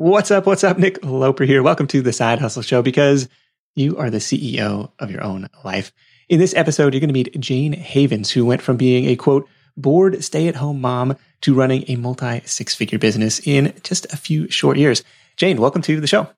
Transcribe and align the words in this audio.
What's 0.00 0.30
up? 0.30 0.46
What's 0.46 0.64
up? 0.64 0.78
Nick 0.78 1.04
Loper 1.04 1.44
here. 1.44 1.62
Welcome 1.62 1.86
to 1.88 2.00
the 2.00 2.14
Side 2.14 2.38
Hustle 2.38 2.62
Show 2.62 2.80
because 2.80 3.28
you 3.74 3.98
are 3.98 4.08
the 4.08 4.16
CEO 4.16 4.90
of 4.98 5.10
your 5.10 5.22
own 5.22 5.50
life. 5.62 5.92
In 6.30 6.38
this 6.38 6.54
episode, 6.54 6.94
you're 6.94 7.00
going 7.00 7.10
to 7.10 7.12
meet 7.12 7.38
Jayne 7.38 7.74
Havens, 7.74 8.30
who 8.30 8.46
went 8.46 8.62
from 8.62 8.78
being 8.78 9.04
a 9.04 9.16
quote, 9.16 9.46
bored 9.76 10.24
stay 10.24 10.48
at 10.48 10.56
home 10.56 10.80
mom 10.80 11.18
to 11.42 11.52
running 11.52 11.84
a 11.88 11.96
multi 11.96 12.40
six 12.46 12.74
figure 12.74 12.98
business 12.98 13.46
in 13.46 13.74
just 13.82 14.10
a 14.10 14.16
few 14.16 14.48
short 14.48 14.78
years. 14.78 15.04
Jayne, 15.36 15.60
welcome 15.60 15.82
to 15.82 16.00
the 16.00 16.06
show. 16.06 16.30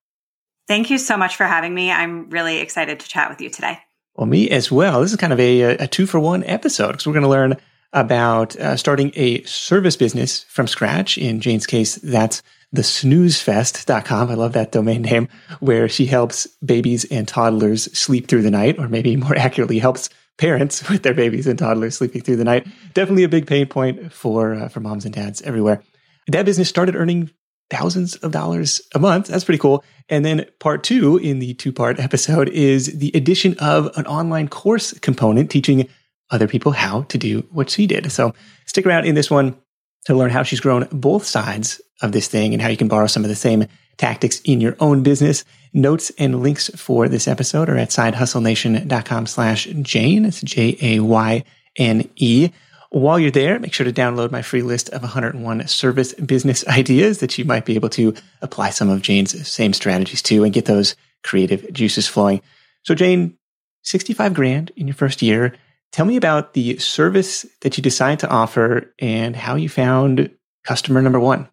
Thank 0.67 0.91
you 0.91 0.99
so 0.99 1.17
much 1.17 1.37
for 1.37 1.45
having 1.45 1.73
me. 1.73 1.93
I'm 1.93 2.31
really 2.31 2.59
excited 2.59 2.99
to 2.99 3.09
chat 3.09 3.31
with 3.31 3.41
you 3.41 3.49
today. 3.49 3.79
Well, 4.17 4.27
me 4.27 4.51
as 4.51 4.73
well. 4.73 5.03
This 5.03 5.13
is 5.13 5.19
kind 5.19 5.33
of 5.33 5.39
a, 5.39 5.61
a 5.77 5.87
two 5.87 6.07
for 6.07 6.19
one 6.19 6.43
episode 6.47 6.89
because 6.89 7.07
we're 7.07 7.13
going 7.13 7.23
to 7.23 7.29
learn 7.29 7.57
about 7.93 8.57
uh, 8.57 8.77
starting 8.77 9.13
a 9.15 9.45
service 9.45 9.97
business 9.97 10.43
from 10.49 10.67
scratch. 10.67 11.17
In 11.17 11.41
Jayne's 11.41 11.67
case, 11.69 11.95
that's 11.97 12.43
the 12.73 12.83
snoozefest.com. 12.83 14.31
I 14.31 14.35
love 14.35 14.55
that 14.55 14.73
domain 14.73 15.03
name 15.03 15.29
where 15.61 15.89
she 15.89 16.07
helps 16.07 16.47
babies 16.65 17.05
and 17.05 17.29
toddlers 17.29 17.85
sleep 17.97 18.29
through 18.29 18.43
the 18.43 18.51
night, 18.51 18.79
or 18.79 18.89
maybe 18.89 19.17
more 19.17 19.37
accurately 19.37 19.79
helps 19.79 20.09
parents 20.39 20.89
with 20.89 21.03
their 21.03 21.15
babies 21.15 21.47
and 21.47 21.59
toddlers 21.59 21.97
sleeping 21.97 22.23
through 22.23 22.37
the 22.37 22.45
night. 22.45 22.67
Definitely 22.95 23.25
a 23.25 23.29
big 23.29 23.47
pain 23.47 23.67
point 23.67 24.13
for, 24.13 24.55
uh, 24.55 24.69
for 24.69 24.81
moms 24.81 25.05
and 25.05 25.15
dads 25.15 25.43
everywhere. 25.43 25.83
That 26.29 26.47
business 26.47 26.69
started 26.69 26.97
earning 26.97 27.31
thousands 27.71 28.17
of 28.17 28.33
dollars 28.33 28.83
a 28.95 28.99
month. 28.99 29.29
That's 29.29 29.45
pretty 29.45 29.59
cool. 29.59 29.83
And 30.09 30.25
then 30.25 30.47
part 30.61 30.85
two 30.85 31.17
in 31.17 31.39
the 31.39 31.55
two 31.55 31.73
part 31.73 31.99
episode 31.99 32.49
is 32.51 32.99
the 32.99 33.11
addition 33.15 33.57
of 33.59 33.91
an 33.97 34.07
online 34.07 34.49
course 34.49 34.93
component 35.01 35.51
teaching 35.51 35.89
other 36.31 36.49
people 36.49 36.73
how 36.73 37.03
to 37.03 37.19
do 37.19 37.47
what 37.51 37.71
she 37.71 37.87
did. 37.87 38.11
So 38.13 38.35
stick 38.67 38.87
around 38.87 39.07
in 39.07 39.15
this 39.15 39.31
one 39.31 39.57
to 40.07 40.15
learn 40.15 40.31
how 40.31 40.43
she's 40.43 40.61
grown 40.61 40.89
both 40.91 41.25
sides 41.25 41.81
of 42.01 42.13
this 42.13 42.29
thing 42.29 42.53
and 42.53 42.63
how 42.63 42.69
you 42.69 42.77
can 42.77 42.89
borrow 42.89 43.07
some 43.07 43.25
of 43.25 43.29
the 43.29 43.37
same 43.37 43.67
tactics 43.97 44.41
in 44.41 44.61
your 44.61 44.77
own 44.81 45.03
business. 45.03 45.45
Notes 45.73 46.11
and 46.19 46.43
links 46.43 46.69
for 46.71 47.09
this 47.09 47.29
episode 47.29 47.69
are 47.69 47.79
at 47.79 47.91
sidehustlenation.com 47.91 49.27
slash 49.27 49.67
Jayne. 49.83 50.25
It's 50.25 50.41
J-A-Y-N-E. 50.43 51.43
While 52.91 53.19
you're 53.19 53.31
there, 53.31 53.59
make 53.59 53.73
sure 53.73 53.85
to 53.85 53.93
download 53.93 54.31
my 54.31 54.43
free 54.43 54.61
list 54.61 54.91
of 54.91 55.01
101 55.01 55.67
service 55.67 56.13
business 56.15 56.67
ideas 56.69 57.21
that 57.21 57.39
you 57.39 57.45
might 57.45 57.65
be 57.65 57.75
able 57.75 57.89
to 57.91 58.15
apply 58.43 58.71
some 58.71 58.91
of 58.91 59.01
Jayne's 59.01 59.49
same 59.49 59.73
strategies 59.73 60.21
to 60.23 60.45
and 60.45 60.53
get 60.53 60.67
those 60.67 60.95
creative 61.23 61.73
juices 61.73 62.07
flowing. 62.07 62.43
So 62.83 62.95
Jayne, 62.95 63.39
65 63.83 64.35
grand 64.35 64.73
in 64.77 64.87
your 64.87 64.95
first 64.95 65.23
year. 65.23 65.55
Tell 65.93 66.07
me 66.07 66.17
about 66.17 66.55
the 66.55 66.79
service 66.79 67.45
that 67.61 67.77
you 67.77 67.83
decided 67.83 68.21
to 68.21 68.29
offer 68.29 68.95
and 68.99 69.37
how 69.37 69.57
you 69.57 69.69
found 69.69 70.31
customer 70.65 71.03
number 71.03 71.21
one. 71.21 71.49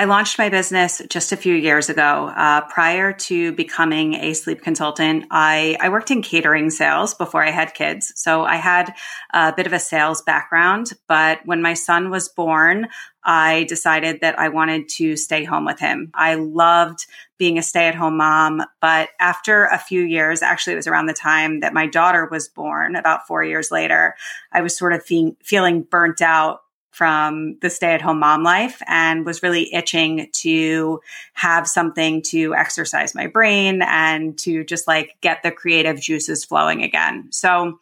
I 0.00 0.04
launched 0.04 0.38
my 0.38 0.48
business 0.48 1.02
just 1.08 1.32
a 1.32 1.36
few 1.36 1.54
years 1.56 1.88
ago. 1.88 2.32
Uh, 2.36 2.60
prior 2.68 3.12
to 3.12 3.50
becoming 3.52 4.14
a 4.14 4.32
sleep 4.32 4.62
consultant, 4.62 5.24
I, 5.32 5.76
I 5.80 5.88
worked 5.88 6.12
in 6.12 6.22
catering 6.22 6.70
sales 6.70 7.14
before 7.14 7.44
I 7.44 7.50
had 7.50 7.74
kids. 7.74 8.12
So 8.14 8.44
I 8.44 8.56
had 8.56 8.94
a 9.34 9.52
bit 9.52 9.66
of 9.66 9.72
a 9.72 9.80
sales 9.80 10.22
background. 10.22 10.92
But 11.08 11.40
when 11.46 11.62
my 11.62 11.74
son 11.74 12.10
was 12.10 12.28
born, 12.28 12.86
I 13.24 13.64
decided 13.64 14.20
that 14.20 14.38
I 14.38 14.50
wanted 14.50 14.88
to 14.90 15.16
stay 15.16 15.42
home 15.42 15.64
with 15.64 15.80
him. 15.80 16.12
I 16.14 16.36
loved 16.36 17.04
being 17.38 17.58
a 17.58 17.62
stay 17.62 17.86
at 17.86 17.94
home 17.94 18.16
mom. 18.16 18.62
But 18.80 19.10
after 19.20 19.64
a 19.64 19.78
few 19.78 20.02
years, 20.02 20.42
actually, 20.42 20.74
it 20.74 20.76
was 20.76 20.86
around 20.86 21.06
the 21.06 21.12
time 21.14 21.60
that 21.60 21.72
my 21.72 21.86
daughter 21.86 22.28
was 22.30 22.48
born, 22.48 22.96
about 22.96 23.26
four 23.26 23.44
years 23.44 23.70
later, 23.70 24.14
I 24.52 24.60
was 24.60 24.76
sort 24.76 24.92
of 24.92 25.04
fe- 25.04 25.36
feeling 25.42 25.82
burnt 25.82 26.20
out 26.20 26.60
from 26.90 27.56
the 27.60 27.70
stay 27.70 27.94
at 27.94 28.02
home 28.02 28.18
mom 28.18 28.42
life 28.42 28.82
and 28.88 29.24
was 29.24 29.42
really 29.42 29.72
itching 29.72 30.28
to 30.32 31.00
have 31.34 31.68
something 31.68 32.22
to 32.22 32.54
exercise 32.54 33.14
my 33.14 33.28
brain 33.28 33.82
and 33.82 34.36
to 34.36 34.64
just 34.64 34.88
like 34.88 35.16
get 35.20 35.42
the 35.44 35.52
creative 35.52 36.00
juices 36.00 36.44
flowing 36.44 36.82
again. 36.82 37.28
So 37.30 37.78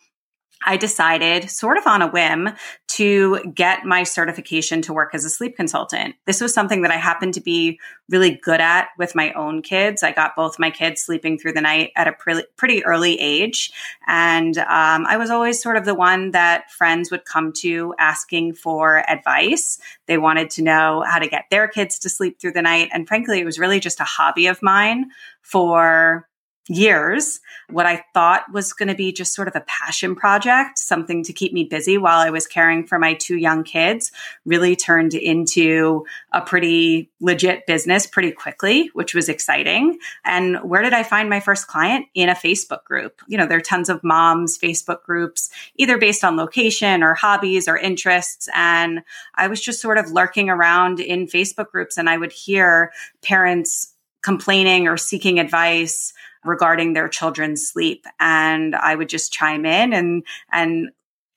I 0.65 0.77
decided, 0.77 1.51
sort 1.51 1.77
of 1.77 1.87
on 1.87 2.03
a 2.03 2.09
whim, 2.09 2.51
to 2.89 3.41
get 3.55 3.85
my 3.85 4.05
certification 4.05 4.81
to 4.83 4.93
work 4.93 5.15
as 5.15 5.25
a 5.25 5.31
sleep 5.31 5.55
consultant. 5.55 6.15
This 6.25 6.41
was 6.41 6.55
something 6.55 6.83
that 6.83 6.91
I 6.91 6.97
happened 6.97 7.35
to 7.35 7.41
be 7.41 7.79
really 8.09 8.41
good 8.43 8.61
at 8.61 8.89
with 8.99 9.15
my 9.15 9.33
own 9.33 9.61
kids. 9.61 10.03
I 10.03 10.13
got 10.13 10.35
both 10.35 10.59
my 10.59 10.71
kids 10.71 11.03
sleeping 11.03 11.39
through 11.39 11.53
the 11.53 11.61
night 11.61 11.91
at 11.95 12.09
a 12.09 12.13
pre- 12.13 12.47
pretty 12.57 12.85
early 12.85 13.21
age. 13.21 13.71
And 14.07 14.57
um, 14.57 15.07
I 15.07 15.19
was 15.19 15.31
always 15.31 15.63
sort 15.63 15.77
of 15.77 15.85
the 15.85 15.95
one 15.95 16.31
that 16.31 16.71
friends 16.71 17.11
would 17.11 17.27
come 17.27 17.53
to 17.59 17.95
asking 17.99 18.55
for 18.55 19.05
advice. 19.11 19.79
They 20.07 20.17
wanted 20.17 20.51
to 20.51 20.63
know 20.63 21.05
how 21.07 21.19
to 21.19 21.29
get 21.29 21.45
their 21.51 21.69
kids 21.69 21.99
to 22.01 22.09
sleep 22.09 22.41
through 22.41 22.53
the 22.53 22.63
night. 22.63 22.89
And 22.93 23.07
frankly, 23.07 23.41
it 23.41 23.45
was 23.45 23.59
really 23.59 23.81
just 23.81 24.01
a 24.01 24.05
hobby 24.05 24.47
of 24.47 24.63
mine 24.63 25.11
for 25.43 26.29
years, 26.69 27.41
what 27.71 27.87
I 27.87 28.05
thought 28.13 28.53
was 28.53 28.73
going 28.73 28.89
to 28.89 28.95
be 28.95 29.13
just 29.13 29.35
sort 29.35 29.49
of 29.49 29.57
a 29.57 29.65
passion 29.67 30.17
project, 30.17 30.79
something 30.79 31.23
to 31.25 31.33
keep 31.33 31.53
me 31.53 31.65
busy 31.65 31.97
while 31.99 32.19
I 32.19 32.31
was 32.31 32.47
caring 32.47 32.87
for 32.87 32.99
my 32.99 33.15
two 33.15 33.37
young 33.37 33.63
kids, 33.63 34.11
really 34.45 34.75
turned 34.75 35.15
into 35.15 36.05
a 36.33 36.41
pretty 36.41 37.11
legit 37.21 37.67
business 37.67 38.07
pretty 38.07 38.33
quickly, 38.33 38.91
which 38.95 39.15
was 39.15 39.29
exciting. 39.29 39.99
And 40.25 40.59
where 40.63 40.83
did 40.83 40.93
I 40.93 41.03
find 41.03 41.31
my 41.31 41.41
first 41.41 41.67
client? 41.69 42.07
In 42.15 42.29
a 42.29 42.35
Facebook 42.35 42.85
group. 42.85 43.21
You 43.29 43.39
know, 43.39 43.47
there 43.47 43.59
are 43.59 43.63
tons 43.63 43.89
of 43.89 44.03
moms 44.03 44.59
Facebook 44.59 45.03
groups, 45.03 45.51
either 45.77 45.99
based 45.99 46.25
on 46.25 46.37
location 46.37 47.03
or 47.03 47.15
hobbies 47.15 47.69
or 47.69 47.77
interests. 47.77 48.49
And 48.55 49.03
I 49.35 49.49
was 49.49 49.61
just 49.61 49.81
sort 49.81 49.99
of 49.99 50.11
lurking 50.11 50.51
around 50.51 51.01
in 51.01 51.27
Facebook 51.27 51.71
groups 51.71 51.97
and 51.97 52.09
I 52.09 52.17
would 52.17 52.33
hear 52.33 52.93
parents 53.23 53.93
complaining 54.23 54.89
or 54.89 54.97
seeking 54.97 55.39
advice 55.39 56.13
regarding 56.47 56.93
their 56.93 57.09
children's 57.09 57.67
sleep. 57.67 58.05
And 58.21 58.75
I 58.75 58.95
would 58.95 59.09
just 59.09 59.33
chime 59.33 59.67
in 59.67 59.93
and, 59.93 60.25
and 60.53 60.91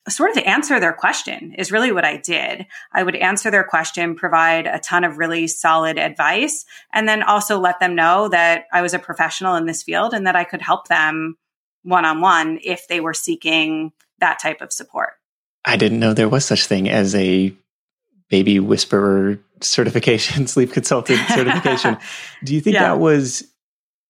sort 0.08 0.31
of 0.31 0.38
answer 0.44 0.80
their 0.80 0.94
question 0.94 1.53
is 1.58 1.72
really 1.72 1.92
what 1.92 2.06
I 2.06 2.18
did. 2.18 2.66
I 2.94 3.03
would 3.03 3.16
answer 3.16 3.52
their 3.52 3.64
question, 3.64 4.16
provide 4.16 4.66
a 4.66 4.80
ton 4.80 5.03
of 5.03 5.18
really 5.18 5.48
solid 5.48 5.98
advice, 5.98 6.66
and 6.94 7.08
then 7.08 7.22
also 7.24 7.59
let 7.59 7.80
them 7.80 7.96
know 7.96 8.28
that 8.30 8.66
I 8.72 8.81
was 8.81 8.94
a 8.94 9.00
professional 9.00 9.56
in 9.56 9.66
this 9.66 9.84
field 9.84 10.14
and 10.14 10.25
that 10.25 10.36
I 10.36 10.44
could 10.44 10.62
help 10.62 10.88
them 10.88 11.38
one 11.84 12.06
on 12.06 12.22
one 12.22 12.59
if 12.64 12.88
they 12.88 13.00
were 13.00 13.14
seeking 13.14 13.92
that 14.19 14.40
type 14.40 14.62
of 14.62 14.74
support. 14.74 15.14
I 15.66 15.78
didn't 15.78 16.00
know 16.00 16.14
there 16.14 16.30
was 16.30 16.46
such 16.46 16.66
thing 16.66 16.90
as 16.90 17.16
a 17.16 17.53
baby 18.30 18.59
whisperer 18.59 19.40
certification, 19.62 20.48
sleep 20.48 20.72
consultant 20.72 21.19
certification. 21.30 21.98
Do 22.44 22.53
you 22.53 22.62
think 22.62 22.75
yeah. 22.75 22.84
that 22.84 23.00
was 23.00 23.48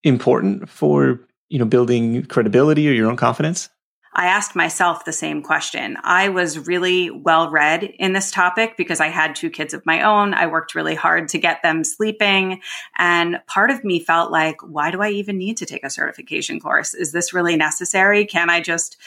important 0.04 0.70
for 0.70 1.20
you 1.50 1.60
know 1.60 1.66
building 1.66 2.26
credibility 2.26 2.88
or 2.90 2.94
your 2.94 3.10
own 3.10 3.18
confidence? 3.18 3.70
I 4.14 4.26
asked 4.26 4.56
myself 4.56 5.06
the 5.06 5.14
same 5.14 5.44
question. 5.44 5.98
I 6.04 6.30
was 6.30 6.68
really 6.68 7.12
well 7.12 7.52
read 7.52 7.84
in 7.84 8.14
this 8.14 8.32
topic 8.32 8.76
because 8.76 9.00
I 9.00 9.08
had 9.08 9.36
two 9.36 9.50
kids 9.52 9.74
of 9.74 9.86
my 9.86 10.02
own. 10.02 10.34
I 10.34 10.48
worked 10.48 10.74
really 10.74 10.96
hard 10.96 11.30
to 11.30 11.38
get 11.38 11.62
them 11.62 11.84
sleeping. 11.84 12.62
And 12.98 13.40
part 13.46 13.70
of 13.70 13.84
me 13.84 14.00
felt 14.00 14.32
like, 14.32 14.62
why 14.62 14.90
do 14.90 15.02
I 15.02 15.10
even 15.12 15.38
need 15.38 15.58
to 15.58 15.66
take 15.66 15.84
a 15.84 15.92
certification 15.92 16.60
course? 16.60 16.96
Is 16.96 17.12
this 17.12 17.34
really 17.34 17.56
necessary? 17.56 18.26
Can 18.26 18.50
I 18.50 18.62
just 18.62 18.98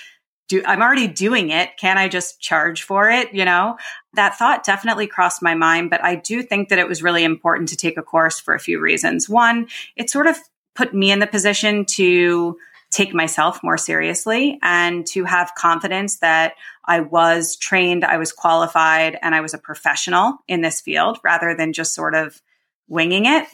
do, 0.48 0.62
I'm 0.66 0.82
already 0.82 1.08
doing 1.08 1.50
it. 1.50 1.76
Can 1.78 1.98
I 1.98 2.08
just 2.08 2.40
charge 2.40 2.82
for 2.84 3.10
it? 3.10 3.34
You 3.34 3.44
know, 3.44 3.76
that 4.14 4.38
thought 4.38 4.64
definitely 4.64 5.08
crossed 5.08 5.42
my 5.42 5.54
mind, 5.54 5.90
but 5.90 6.02
I 6.04 6.14
do 6.14 6.42
think 6.42 6.68
that 6.68 6.78
it 6.78 6.88
was 6.88 7.02
really 7.02 7.24
important 7.24 7.68
to 7.70 7.76
take 7.76 7.96
a 7.96 8.02
course 8.02 8.38
for 8.38 8.54
a 8.54 8.60
few 8.60 8.80
reasons. 8.80 9.28
One, 9.28 9.66
it 9.96 10.10
sort 10.10 10.26
of 10.26 10.38
put 10.74 10.94
me 10.94 11.10
in 11.10 11.18
the 11.18 11.26
position 11.26 11.84
to 11.84 12.56
take 12.90 13.14
myself 13.14 13.60
more 13.62 13.78
seriously 13.78 14.58
and 14.62 15.06
to 15.06 15.24
have 15.24 15.54
confidence 15.56 16.18
that 16.18 16.54
I 16.84 17.00
was 17.00 17.56
trained, 17.56 18.04
I 18.04 18.18
was 18.18 18.32
qualified, 18.32 19.18
and 19.22 19.34
I 19.34 19.40
was 19.40 19.54
a 19.54 19.58
professional 19.58 20.38
in 20.46 20.60
this 20.60 20.80
field 20.80 21.18
rather 21.24 21.56
than 21.56 21.72
just 21.72 21.94
sort 21.94 22.14
of 22.14 22.40
winging 22.88 23.24
it. 23.24 23.46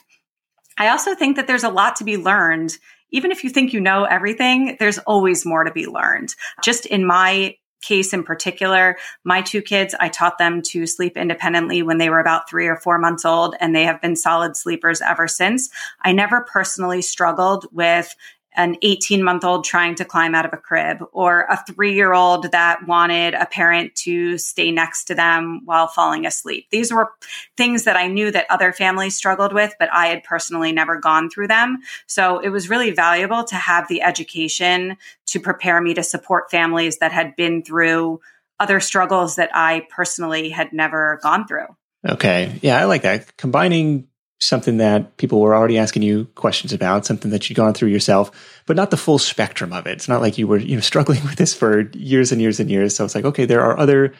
I 0.77 0.89
also 0.89 1.15
think 1.15 1.37
that 1.37 1.47
there's 1.47 1.65
a 1.65 1.71
lot 1.71 1.97
to 1.97 2.04
be 2.04 2.16
learned. 2.16 2.77
Even 3.10 3.31
if 3.31 3.45
you 3.45 3.51
think 3.51 3.72
you 3.72 3.81
know 3.81 4.04
everything, 4.04 4.77
there's 4.78 4.98
always 4.98 5.47
more 5.47 5.65
to 5.65 5.72
be 5.72 5.87
learned. 5.87 6.34
Just 6.63 6.87
in 6.87 7.07
my 7.07 7.57
case 7.80 8.13
in 8.13 8.22
particular, 8.22 8.97
my 9.25 9.42
two 9.42 9.63
kids, 9.63 9.95
I 9.98 10.09
taught 10.09 10.39
them 10.39 10.63
to 10.63 10.86
sleep 10.86 11.16
independently 11.16 11.83
when 11.83 11.98
they 11.98 12.10
were 12.10 12.21
about 12.21 12.48
three 12.48 12.66
or 12.66 12.77
four 12.77 12.98
months 12.98 13.25
old, 13.25 13.54
and 13.60 13.75
they 13.75 13.84
have 13.84 14.01
been 14.01 14.16
solid 14.16 14.57
sleepers 14.57 15.01
ever 15.01 15.28
since. 15.28 15.71
I 16.03 16.13
never 16.13 16.42
personally 16.42 17.03
struggled 17.03 17.66
with 17.72 18.15
an 18.56 18.77
18 18.83 19.22
month 19.22 19.45
old 19.45 19.65
trying 19.65 19.95
to 19.95 20.04
climb 20.04 20.34
out 20.34 20.45
of 20.45 20.53
a 20.53 20.56
crib 20.56 20.98
or 21.12 21.42
a 21.42 21.62
three 21.65 21.95
year 21.95 22.12
old 22.12 22.50
that 22.50 22.86
wanted 22.86 23.34
a 23.34 23.47
parent 23.47 23.95
to 23.95 24.36
stay 24.39 24.71
next 24.71 25.04
to 25.04 25.15
them 25.15 25.60
while 25.65 25.86
falling 25.86 26.27
asleep. 26.27 26.66
These 26.71 26.92
were 26.92 27.12
things 27.56 27.84
that 27.84 27.97
I 27.97 28.09
knew 28.09 28.30
that 28.30 28.47
other 28.50 28.72
families 28.72 29.16
struggled 29.16 29.53
with, 29.53 29.74
but 29.78 29.92
I 29.92 30.06
had 30.06 30.24
personally 30.24 30.72
never 30.72 30.98
gone 30.98 31.30
through 31.30 31.48
them. 31.48 31.78
So 32.06 32.39
it 32.39 32.48
was 32.48 32.68
really 32.68 32.91
valuable 32.91 33.45
to 33.45 33.54
have 33.54 33.86
the 33.89 34.03
education 34.03 34.97
to 35.27 35.41
prepare 35.41 35.80
me 35.80 35.94
to 35.94 36.03
support 36.03 36.51
families 36.51 36.98
that 36.98 37.12
had 37.12 37.36
been 37.36 37.62
through 37.62 38.21
other 38.59 38.80
struggles 38.80 39.36
that 39.36 39.51
I 39.54 39.86
personally 39.91 40.48
had 40.48 40.72
never 40.72 41.21
gone 41.22 41.47
through. 41.47 41.66
Okay. 42.09 42.59
Yeah, 42.62 42.80
I 42.80 42.84
like 42.84 43.03
that. 43.03 43.36
Combining 43.36 44.08
something 44.41 44.77
that 44.77 45.17
people 45.17 45.41
were 45.41 45.55
already 45.55 45.79
asking 45.79 46.03
you 46.03 46.27
questions 46.37 46.73
about, 46.73 47.05
something 47.05 47.31
that 47.31 47.49
you'd 47.49 47.57
gone 47.57 47.75
through 47.75 47.89
yourself, 47.89 48.31
but 48.67 48.77
not 48.77 48.91
the 48.91 48.97
full 48.97 49.19
spectrum 49.19 49.73
of 49.73 49.87
it. 49.87 49.93
It's 49.93 50.09
not 50.09 50.21
like 50.21 50.39
you 50.39 50.47
were, 50.47 50.59
you 50.59 50.77
know, 50.77 50.81
struggling 50.93 51.23
with 51.25 51.37
this 51.37 51.55
for 51.55 51.91
years 51.93 52.33
and 52.33 52.41
years 52.41 52.61
and 52.61 52.71
years. 52.71 52.95
So 52.95 53.05
it's 53.05 53.15
like, 53.15 53.25
okay, 53.25 53.45
there 53.45 53.63
are 53.63 53.79
other 53.79 54.15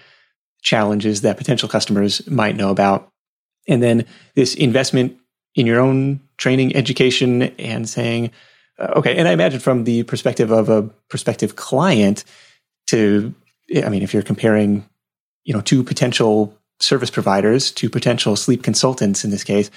challenges 0.63 1.21
that 1.21 1.37
potential 1.37 1.69
customers 1.69 2.29
might 2.29 2.57
know 2.57 2.71
about. 2.71 3.09
And 3.69 3.83
then 3.83 4.07
this 4.35 4.55
investment 4.55 5.19
in 5.55 5.67
your 5.67 5.81
own 5.81 6.21
training, 6.37 6.75
education, 6.75 7.43
and 7.43 7.89
saying, 7.89 8.31
uh, 8.79 8.93
okay, 8.97 9.17
and 9.17 9.29
I 9.29 9.33
imagine 9.33 9.61
from 9.61 9.85
the 9.85 10.03
perspective 10.05 10.51
of 10.51 10.69
a 10.69 10.83
prospective 11.09 11.57
client 11.57 12.25
to, 12.89 13.35
I 13.85 13.89
mean, 13.89 14.03
if 14.03 14.15
you're 14.15 14.23
comparing, 14.23 14.89
you 15.45 15.55
know, 15.55 15.61
two 15.61 15.85
potential 15.85 16.57
service 16.81 17.11
providers, 17.11 17.71
two 17.71 17.91
potential 17.91 18.37
sleep 18.37 18.63
consultants 18.63 19.25
in 19.25 19.31
this 19.31 19.45
case, 19.45 19.71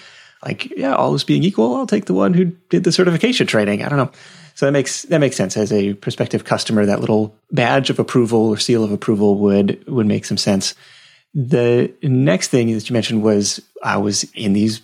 like, 0.44 0.72
yeah, 0.78 0.96
all 0.96 1.12
else 1.12 1.24
being 1.24 1.44
equal, 1.44 1.76
I'll 1.76 1.88
take 1.88 2.06
the 2.06 2.14
one 2.14 2.34
who 2.34 2.46
did 2.70 2.84
the 2.84 2.92
certification 2.92 3.48
training. 3.48 3.84
I 3.84 3.90
don't 3.90 3.98
know. 3.98 4.12
So 4.56 4.66
that 4.66 4.72
makes 4.72 5.04
that 5.04 5.20
makes 5.20 5.36
sense 5.36 5.56
as 5.56 5.72
a 5.72 5.94
prospective 5.96 6.44
customer. 6.44 6.86
That 6.86 7.00
little 7.00 7.36
badge 7.52 7.90
of 7.90 8.00
approval 8.00 8.50
or 8.50 8.58
seal 8.58 8.84
of 8.84 8.92
approval 8.92 9.38
would 9.40 9.86
would 9.88 10.08
make 10.08 10.26
some 10.26 10.38
sense. 10.38 10.76
The 11.34 11.94
next 12.04 12.50
thing 12.50 12.74
that 12.74 12.90
you 12.90 12.94
mentioned 12.94 13.24
was 13.24 13.62
I 13.84 13.98
was 13.98 14.24
in 14.34 14.54
these 14.54 14.82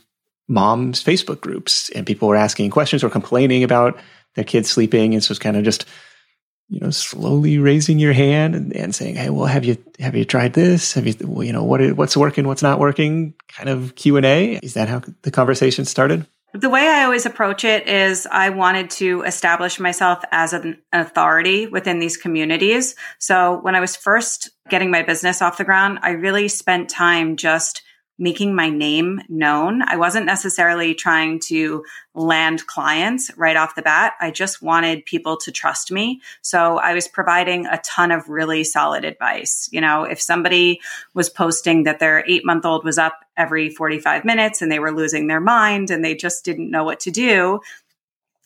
moms 0.48 1.04
Facebook 1.04 1.42
groups 1.42 1.90
and 1.90 2.08
people 2.08 2.28
were 2.28 2.38
asking 2.38 2.70
questions 2.70 3.04
or 3.04 3.10
complaining 3.10 3.64
about 3.64 4.00
their 4.36 4.46
kids 4.46 4.70
sleeping, 4.70 5.14
and 5.14 5.24
so 5.24 5.32
it's 5.32 5.40
kind 5.40 5.58
of 5.58 5.64
just 5.64 5.86
you 6.70 6.80
know 6.80 6.90
slowly 6.90 7.58
raising 7.58 8.00
your 8.00 8.14
hand 8.14 8.56
and, 8.56 8.76
and 8.76 8.94
saying, 8.94 9.16
"Hey, 9.16 9.30
well, 9.30 9.46
have 9.46 9.64
you 9.64 9.78
have 10.00 10.16
you 10.16 10.26
tried 10.26 10.54
this? 10.54 10.94
Have 10.94 11.08
you 11.08 11.16
you 11.44 11.54
know 11.54 11.64
what 11.64 11.82
what's 11.94 12.18
working, 12.18 12.48
what's 12.48 12.64
not 12.64 12.80
working?" 12.80 13.34
Kind 13.48 13.70
of 13.70 13.96
Q 13.96 14.18
and 14.18 14.26
A. 14.26 14.56
Is 14.56 14.74
that 14.74 14.90
how 14.90 15.02
the 15.22 15.32
conversation 15.32 15.86
started? 15.86 16.28
The 16.54 16.70
way 16.70 16.88
I 16.88 17.04
always 17.04 17.26
approach 17.26 17.66
it 17.66 17.88
is 17.88 18.26
I 18.32 18.50
wanted 18.50 18.90
to 18.92 19.22
establish 19.24 19.80
myself 19.80 20.24
as 20.32 20.54
an 20.54 20.82
authority 20.94 21.68
within 21.68 22.00
these 22.00 22.18
communities. 22.18 22.96
So 23.20 23.60
when 23.62 23.76
I 23.76 23.82
was 23.82 23.96
first 23.96 24.50
getting 24.70 24.90
my 24.90 25.04
business 25.04 25.42
off 25.42 25.58
the 25.58 25.66
ground, 25.66 26.00
I 26.02 26.12
really 26.12 26.48
spent 26.48 26.90
time 26.90 27.36
just 27.36 27.84
making 28.20 28.56
my 28.56 28.70
name 28.70 29.22
known. 29.30 29.82
I 29.84 29.98
wasn't 29.98 30.26
necessarily 30.26 30.96
trying 30.96 31.40
to 31.42 31.86
land 32.16 32.66
clients 32.66 33.30
right 33.38 33.56
off 33.56 33.76
the 33.76 33.82
bat. 33.84 34.14
I 34.20 34.32
just 34.32 34.62
wanted 34.62 35.06
people 35.06 35.38
to 35.38 35.52
trust 35.52 35.92
me. 35.92 36.22
So 36.42 36.78
I 36.78 36.94
was 36.94 37.08
providing 37.08 37.68
a 37.68 37.80
ton 37.80 38.12
of 38.12 38.28
really 38.28 38.64
solid 38.64 39.06
advice. 39.06 39.70
You 39.72 39.82
know, 39.82 40.04
if 40.04 40.20
somebody 40.20 40.82
was 41.14 41.30
posting 41.30 41.84
that 41.84 42.00
their 42.00 42.24
eight 42.28 42.46
month 42.46 42.66
old 42.66 42.84
was 42.84 42.98
up 42.98 43.24
every 43.36 43.70
45 43.70 44.26
minutes 44.26 44.62
and 44.62 44.72
they 44.72 44.80
were 44.80 44.92
losing 44.92 45.28
their 45.28 45.42
mind 45.42 45.92
and 45.92 46.04
they 46.04 46.16
just 46.16 46.44
didn't 46.44 46.72
know 46.72 46.84
what 46.84 47.02
to 47.02 47.12
do, 47.12 47.60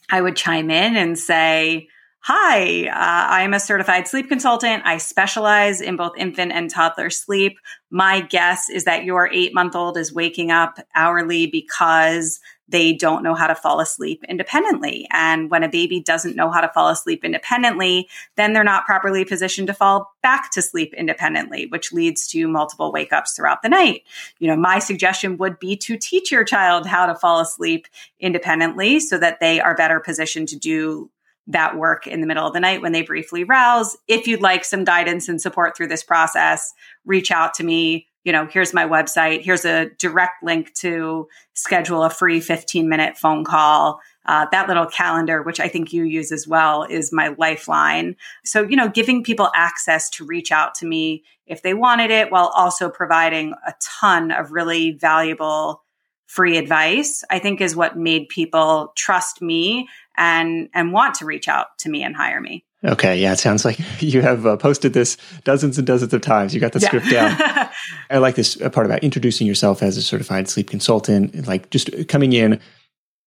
I 0.10 0.22
would 0.22 0.36
chime 0.36 0.70
in 0.70 0.98
and 0.98 1.18
say, 1.18 1.88
Hi, 2.24 2.86
uh, 2.86 3.32
I 3.32 3.42
am 3.42 3.56
a 3.56 3.60
certified 3.60 4.08
sleep 4.08 4.30
consultant. 4.30 4.84
I 4.86 5.00
specialize 5.00 5.82
in 5.82 5.96
both 5.96 6.12
infant 6.16 6.52
and 6.52 6.70
toddler 6.70 7.10
sleep. 7.10 7.58
My 7.90 8.22
guess 8.22 8.70
is 8.70 8.84
that 8.84 9.06
your 9.06 9.28
eight 9.34 9.56
month 9.56 9.76
old 9.76 9.98
is 9.98 10.14
waking 10.14 10.52
up 10.52 10.78
hourly 10.94 11.48
because 11.48 12.40
they 12.68 12.94
don't 12.94 13.24
know 13.24 13.34
how 13.34 13.48
to 13.48 13.56
fall 13.56 13.80
asleep 13.80 14.24
independently. 14.30 15.08
And 15.12 15.50
when 15.50 15.64
a 15.64 15.68
baby 15.68 16.00
doesn't 16.00 16.36
know 16.36 16.52
how 16.52 16.62
to 16.62 16.70
fall 16.70 16.90
asleep 16.90 17.26
independently, 17.26 18.08
then 18.36 18.54
they're 18.54 18.64
not 18.64 18.86
properly 18.86 19.26
positioned 19.26 19.68
to 19.68 19.74
fall 19.74 20.14
back 20.22 20.52
to 20.52 20.62
sleep 20.62 20.94
independently, 20.94 21.66
which 21.70 21.92
leads 21.92 22.28
to 22.28 22.48
multiple 22.48 22.92
wake 22.92 23.12
ups 23.12 23.34
throughout 23.34 23.64
the 23.64 23.70
night. 23.70 24.04
You 24.38 24.48
know, 24.48 24.56
my 24.56 24.78
suggestion 24.78 25.38
would 25.38 25.58
be 25.58 25.76
to 25.78 25.98
teach 25.98 26.32
your 26.32 26.44
child 26.44 26.86
how 26.86 27.08
to 27.08 27.16
fall 27.16 27.40
asleep 27.40 27.88
independently 28.20 29.00
so 29.00 29.18
that 29.18 29.40
they 29.40 29.60
are 29.60 29.76
better 29.76 30.00
positioned 30.00 30.50
to 30.50 30.56
do 30.56 31.10
that 31.52 31.78
work 31.78 32.08
in 32.08 32.22
the 32.22 32.28
middle 32.28 32.46
of 32.46 32.54
the 32.54 32.60
night 32.60 32.82
when 32.82 32.92
they 32.92 33.02
briefly 33.02 33.44
rouse. 33.44 33.98
If 34.08 34.28
you'd 34.28 34.42
like 34.42 34.66
some 34.66 34.84
guidance 34.84 35.30
and 35.30 35.42
support 35.42 35.76
through 35.76 35.88
this 35.88 36.04
process, 36.04 36.74
reach 37.06 37.32
out 37.32 37.54
to 37.56 37.64
me. 37.64 38.08
You 38.24 38.32
know, 38.32 38.46
here's 38.46 38.74
my 38.74 38.86
website. 38.86 39.42
Here's 39.42 39.66
a 39.66 39.90
direct 39.98 40.44
link 40.44 40.74
to 40.76 41.28
schedule 41.54 42.04
a 42.04 42.10
free 42.10 42.40
15 42.40 42.88
minute 42.88 43.18
phone 43.18 43.44
call. 43.44 44.00
Uh, 44.28 44.46
that 44.52 44.68
little 44.68 44.86
calendar, 44.86 45.42
which 45.42 45.60
I 45.60 45.68
think 45.68 45.92
you 45.92 46.04
use 46.04 46.32
as 46.32 46.48
well, 46.48 46.84
is 46.84 47.12
my 47.12 47.34
lifeline. 47.40 48.16
So, 48.46 48.62
you 48.62 48.76
know, 48.76 48.88
giving 48.88 49.24
people 49.24 49.50
access 49.56 50.10
to 50.12 50.26
reach 50.26 50.52
out 50.52 50.76
to 50.76 50.86
me 50.86 51.24
if 51.48 51.64
they 51.64 51.74
wanted 51.74 52.12
it 52.12 52.32
while 52.32 52.52
also 52.56 52.90
providing 52.90 53.54
a 53.66 53.74
ton 53.82 54.32
of 54.32 54.52
really 54.52 54.92
valuable 54.92 55.84
free 56.32 56.56
advice, 56.58 57.26
I 57.30 57.40
think 57.40 57.60
is 57.60 57.76
what 57.76 57.98
made 57.98 58.30
people 58.30 58.94
trust 58.96 59.42
me 59.42 59.90
and 60.18 60.70
and 60.74 60.94
want 60.94 61.16
to 61.16 61.26
reach 61.26 61.48
out 61.48 61.78
to 61.80 61.90
me 61.90 62.04
and 62.04 62.16
hire 62.16 62.42
me. 62.42 62.66
Okay, 62.84 63.20
yeah, 63.20 63.34
it 63.34 63.40
sounds 63.40 63.64
like 63.64 63.80
you 64.02 64.22
have 64.22 64.46
uh, 64.46 64.58
posted 64.58 64.94
this 64.94 65.18
dozens 65.44 65.78
and 65.78 65.86
dozens 65.86 66.14
of 66.14 66.22
times. 66.22 66.54
You 66.54 66.60
got 66.60 66.74
the 66.74 66.80
yeah. 66.80 66.88
script 66.88 67.10
down. 67.10 67.70
I 68.10 68.18
like 68.18 68.36
this 68.36 68.60
uh, 68.60 68.70
part 68.70 68.86
about 68.86 69.04
introducing 69.04 69.48
yourself 69.48 69.84
as 69.84 69.98
a 69.98 70.02
certified 70.02 70.50
sleep 70.50 70.70
consultant, 70.70 71.48
like 71.48 71.70
just 71.70 72.08
coming 72.08 72.34
in, 72.34 72.60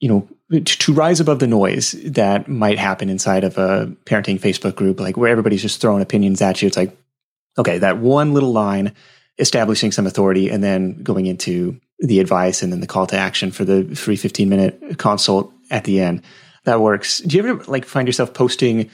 you 0.01 0.09
know, 0.09 0.29
to, 0.51 0.61
to 0.61 0.93
rise 0.93 1.21
above 1.21 1.39
the 1.39 1.47
noise 1.47 1.93
that 2.05 2.49
might 2.49 2.79
happen 2.79 3.09
inside 3.09 3.45
of 3.45 3.57
a 3.57 3.95
parenting 4.05 4.41
Facebook 4.41 4.75
group, 4.75 5.01
like 5.01 5.17
where 5.17 5.31
everybody's 5.31 5.63
just 5.63 5.81
throwing 5.81 6.03
opinions 6.03 6.43
at 6.43 6.61
you. 6.61 6.67
It's 6.67 6.77
like, 6.77 6.97
okay, 7.57 7.79
that 7.79 7.99
one 7.99 8.35
little 8.35 8.53
line 8.53 8.93
establishing 9.39 9.91
some 9.93 10.07
authority 10.07 10.49
and 10.49 10.63
then 10.63 11.03
going 11.03 11.27
into 11.27 11.81
the 12.01 12.21
advice 12.21 12.63
and 12.63 12.73
then 12.73 12.81
the 12.81 12.87
call 12.87 13.07
to 13.07 13.17
action 13.17 13.51
for 13.51 13.65
the 13.65 13.85
free 13.95 14.17
15 14.17 14.49
minute 14.49 14.99
consult 14.99 15.53
at 15.71 15.85
the 15.85 16.01
end. 16.01 16.23
That 16.64 16.81
works. 16.81 17.20
Do 17.20 17.37
you 17.37 17.46
ever 17.46 17.64
like 17.64 17.84
find 17.84 18.08
yourself 18.08 18.34
posting 18.34 18.90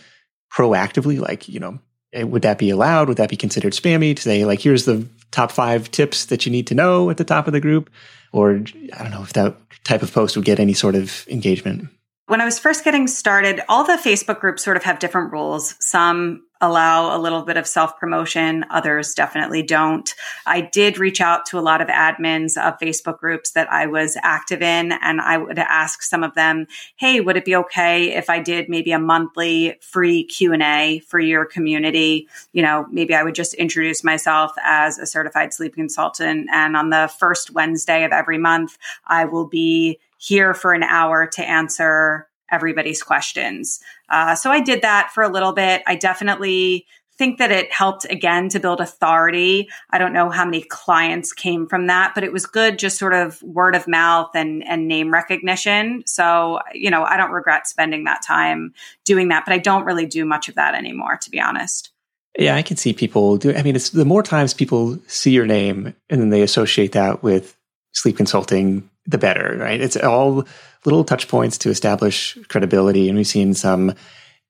proactively? 0.52 1.20
Like, 1.20 1.48
you 1.48 1.60
know, 1.60 1.78
eh, 2.12 2.24
would 2.24 2.42
that 2.42 2.58
be 2.58 2.70
allowed? 2.70 3.08
Would 3.08 3.16
that 3.18 3.30
be 3.30 3.36
considered 3.36 3.72
spammy 3.72 4.16
to 4.16 4.22
say 4.22 4.44
like, 4.44 4.60
here's 4.60 4.84
the 4.84 5.06
top 5.30 5.52
five 5.52 5.90
tips 5.90 6.26
that 6.26 6.44
you 6.44 6.52
need 6.52 6.66
to 6.68 6.74
know 6.74 7.10
at 7.10 7.16
the 7.16 7.24
top 7.24 7.46
of 7.46 7.52
the 7.52 7.60
group? 7.60 7.90
Or 8.32 8.52
I 8.52 9.02
don't 9.02 9.10
know 9.10 9.22
if 9.22 9.32
that 9.34 9.56
type 9.84 10.02
of 10.02 10.12
post 10.12 10.36
would 10.36 10.44
get 10.44 10.60
any 10.60 10.74
sort 10.74 10.94
of 10.94 11.26
engagement. 11.28 11.88
When 12.26 12.40
I 12.40 12.44
was 12.44 12.60
first 12.60 12.84
getting 12.84 13.08
started, 13.08 13.60
all 13.68 13.84
the 13.84 14.00
Facebook 14.00 14.40
groups 14.40 14.62
sort 14.62 14.76
of 14.76 14.84
have 14.84 15.00
different 15.00 15.32
rules. 15.32 15.74
Some 15.80 16.44
allow 16.60 17.16
a 17.16 17.18
little 17.18 17.42
bit 17.42 17.56
of 17.56 17.66
self 17.66 17.98
promotion. 17.98 18.64
Others 18.70 19.14
definitely 19.14 19.62
don't. 19.62 20.14
I 20.46 20.60
did 20.60 20.98
reach 20.98 21.20
out 21.20 21.46
to 21.46 21.58
a 21.58 21.60
lot 21.60 21.80
of 21.80 21.88
admins 21.88 22.56
of 22.56 22.78
Facebook 22.78 23.18
groups 23.18 23.52
that 23.52 23.70
I 23.72 23.86
was 23.86 24.16
active 24.22 24.62
in, 24.62 24.92
and 24.92 25.20
I 25.20 25.38
would 25.38 25.58
ask 25.58 26.02
some 26.02 26.22
of 26.22 26.34
them, 26.34 26.66
"Hey, 26.96 27.20
would 27.20 27.36
it 27.36 27.44
be 27.44 27.56
okay 27.56 28.14
if 28.14 28.30
I 28.30 28.40
did 28.40 28.68
maybe 28.68 28.92
a 28.92 28.98
monthly 28.98 29.76
free 29.80 30.24
Q 30.24 30.52
and 30.52 30.62
A 30.62 31.00
for 31.00 31.18
your 31.18 31.44
community? 31.44 32.28
You 32.52 32.62
know, 32.62 32.86
maybe 32.90 33.14
I 33.14 33.22
would 33.22 33.34
just 33.34 33.54
introduce 33.54 34.04
myself 34.04 34.52
as 34.62 34.98
a 34.98 35.06
certified 35.06 35.52
sleep 35.52 35.74
consultant, 35.74 36.48
and 36.52 36.76
on 36.76 36.90
the 36.90 37.10
first 37.18 37.52
Wednesday 37.52 38.04
of 38.04 38.12
every 38.12 38.38
month, 38.38 38.76
I 39.06 39.24
will 39.24 39.46
be." 39.46 39.98
here 40.20 40.52
for 40.52 40.74
an 40.74 40.82
hour 40.82 41.26
to 41.26 41.42
answer 41.42 42.28
everybody's 42.50 43.02
questions. 43.02 43.80
Uh, 44.10 44.34
so 44.34 44.50
I 44.50 44.60
did 44.60 44.82
that 44.82 45.10
for 45.14 45.22
a 45.22 45.28
little 45.28 45.52
bit. 45.52 45.82
I 45.86 45.94
definitely 45.94 46.86
think 47.20 47.36
that 47.38 47.50
it 47.50 47.70
helped 47.70 48.06
again 48.06 48.48
to 48.48 48.58
build 48.58 48.80
authority. 48.80 49.68
I 49.90 49.98
don't 49.98 50.14
know 50.14 50.30
how 50.30 50.46
many 50.46 50.62
clients 50.62 51.34
came 51.34 51.66
from 51.66 51.86
that, 51.88 52.12
but 52.14 52.24
it 52.24 52.32
was 52.32 52.46
good 52.46 52.78
just 52.78 52.98
sort 52.98 53.12
of 53.12 53.42
word 53.42 53.76
of 53.76 53.86
mouth 53.86 54.30
and, 54.34 54.66
and 54.66 54.88
name 54.88 55.12
recognition. 55.12 56.02
So, 56.06 56.60
you 56.72 56.90
know, 56.90 57.04
I 57.04 57.18
don't 57.18 57.30
regret 57.30 57.68
spending 57.68 58.04
that 58.04 58.22
time 58.22 58.72
doing 59.04 59.28
that, 59.28 59.44
but 59.44 59.52
I 59.52 59.58
don't 59.58 59.84
really 59.84 60.06
do 60.06 60.24
much 60.24 60.48
of 60.48 60.54
that 60.54 60.74
anymore, 60.74 61.18
to 61.18 61.30
be 61.30 61.38
honest. 61.38 61.92
Yeah, 62.38 62.56
I 62.56 62.62
can 62.62 62.78
see 62.78 62.94
people 62.94 63.36
do. 63.36 63.54
I 63.54 63.62
mean, 63.62 63.76
it's 63.76 63.90
the 63.90 64.06
more 64.06 64.22
times 64.22 64.54
people 64.54 64.98
see 65.06 65.30
your 65.30 65.46
name 65.46 65.94
and 66.08 66.20
then 66.22 66.30
they 66.30 66.42
associate 66.42 66.92
that 66.92 67.22
with 67.22 67.54
sleep 67.92 68.16
consulting, 68.16 68.88
the 69.06 69.18
better, 69.18 69.56
right? 69.58 69.80
It's 69.80 69.96
all 69.96 70.44
little 70.84 71.04
touch 71.04 71.28
points 71.28 71.58
to 71.58 71.70
establish 71.70 72.38
credibility. 72.48 73.08
And 73.08 73.16
we've 73.16 73.26
seen 73.26 73.54
some 73.54 73.94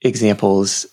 examples 0.02 0.86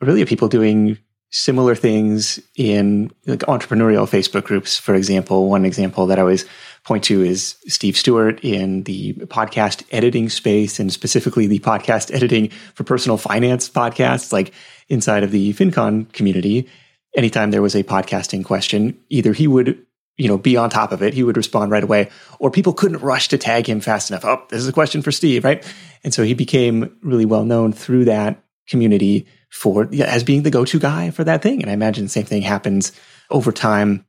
really 0.00 0.22
of 0.22 0.28
people 0.28 0.48
doing 0.48 0.98
similar 1.30 1.74
things 1.74 2.38
in 2.56 3.10
like 3.26 3.40
entrepreneurial 3.40 4.08
Facebook 4.08 4.44
groups. 4.44 4.78
For 4.78 4.94
example, 4.94 5.48
one 5.50 5.64
example 5.64 6.06
that 6.06 6.18
I 6.18 6.22
always 6.22 6.44
point 6.84 7.02
to 7.04 7.22
is 7.22 7.56
Steve 7.66 7.96
Stewart 7.96 8.38
in 8.44 8.84
the 8.84 9.14
podcast 9.14 9.82
editing 9.90 10.28
space 10.28 10.78
and 10.78 10.92
specifically 10.92 11.48
the 11.48 11.58
podcast 11.58 12.14
editing 12.14 12.50
for 12.74 12.84
personal 12.84 13.16
finance 13.16 13.68
podcasts, 13.68 14.32
like 14.32 14.52
inside 14.88 15.24
of 15.24 15.32
the 15.32 15.52
FinCon 15.54 16.12
community. 16.12 16.68
Anytime 17.16 17.50
there 17.50 17.62
was 17.62 17.74
a 17.74 17.82
podcasting 17.82 18.44
question, 18.44 18.96
either 19.08 19.32
he 19.32 19.48
would 19.48 19.84
you 20.16 20.28
know, 20.28 20.38
be 20.38 20.56
on 20.56 20.70
top 20.70 20.92
of 20.92 21.02
it. 21.02 21.14
He 21.14 21.22
would 21.22 21.36
respond 21.36 21.70
right 21.70 21.82
away, 21.82 22.08
or 22.38 22.50
people 22.50 22.72
couldn't 22.72 22.98
rush 22.98 23.28
to 23.28 23.38
tag 23.38 23.68
him 23.68 23.80
fast 23.80 24.10
enough. 24.10 24.24
Oh, 24.24 24.44
this 24.48 24.60
is 24.60 24.68
a 24.68 24.72
question 24.72 25.02
for 25.02 25.12
Steve, 25.12 25.44
right? 25.44 25.64
And 26.04 26.14
so 26.14 26.22
he 26.22 26.34
became 26.34 26.96
really 27.02 27.26
well 27.26 27.44
known 27.44 27.72
through 27.72 28.04
that 28.06 28.42
community 28.68 29.26
for 29.50 29.88
as 30.00 30.24
being 30.24 30.42
the 30.42 30.50
go-to 30.50 30.78
guy 30.78 31.10
for 31.10 31.24
that 31.24 31.42
thing. 31.42 31.62
And 31.62 31.70
I 31.70 31.74
imagine 31.74 32.04
the 32.04 32.10
same 32.10 32.24
thing 32.24 32.42
happens 32.42 32.92
over 33.30 33.52
time 33.52 34.04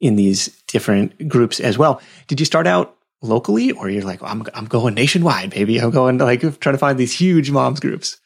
in 0.00 0.16
these 0.16 0.48
different 0.68 1.28
groups 1.28 1.60
as 1.60 1.78
well. 1.78 2.00
Did 2.26 2.40
you 2.40 2.46
start 2.46 2.66
out 2.66 2.96
locally, 3.22 3.72
or 3.72 3.88
you're 3.88 4.04
like, 4.04 4.22
I'm, 4.22 4.44
I'm 4.54 4.66
going 4.66 4.94
nationwide, 4.94 5.50
baby. 5.50 5.78
I'm 5.78 5.90
going 5.90 6.18
like 6.18 6.40
trying 6.60 6.74
to 6.74 6.78
find 6.78 6.98
these 6.98 7.18
huge 7.18 7.50
moms 7.50 7.80
groups? 7.80 8.18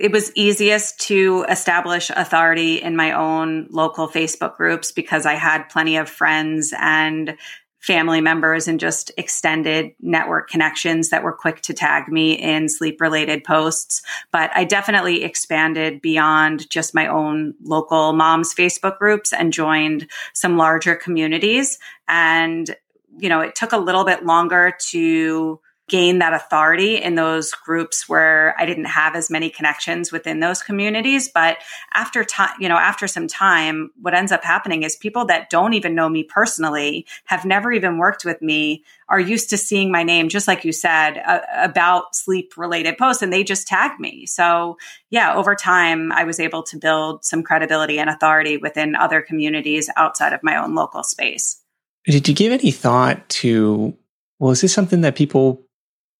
It 0.00 0.12
was 0.12 0.32
easiest 0.34 0.98
to 1.08 1.44
establish 1.46 2.08
authority 2.08 2.76
in 2.80 2.96
my 2.96 3.12
own 3.12 3.66
local 3.68 4.08
Facebook 4.08 4.56
groups 4.56 4.92
because 4.92 5.26
I 5.26 5.34
had 5.34 5.68
plenty 5.68 5.98
of 5.98 6.08
friends 6.08 6.72
and 6.74 7.36
family 7.80 8.22
members 8.22 8.66
and 8.66 8.80
just 8.80 9.10
extended 9.18 9.92
network 10.00 10.48
connections 10.48 11.10
that 11.10 11.22
were 11.22 11.34
quick 11.34 11.60
to 11.62 11.74
tag 11.74 12.08
me 12.08 12.32
in 12.32 12.70
sleep 12.70 12.98
related 12.98 13.44
posts. 13.44 14.00
But 14.32 14.50
I 14.54 14.64
definitely 14.64 15.22
expanded 15.22 16.00
beyond 16.00 16.70
just 16.70 16.94
my 16.94 17.06
own 17.06 17.52
local 17.62 18.14
moms 18.14 18.54
Facebook 18.54 18.96
groups 18.96 19.34
and 19.34 19.52
joined 19.52 20.10
some 20.32 20.56
larger 20.56 20.94
communities. 20.94 21.78
And, 22.08 22.74
you 23.18 23.28
know, 23.28 23.40
it 23.40 23.54
took 23.54 23.72
a 23.72 23.78
little 23.78 24.04
bit 24.04 24.24
longer 24.24 24.72
to 24.88 25.60
gain 25.90 26.20
that 26.20 26.32
authority 26.32 26.96
in 26.96 27.16
those 27.16 27.50
groups 27.50 28.08
where 28.08 28.54
I 28.56 28.64
didn't 28.64 28.84
have 28.84 29.16
as 29.16 29.28
many 29.28 29.50
connections 29.50 30.12
within 30.12 30.38
those 30.38 30.62
communities. 30.62 31.28
But 31.28 31.58
after 31.92 32.24
time, 32.24 32.54
you 32.60 32.68
know, 32.68 32.76
after 32.76 33.08
some 33.08 33.26
time, 33.26 33.90
what 34.00 34.14
ends 34.14 34.30
up 34.30 34.44
happening 34.44 34.84
is 34.84 34.94
people 34.94 35.24
that 35.26 35.50
don't 35.50 35.74
even 35.74 35.96
know 35.96 36.08
me 36.08 36.22
personally, 36.22 37.06
have 37.24 37.44
never 37.44 37.72
even 37.72 37.98
worked 37.98 38.24
with 38.24 38.40
me, 38.40 38.84
are 39.08 39.18
used 39.18 39.50
to 39.50 39.56
seeing 39.56 39.90
my 39.90 40.04
name, 40.04 40.28
just 40.28 40.46
like 40.46 40.64
you 40.64 40.72
said, 40.72 41.18
uh, 41.26 41.40
about 41.56 42.14
sleep 42.14 42.52
related 42.56 42.96
posts, 42.96 43.22
and 43.22 43.32
they 43.32 43.42
just 43.42 43.66
tag 43.66 43.98
me. 43.98 44.24
So, 44.26 44.78
yeah, 45.10 45.34
over 45.34 45.56
time, 45.56 46.12
I 46.12 46.22
was 46.22 46.38
able 46.38 46.62
to 46.62 46.78
build 46.78 47.24
some 47.24 47.42
credibility 47.42 47.98
and 47.98 48.08
authority 48.08 48.56
within 48.56 48.94
other 48.94 49.20
communities 49.20 49.90
outside 49.96 50.32
of 50.32 50.44
my 50.44 50.56
own 50.56 50.76
local 50.76 51.02
space. 51.02 51.60
Did 52.06 52.28
you 52.28 52.34
give 52.34 52.52
any 52.52 52.70
thought 52.70 53.28
to, 53.40 53.96
well, 54.38 54.52
is 54.52 54.60
this 54.60 54.72
something 54.72 55.00
that 55.00 55.16
people 55.16 55.66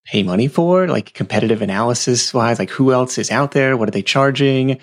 pay 0.04 0.23
money 0.23 0.49
for, 0.49 0.88
like 0.88 1.14
competitive 1.14 1.62
analysis 1.62 2.33
wise, 2.35 2.59
like 2.59 2.71
who 2.71 2.92
else 2.92 3.19
is 3.19 3.30
out 3.30 3.52
there? 3.52 3.76
What 3.76 3.88
are 3.88 3.92
they 3.92 4.02
charging? 4.02 4.78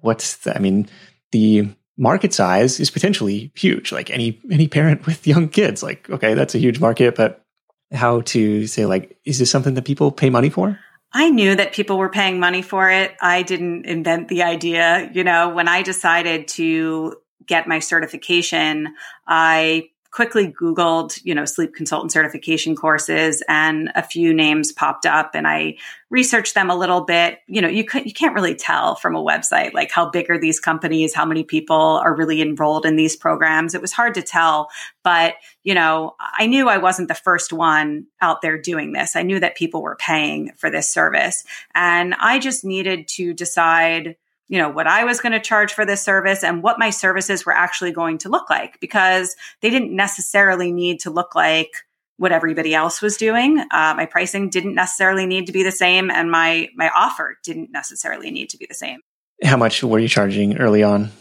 What's 0.00 0.38
the, 0.38 0.56
I 0.56 0.58
mean, 0.58 0.88
the 1.32 1.68
market 1.96 2.32
size 2.32 2.80
is 2.80 2.90
potentially 2.90 3.52
huge. 3.54 3.92
Like 3.92 4.10
any, 4.10 4.40
any 4.50 4.68
parent 4.68 5.06
with 5.06 5.26
young 5.26 5.48
kids, 5.48 5.82
like, 5.82 6.08
okay, 6.10 6.34
that's 6.34 6.54
a 6.54 6.58
huge 6.58 6.80
market, 6.80 7.14
but 7.14 7.44
how 7.92 8.20
to 8.22 8.66
say 8.66 8.86
like, 8.86 9.18
is 9.24 9.38
this 9.38 9.50
something 9.50 9.74
that 9.74 9.84
people 9.84 10.12
pay 10.12 10.30
money 10.30 10.50
for? 10.50 10.78
I 11.12 11.28
knew 11.30 11.56
that 11.56 11.72
people 11.72 11.98
were 11.98 12.08
paying 12.08 12.38
money 12.38 12.62
for 12.62 12.88
it. 12.88 13.16
I 13.20 13.42
didn't 13.42 13.86
invent 13.86 14.28
the 14.28 14.44
idea. 14.44 15.10
You 15.12 15.24
know, 15.24 15.48
when 15.48 15.66
I 15.66 15.82
decided 15.82 16.46
to 16.48 17.16
get 17.46 17.66
my 17.66 17.80
certification, 17.80 18.94
I 19.26 19.90
quickly 20.10 20.52
Googled, 20.52 21.20
you 21.24 21.34
know, 21.34 21.44
sleep 21.44 21.74
consultant 21.74 22.10
certification 22.10 22.74
courses 22.74 23.42
and 23.48 23.92
a 23.94 24.02
few 24.02 24.34
names 24.34 24.72
popped 24.72 25.06
up 25.06 25.34
and 25.34 25.46
I 25.46 25.76
researched 26.10 26.54
them 26.54 26.68
a 26.68 26.74
little 26.74 27.02
bit. 27.02 27.38
You 27.46 27.62
know, 27.62 27.68
you 27.68 27.84
you 28.04 28.12
can't 28.12 28.34
really 28.34 28.56
tell 28.56 28.96
from 28.96 29.14
a 29.14 29.22
website, 29.22 29.72
like 29.72 29.92
how 29.92 30.10
big 30.10 30.28
are 30.28 30.38
these 30.38 30.58
companies? 30.58 31.14
How 31.14 31.24
many 31.24 31.44
people 31.44 31.76
are 31.76 32.14
really 32.14 32.42
enrolled 32.42 32.84
in 32.84 32.96
these 32.96 33.14
programs? 33.14 33.74
It 33.74 33.80
was 33.80 33.92
hard 33.92 34.14
to 34.14 34.22
tell, 34.22 34.68
but 35.04 35.34
you 35.62 35.74
know, 35.74 36.16
I 36.20 36.46
knew 36.46 36.68
I 36.68 36.78
wasn't 36.78 37.08
the 37.08 37.14
first 37.14 37.52
one 37.52 38.06
out 38.20 38.42
there 38.42 38.60
doing 38.60 38.92
this. 38.92 39.14
I 39.14 39.22
knew 39.22 39.38
that 39.38 39.56
people 39.56 39.82
were 39.82 39.96
paying 39.96 40.52
for 40.56 40.70
this 40.70 40.92
service 40.92 41.44
and 41.74 42.14
I 42.14 42.40
just 42.40 42.64
needed 42.64 43.06
to 43.08 43.32
decide 43.32 44.16
you 44.50 44.58
know, 44.58 44.68
what 44.68 44.88
I 44.88 45.04
was 45.04 45.20
going 45.20 45.32
to 45.32 45.40
charge 45.40 45.72
for 45.72 45.86
this 45.86 46.02
service 46.02 46.42
and 46.42 46.60
what 46.60 46.76
my 46.76 46.90
services 46.90 47.46
were 47.46 47.52
actually 47.52 47.92
going 47.92 48.18
to 48.18 48.28
look 48.28 48.50
like 48.50 48.80
because 48.80 49.36
they 49.62 49.70
didn't 49.70 49.94
necessarily 49.94 50.72
need 50.72 50.98
to 51.00 51.10
look 51.10 51.36
like 51.36 51.70
what 52.16 52.32
everybody 52.32 52.74
else 52.74 53.00
was 53.00 53.16
doing. 53.16 53.60
Uh, 53.60 53.94
my 53.96 54.06
pricing 54.06 54.50
didn't 54.50 54.74
necessarily 54.74 55.24
need 55.24 55.46
to 55.46 55.52
be 55.52 55.62
the 55.62 55.70
same, 55.70 56.10
and 56.10 56.32
my 56.32 56.68
my 56.74 56.90
offer 56.94 57.38
didn't 57.44 57.70
necessarily 57.70 58.32
need 58.32 58.50
to 58.50 58.58
be 58.58 58.66
the 58.66 58.74
same. 58.74 58.98
How 59.42 59.56
much 59.56 59.84
were 59.84 60.00
you 60.00 60.08
charging 60.08 60.58
early 60.58 60.82
on? 60.82 61.12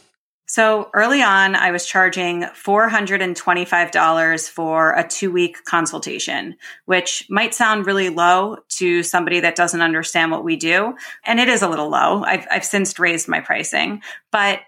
So 0.50 0.89
early 0.96 1.22
on, 1.22 1.56
I 1.56 1.70
was 1.70 1.86
charging 1.86 2.41
$425 2.41 4.50
for 4.50 4.94
a 4.94 5.08
two 5.08 5.32
week 5.32 5.63
consultation, 5.63 6.56
which 6.86 7.27
might 7.29 7.53
sound 7.53 7.86
really 7.86 8.10
low 8.10 8.58
to 8.70 9.03
somebody 9.03 9.41
that 9.41 9.56
doesn't 9.56 9.84
understand 9.84 10.32
what 10.32 10.44
we 10.44 10.56
do. 10.56 10.96
And 11.24 11.39
it 11.39 11.50
is 11.50 11.62
a 11.62 11.70
little 11.70 11.89
low. 11.89 12.24
I've, 12.24 12.48
I've 12.50 12.65
since 12.65 12.98
raised 12.98 13.27
my 13.27 13.41
pricing, 13.41 14.01
but 14.32 14.62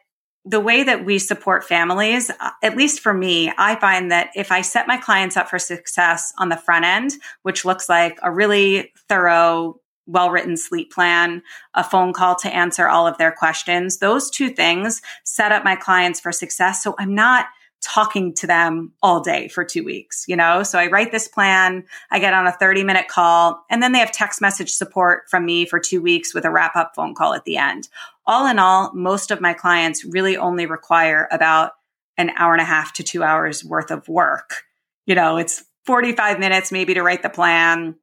the 0.45 0.59
way 0.59 0.83
that 0.83 1.03
we 1.03 1.17
support 1.17 1.63
families, 1.63 2.29
uh, 2.29 2.51
at 2.61 2.77
least 2.77 2.99
for 2.99 3.13
me, 3.13 3.51
I 3.57 3.75
find 3.75 4.11
that 4.11 4.29
if 4.35 4.51
I 4.51 4.61
set 4.61 4.87
my 4.87 4.97
clients 4.97 5.35
up 5.35 5.49
for 5.49 5.57
success 5.57 6.31
on 6.37 6.49
the 6.49 6.57
front 6.57 6.85
end, 6.85 7.13
which 7.41 7.65
looks 7.65 7.89
like 7.89 8.19
a 8.21 8.31
really 8.31 8.93
thorough 9.09 9.79
well 10.11 10.29
written 10.29 10.57
sleep 10.57 10.91
plan, 10.93 11.41
a 11.73 11.83
phone 11.83 12.13
call 12.13 12.35
to 12.35 12.53
answer 12.53 12.87
all 12.87 13.07
of 13.07 13.17
their 13.17 13.31
questions. 13.31 13.97
Those 13.97 14.29
two 14.29 14.49
things 14.49 15.01
set 15.23 15.51
up 15.51 15.63
my 15.63 15.75
clients 15.75 16.19
for 16.19 16.31
success. 16.31 16.83
So 16.83 16.95
I'm 16.99 17.15
not 17.15 17.47
talking 17.81 18.33
to 18.35 18.47
them 18.47 18.93
all 19.01 19.21
day 19.21 19.47
for 19.47 19.65
two 19.65 19.83
weeks, 19.83 20.25
you 20.27 20.35
know? 20.35 20.61
So 20.63 20.77
I 20.77 20.87
write 20.87 21.11
this 21.11 21.27
plan, 21.27 21.83
I 22.11 22.19
get 22.19 22.33
on 22.33 22.45
a 22.45 22.51
30 22.51 22.83
minute 22.83 23.07
call, 23.07 23.65
and 23.69 23.81
then 23.81 23.91
they 23.91 23.99
have 23.99 24.11
text 24.11 24.39
message 24.39 24.71
support 24.71 25.23
from 25.29 25.45
me 25.45 25.65
for 25.65 25.79
two 25.79 26.01
weeks 26.01 26.33
with 26.33 26.45
a 26.45 26.51
wrap 26.51 26.75
up 26.75 26.93
phone 26.95 27.15
call 27.15 27.33
at 27.33 27.45
the 27.45 27.57
end. 27.57 27.89
All 28.27 28.45
in 28.45 28.59
all, 28.59 28.93
most 28.93 29.31
of 29.31 29.41
my 29.41 29.53
clients 29.53 30.05
really 30.05 30.37
only 30.37 30.67
require 30.67 31.27
about 31.31 31.71
an 32.17 32.31
hour 32.35 32.53
and 32.53 32.61
a 32.61 32.65
half 32.65 32.93
to 32.93 33.03
two 33.03 33.23
hours 33.23 33.65
worth 33.65 33.89
of 33.89 34.07
work. 34.07 34.63
You 35.07 35.15
know, 35.15 35.37
it's 35.37 35.63
45 35.85 36.39
minutes 36.39 36.71
maybe 36.71 36.93
to 36.93 37.01
write 37.01 37.23
the 37.23 37.29
plan, 37.29 37.95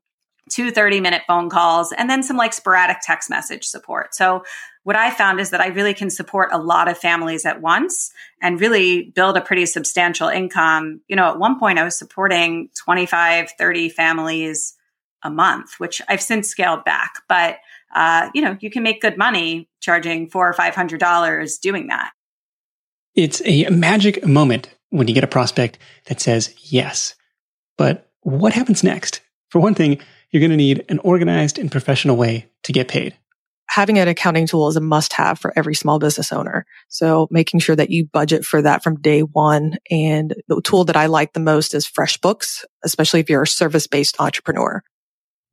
two 0.49 0.71
30 0.71 1.01
minute 1.01 1.23
phone 1.27 1.49
calls, 1.49 1.93
and 1.93 2.09
then 2.09 2.23
some 2.23 2.37
like 2.37 2.53
sporadic 2.53 2.99
text 3.03 3.31
message 3.31 3.65
support. 3.65 4.15
So 4.15 4.45
what 4.85 4.97
I 4.97 5.11
found 5.11 5.41
is 5.41 5.51
that 5.51 5.61
I 5.61 5.69
really 5.69 5.95
can 5.95 6.11
support 6.11 6.49
a 6.53 6.59
lot 6.59 6.89
of 6.89 6.97
families 6.97 7.45
at 7.45 7.61
once 7.61 8.11
and 8.41 8.61
really 8.61 9.13
build 9.15 9.37
a 9.37 9.41
pretty 9.41 9.67
substantial 9.67 10.29
income. 10.29 11.03
You 11.09 11.17
know, 11.17 11.29
at 11.29 11.39
one 11.39 11.59
point 11.59 11.79
I 11.79 11.85
was 11.85 11.99
supporting 11.99 12.71
25, 12.83 13.53
30 13.59 13.89
families 13.91 14.75
a 15.23 15.31
month, 15.31 15.75
which 15.79 16.01
I've 16.09 16.23
since 16.23 16.49
scaled 16.49 16.85
back, 16.85 17.23
but 17.29 17.59
uh, 17.95 18.31
you 18.35 18.43
know, 18.43 18.57
you 18.61 18.71
can 18.71 18.83
make 18.83 19.01
good 19.01 19.17
money 19.17 19.69
charging 19.81 20.29
four 20.29 20.49
or 20.49 20.53
five 20.53 20.75
hundred 20.75 21.01
dollars 21.01 21.59
doing 21.59 21.89
that. 21.89 22.13
It's 23.15 23.43
a 23.45 23.69
magic 23.71 24.25
moment 24.27 24.75
when 24.91 25.09
you 25.09 25.15
get 25.15 25.25
a 25.25 25.29
prospect 25.29 25.79
that 26.07 26.21
says 26.21 26.55
yes. 26.73 27.15
But 27.77 28.11
what 28.21 28.53
happens 28.53 28.85
next? 28.85 29.21
For 29.51 29.61
one 29.61 29.75
thing, 29.75 30.01
you're 30.31 30.41
going 30.41 30.51
to 30.51 30.57
need 30.57 30.85
an 30.89 30.99
organized 31.01 31.59
and 31.59 31.71
professional 31.71 32.17
way 32.17 32.51
to 32.65 32.73
get 32.73 32.89
paid. 32.89 33.17
Having 33.71 33.99
an 33.99 34.09
accounting 34.09 34.47
tool 34.47 34.69
is 34.69 34.77
a 34.77 34.81
must 34.81 35.13
have 35.13 35.39
for 35.39 35.53
every 35.55 35.75
small 35.75 35.99
business 35.99 36.33
owner. 36.33 36.65
So 36.89 37.29
making 37.31 37.61
sure 37.61 37.77
that 37.77 37.91
you 37.91 38.07
budget 38.07 38.45
for 38.45 38.63
that 38.63 38.83
from 38.83 39.01
day 39.01 39.21
one. 39.21 39.77
And 39.91 40.35
the 40.49 40.61
tool 40.63 40.85
that 40.87 40.97
I 40.97 41.07
like 41.07 41.35
the 41.35 41.41
most 41.41 41.75
is 41.75 41.87
FreshBooks, 41.87 42.65
especially 42.83 43.21
if 43.21 43.29
you're 43.29 43.43
a 43.43 43.47
service 43.47 43.87
based 43.87 44.21
entrepreneur. 44.21 44.83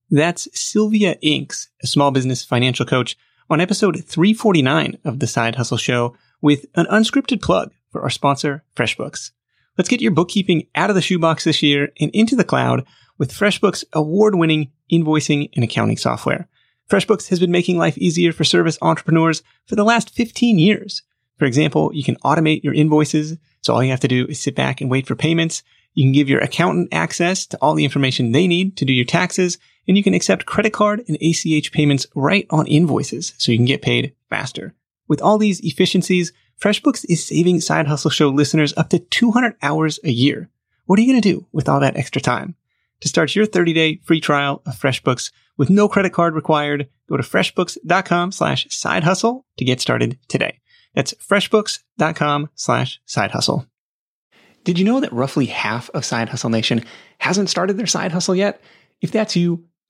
That's 0.10 0.48
Sylvia 0.54 1.18
Inks, 1.22 1.70
a 1.84 1.88
small 1.88 2.12
business 2.12 2.46
financial 2.46 2.86
coach 2.86 3.18
on 3.50 3.60
episode 3.60 3.96
349 4.06 4.98
of 5.04 5.20
the 5.20 5.28
Side 5.28 5.56
Hustle 5.56 5.78
Show 5.78 6.16
with 6.42 6.66
an 6.76 6.86
unscripted 6.86 7.42
plug 7.42 7.74
for 7.92 8.02
our 8.02 8.10
sponsor, 8.10 8.64
FreshBooks. 8.76 9.32
Let's 9.78 9.90
get 9.90 10.02
your 10.02 10.12
bookkeeping 10.12 10.68
out 10.74 10.90
of 10.90 10.96
the 10.96 11.02
shoebox 11.02 11.44
this 11.44 11.62
year 11.62 11.92
and 12.00 12.12
into 12.12 12.36
the 12.36 12.44
cloud 12.44 12.86
with 13.18 13.32
FreshBooks 13.32 13.84
award 13.94 14.36
winning 14.36 14.72
invoicing 14.92 15.50
and 15.56 15.64
accounting 15.64 15.98
software. 15.98 16.48
FreshBooks 16.90 17.30
has 17.30 17.40
been 17.40 17.52
making 17.52 17.78
life 17.78 17.98
easier 17.98 18.32
for 18.32 18.44
service 18.44 18.78
entrepreneurs 18.82 19.42
for 19.66 19.76
the 19.76 19.84
last 19.84 20.14
15 20.14 20.60
years. 20.60 21.02
For 21.38 21.46
example, 21.46 21.92
you 21.94 22.04
can 22.04 22.18
automate 22.18 22.64
your 22.64 22.74
invoices. 22.74 23.38
So 23.62 23.74
all 23.74 23.84
you 23.84 23.90
have 23.90 24.00
to 24.02 24.08
do 24.08 24.26
is 24.28 24.40
sit 24.40 24.56
back 24.56 24.82
and 24.82 24.90
wait 24.90 25.08
for 25.08 25.16
payments. 25.16 25.64
You 25.94 26.04
can 26.04 26.12
give 26.12 26.30
your 26.30 26.42
accountant 26.42 26.90
access 26.92 27.46
to 27.48 27.58
all 27.62 27.74
the 27.74 27.84
information 27.86 28.32
they 28.32 28.48
need 28.48 28.78
to 28.78 28.86
do 28.86 28.94
your 28.94 29.06
taxes, 29.06 29.58
and 29.88 29.98
you 29.98 30.04
can 30.04 30.14
accept 30.14 30.46
credit 30.46 30.74
card 30.74 31.04
and 31.08 31.18
ACH 31.22 31.72
payments 31.72 32.06
right 32.16 32.46
on 32.50 32.68
invoices 32.68 33.34
so 33.38 33.52
you 33.52 33.58
can 33.58 33.66
get 33.66 33.82
paid 33.82 34.14
faster. 34.30 34.74
With 35.08 35.22
all 35.22 35.38
these 35.38 35.62
efficiencies, 35.62 36.34
FreshBooks 36.60 37.06
is 37.10 37.26
saving 37.26 37.62
Side 37.62 37.88
Hustle 37.88 38.12
Show 38.12 38.30
listeners 38.30 38.74
up 38.78 38.90
to 38.90 39.00
200 39.00 39.56
hours 39.62 40.00
a 40.04 40.12
year. 40.12 40.50
What 40.86 41.00
are 41.00 41.02
you 41.02 41.12
going 41.12 41.22
to 41.22 41.34
do 41.34 41.48
with 41.52 41.68
all 41.68 41.80
that 41.80 41.98
extra 41.98 42.22
time? 42.22 42.56
To 43.02 43.08
start 43.08 43.36
your 43.36 43.46
30-day 43.46 44.00
free 44.04 44.22
trial 44.22 44.62
of 44.66 44.76
FreshBooks 44.76 45.32
with 45.58 45.70
no 45.70 45.88
credit 45.88 46.14
card 46.14 46.34
required, 46.34 46.90
go 47.10 47.18
to 47.18 47.24
freshbooks.com 47.24 48.32
slash 48.32 48.68
side 48.70 49.04
hustle 49.04 49.46
to 49.58 49.66
get 49.66 49.82
started 49.82 50.18
today. 50.28 50.60
That's 50.94 51.14
freshbooks.com 51.14 52.50
slash 52.56 53.02
side 53.06 53.32
hustle. 53.32 53.68
Did 54.64 54.80
you 54.80 54.86
know 54.86 55.00
that 55.00 55.14
roughly 55.14 55.46
half 55.46 55.92
of 55.92 56.04
Side 56.04 56.30
Hustle 56.30 56.50
Nation 56.50 56.84
hasn't 57.20 57.52
started 57.52 57.78
their 57.78 57.86
side 57.86 58.12
hustle 58.12 58.36
yet? 58.36 58.62
If 59.00 59.12
that's 59.12 59.36
you, 59.36 59.66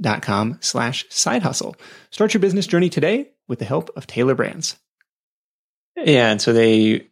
dot 0.00 0.22
com 0.22 0.58
slash 0.60 1.04
side 1.08 1.42
hustle. 1.42 1.76
Start 2.10 2.34
your 2.34 2.40
business 2.40 2.66
journey 2.66 2.88
today 2.88 3.30
with 3.48 3.58
the 3.58 3.64
help 3.64 3.90
of 3.96 4.06
Tailor 4.06 4.34
Brands. 4.34 4.76
Yeah, 5.96 6.30
and 6.30 6.40
so 6.40 6.52
they 6.52 7.08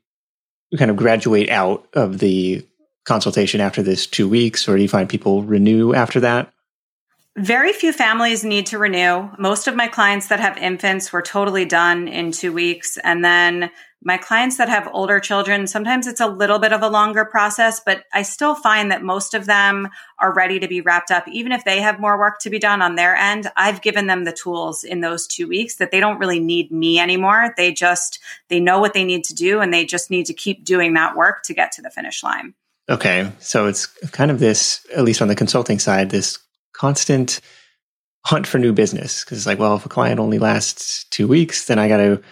kind 0.79 0.91
of 0.91 0.97
graduate 0.97 1.51
out 1.51 1.87
of 1.95 2.19
the 2.19 2.67
consultation 3.05 3.61
after 3.61 3.83
this 3.83 4.07
two 4.07 4.29
weeks, 4.29 4.69
or 4.69 4.77
do 4.77 4.83
you 4.83 4.89
find 4.89 5.09
people 5.09 5.43
renew 5.43 5.95
after 5.95 6.21
that? 6.21 6.53
Very 7.37 7.73
few 7.73 7.93
families 7.93 8.45
need 8.45 8.67
to 8.67 8.79
renew. 8.79 9.29
Most 9.39 9.69
of 9.69 9.77
my 9.77 9.89
clients 9.89 10.29
that 10.29 10.41
have 10.41 10.59
infants 10.59 11.13
were 11.13 11.23
totally 11.23 11.65
done 11.65 12.09
in 12.09 12.33
two 12.33 12.53
weeks. 12.53 12.99
And 12.99 13.25
then 13.25 13.71
my 14.03 14.17
clients 14.17 14.57
that 14.57 14.71
have 14.71 14.89
older 14.93 15.21
children, 15.21 15.67
sometimes 15.67 16.07
it's 16.07 16.21
a 16.21 16.27
little 16.27 16.59
bit 16.59 16.73
of 16.73 16.83
a 16.83 16.89
longer 16.89 17.25
process, 17.25 17.81
but 17.85 18.05
I 18.15 18.23
still 18.23 18.55
find 18.55 18.91
that 18.91 19.03
most 19.03 19.35
of 19.35 19.45
them 19.45 19.89
are 20.19 20.33
ready 20.33 20.59
to 20.59 20.69
be 20.69 20.81
wrapped 20.81 21.11
up. 21.11 21.29
Even 21.29 21.53
if 21.53 21.65
they 21.65 21.83
have 21.83 22.01
more 22.01 22.19
work 22.19 22.39
to 22.41 22.51
be 22.51 22.59
done 22.59 22.81
on 22.81 22.95
their 22.95 23.15
end, 23.15 23.51
I've 23.57 23.83
given 23.83 24.07
them 24.07 24.25
the 24.25 24.33
tools 24.33 24.85
in 24.85 25.03
those 25.03 25.27
two 25.27 25.47
weeks 25.47 25.77
that 25.77 25.91
they 25.91 26.01
don't 26.01 26.19
really 26.19 26.41
need 26.41 26.73
me 26.73 26.99
anymore. 26.99 27.53
They 27.59 27.73
just, 27.73 28.21
they 28.49 28.59
know 28.59 28.79
what 28.79 28.95
they 28.95 29.05
need 29.05 29.25
to 29.25 29.35
do 29.35 29.61
and 29.61 29.73
they 29.73 29.85
just 29.85 30.11
need 30.11 30.27
to 30.27 30.35
keep 30.35 30.65
doing 30.65 30.95
that 30.95 31.15
work 31.15 31.43
to 31.45 31.55
get 31.55 31.73
to 31.73 31.83
the 31.83 31.91
finish 31.91 32.23
line. 32.23 32.55
Okay. 32.89 33.31
So 33.39 33.67
it's 33.67 33.87
kind 33.87 34.31
of 34.31 34.41
this, 34.41 34.85
at 34.97 35.05
least 35.05 35.21
on 35.21 35.29
the 35.29 35.37
consulting 35.37 35.79
side, 35.79 36.09
this 36.09 36.39
constant 36.73 37.41
hunt 38.25 38.47
for 38.47 38.59
new 38.59 38.73
business 38.73 39.25
because 39.25 39.37
it's 39.37 39.47
like, 39.47 39.59
well, 39.59 39.77
if 39.77 39.85
a 39.85 39.91
client 39.91 40.21
only 40.21 40.39
lasts 40.39 41.05
two 41.05 41.29
weeks, 41.29 41.67
then 41.67 41.79
I 41.79 41.89
got 41.89 41.99
to 41.99 42.23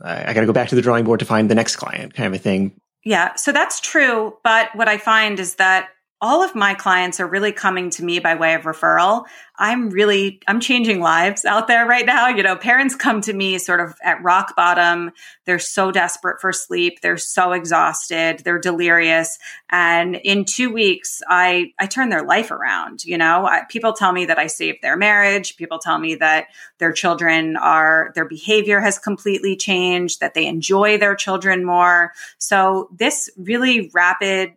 I 0.00 0.32
got 0.32 0.40
to 0.40 0.46
go 0.46 0.52
back 0.52 0.68
to 0.68 0.74
the 0.74 0.82
drawing 0.82 1.04
board 1.04 1.20
to 1.20 1.26
find 1.26 1.50
the 1.50 1.54
next 1.54 1.76
client, 1.76 2.14
kind 2.14 2.26
of 2.26 2.34
a 2.34 2.42
thing. 2.42 2.78
Yeah, 3.04 3.34
so 3.34 3.52
that's 3.52 3.80
true. 3.80 4.36
But 4.42 4.74
what 4.74 4.88
I 4.88 4.98
find 4.98 5.38
is 5.38 5.54
that 5.56 5.88
all 6.20 6.42
of 6.42 6.54
my 6.54 6.72
clients 6.72 7.20
are 7.20 7.26
really 7.26 7.52
coming 7.52 7.90
to 7.90 8.04
me 8.04 8.20
by 8.20 8.34
way 8.34 8.54
of 8.54 8.62
referral. 8.62 9.26
I'm 9.58 9.90
really, 9.90 10.40
I'm 10.48 10.60
changing 10.60 11.00
lives 11.00 11.44
out 11.44 11.68
there 11.68 11.86
right 11.86 12.06
now. 12.06 12.28
You 12.28 12.42
know, 12.42 12.56
parents 12.56 12.94
come 12.94 13.20
to 13.22 13.32
me 13.34 13.58
sort 13.58 13.80
of 13.80 13.94
at 14.02 14.22
rock 14.22 14.56
bottom. 14.56 15.10
They're 15.44 15.58
so 15.58 15.92
desperate 15.92 16.40
for 16.40 16.52
sleep. 16.52 17.00
They're 17.02 17.18
so 17.18 17.52
exhausted. 17.52 18.40
They're 18.44 18.58
delirious. 18.58 19.38
And 19.70 20.16
in 20.16 20.46
two 20.46 20.72
weeks, 20.72 21.20
I, 21.28 21.72
I 21.78 21.86
turn 21.86 22.08
their 22.08 22.24
life 22.24 22.50
around. 22.50 23.04
You 23.04 23.18
know, 23.18 23.44
I, 23.46 23.64
people 23.68 23.92
tell 23.92 24.12
me 24.12 24.24
that 24.26 24.38
I 24.38 24.46
saved 24.46 24.78
their 24.82 24.96
marriage. 24.96 25.56
People 25.56 25.78
tell 25.78 25.98
me 25.98 26.14
that 26.16 26.46
their 26.78 26.92
children 26.92 27.56
are, 27.56 28.12
their 28.14 28.26
behavior 28.26 28.80
has 28.80 28.98
completely 28.98 29.54
changed, 29.54 30.20
that 30.20 30.32
they 30.32 30.46
enjoy 30.46 30.96
their 30.96 31.14
children 31.14 31.64
more. 31.64 32.12
So 32.38 32.88
this 32.96 33.28
really 33.36 33.90
rapid 33.92 34.54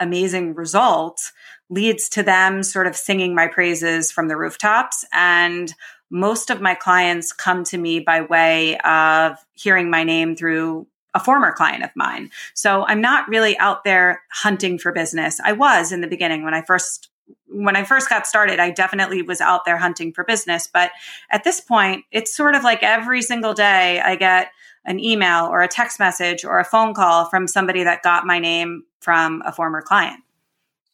amazing 0.00 0.54
result 0.54 1.32
leads 1.68 2.08
to 2.10 2.22
them 2.22 2.62
sort 2.62 2.86
of 2.86 2.96
singing 2.96 3.34
my 3.34 3.46
praises 3.46 4.10
from 4.10 4.28
the 4.28 4.36
rooftops. 4.36 5.04
And 5.12 5.72
most 6.10 6.50
of 6.50 6.60
my 6.60 6.74
clients 6.74 7.32
come 7.32 7.62
to 7.64 7.78
me 7.78 8.00
by 8.00 8.22
way 8.22 8.76
of 8.78 9.38
hearing 9.54 9.90
my 9.90 10.02
name 10.02 10.34
through 10.34 10.86
a 11.14 11.20
former 11.20 11.52
client 11.52 11.84
of 11.84 11.90
mine. 11.94 12.30
So 12.54 12.84
I'm 12.86 13.00
not 13.00 13.28
really 13.28 13.58
out 13.58 13.84
there 13.84 14.22
hunting 14.32 14.78
for 14.78 14.92
business. 14.92 15.40
I 15.44 15.52
was 15.52 15.92
in 15.92 16.00
the 16.00 16.08
beginning 16.08 16.44
when 16.44 16.54
I 16.54 16.62
first 16.62 17.08
when 17.46 17.76
I 17.76 17.84
first 17.84 18.08
got 18.08 18.26
started, 18.26 18.60
I 18.60 18.70
definitely 18.70 19.22
was 19.22 19.40
out 19.40 19.64
there 19.64 19.76
hunting 19.76 20.12
for 20.12 20.24
business. 20.24 20.68
But 20.72 20.90
at 21.30 21.44
this 21.44 21.60
point, 21.60 22.04
it's 22.12 22.34
sort 22.34 22.54
of 22.54 22.62
like 22.62 22.82
every 22.82 23.22
single 23.22 23.54
day 23.54 24.00
I 24.00 24.16
get 24.16 24.50
an 24.84 24.98
email 24.98 25.46
or 25.46 25.60
a 25.60 25.68
text 25.68 25.98
message 25.98 26.44
or 26.44 26.58
a 26.58 26.64
phone 26.64 26.94
call 26.94 27.26
from 27.26 27.46
somebody 27.46 27.84
that 27.84 28.02
got 28.02 28.26
my 28.26 28.38
name 28.38 28.84
from 29.00 29.42
a 29.44 29.52
former 29.52 29.82
client. 29.82 30.22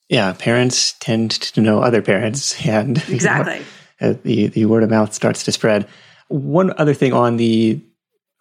Yeah, 0.09 0.33
parents 0.33 0.95
tend 1.01 1.33
to 1.33 1.61
know 1.61 1.81
other 1.81 2.03
parents, 2.03 2.65
and 2.65 2.99
exactly 3.09 3.65
you 4.01 4.07
know, 4.07 4.11
uh, 4.11 4.15
the 4.23 4.47
the 4.49 4.67
word 4.67 4.83
of 4.83 4.91
mouth 4.91 5.13
starts 5.13 5.45
to 5.45 5.53
spread. 5.53 5.89
One 6.29 6.73
other 6.79 6.95
thing 6.95 7.13
on 7.13 7.37
the 7.37 7.81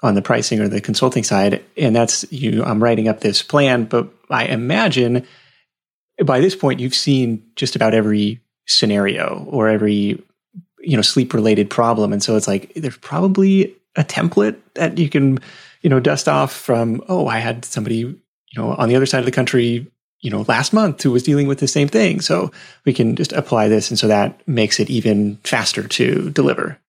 on 0.04 0.14
the 0.14 0.22
pricing 0.22 0.60
or 0.60 0.68
the 0.68 0.82
consulting 0.82 1.24
side, 1.24 1.64
and 1.78 1.96
that's 1.96 2.32
you. 2.32 2.64
I'm 2.64 2.84
writing 2.84 3.08
up 3.08 3.22
this 3.22 3.42
plan, 3.42 3.86
but 3.86 4.08
I 4.30 4.46
imagine 4.46 5.26
by 6.24 6.40
this 6.40 6.56
point 6.56 6.80
you've 6.80 6.96
seen 6.96 7.44
just 7.56 7.76
about 7.76 7.94
every 7.94 8.42
scenario 8.68 9.46
or 9.50 9.68
every 9.68 10.22
you 10.80 10.96
know 10.96 11.02
sleep 11.02 11.34
related 11.34 11.70
problem, 11.70 12.14
and 12.14 12.22
so 12.22 12.36
it's 12.36 12.48
like 12.48 12.74
there's 12.76 12.98
probably 12.98 13.76
a 13.96 14.04
template 14.04 14.58
that 14.76 14.98
you 14.98 15.10
can 15.10 15.40
you 15.82 15.90
know 15.90 16.00
dust 16.00 16.28
off 16.28 16.54
from. 16.54 17.02
Oh, 17.08 17.28
I 17.28 17.40
had 17.40 17.66
somebody 17.66 18.16
you 18.56 18.62
know, 18.62 18.72
on 18.72 18.90
the 18.90 18.96
other 18.96 19.06
side 19.06 19.20
of 19.20 19.26
the 19.26 19.32
country, 19.32 19.88
you 20.22 20.32
know, 20.32 20.46
last 20.48 20.74
month 20.74 21.04
who 21.04 21.12
was 21.12 21.24
dealing 21.24 21.48
with 21.48 21.60
the 21.60 21.68
same 21.68 21.88
thing. 21.88 22.22
So 22.22 22.52
we 22.86 22.94
can 22.94 23.16
just 23.16 23.34
apply 23.34 23.68
this. 23.68 23.90
And 23.90 24.00
so 24.00 24.08
that 24.08 24.46
makes 24.48 24.80
it 24.80 24.90
even 24.90 25.38
faster 25.44 25.88
to 25.88 26.30
deliver. 26.32 26.80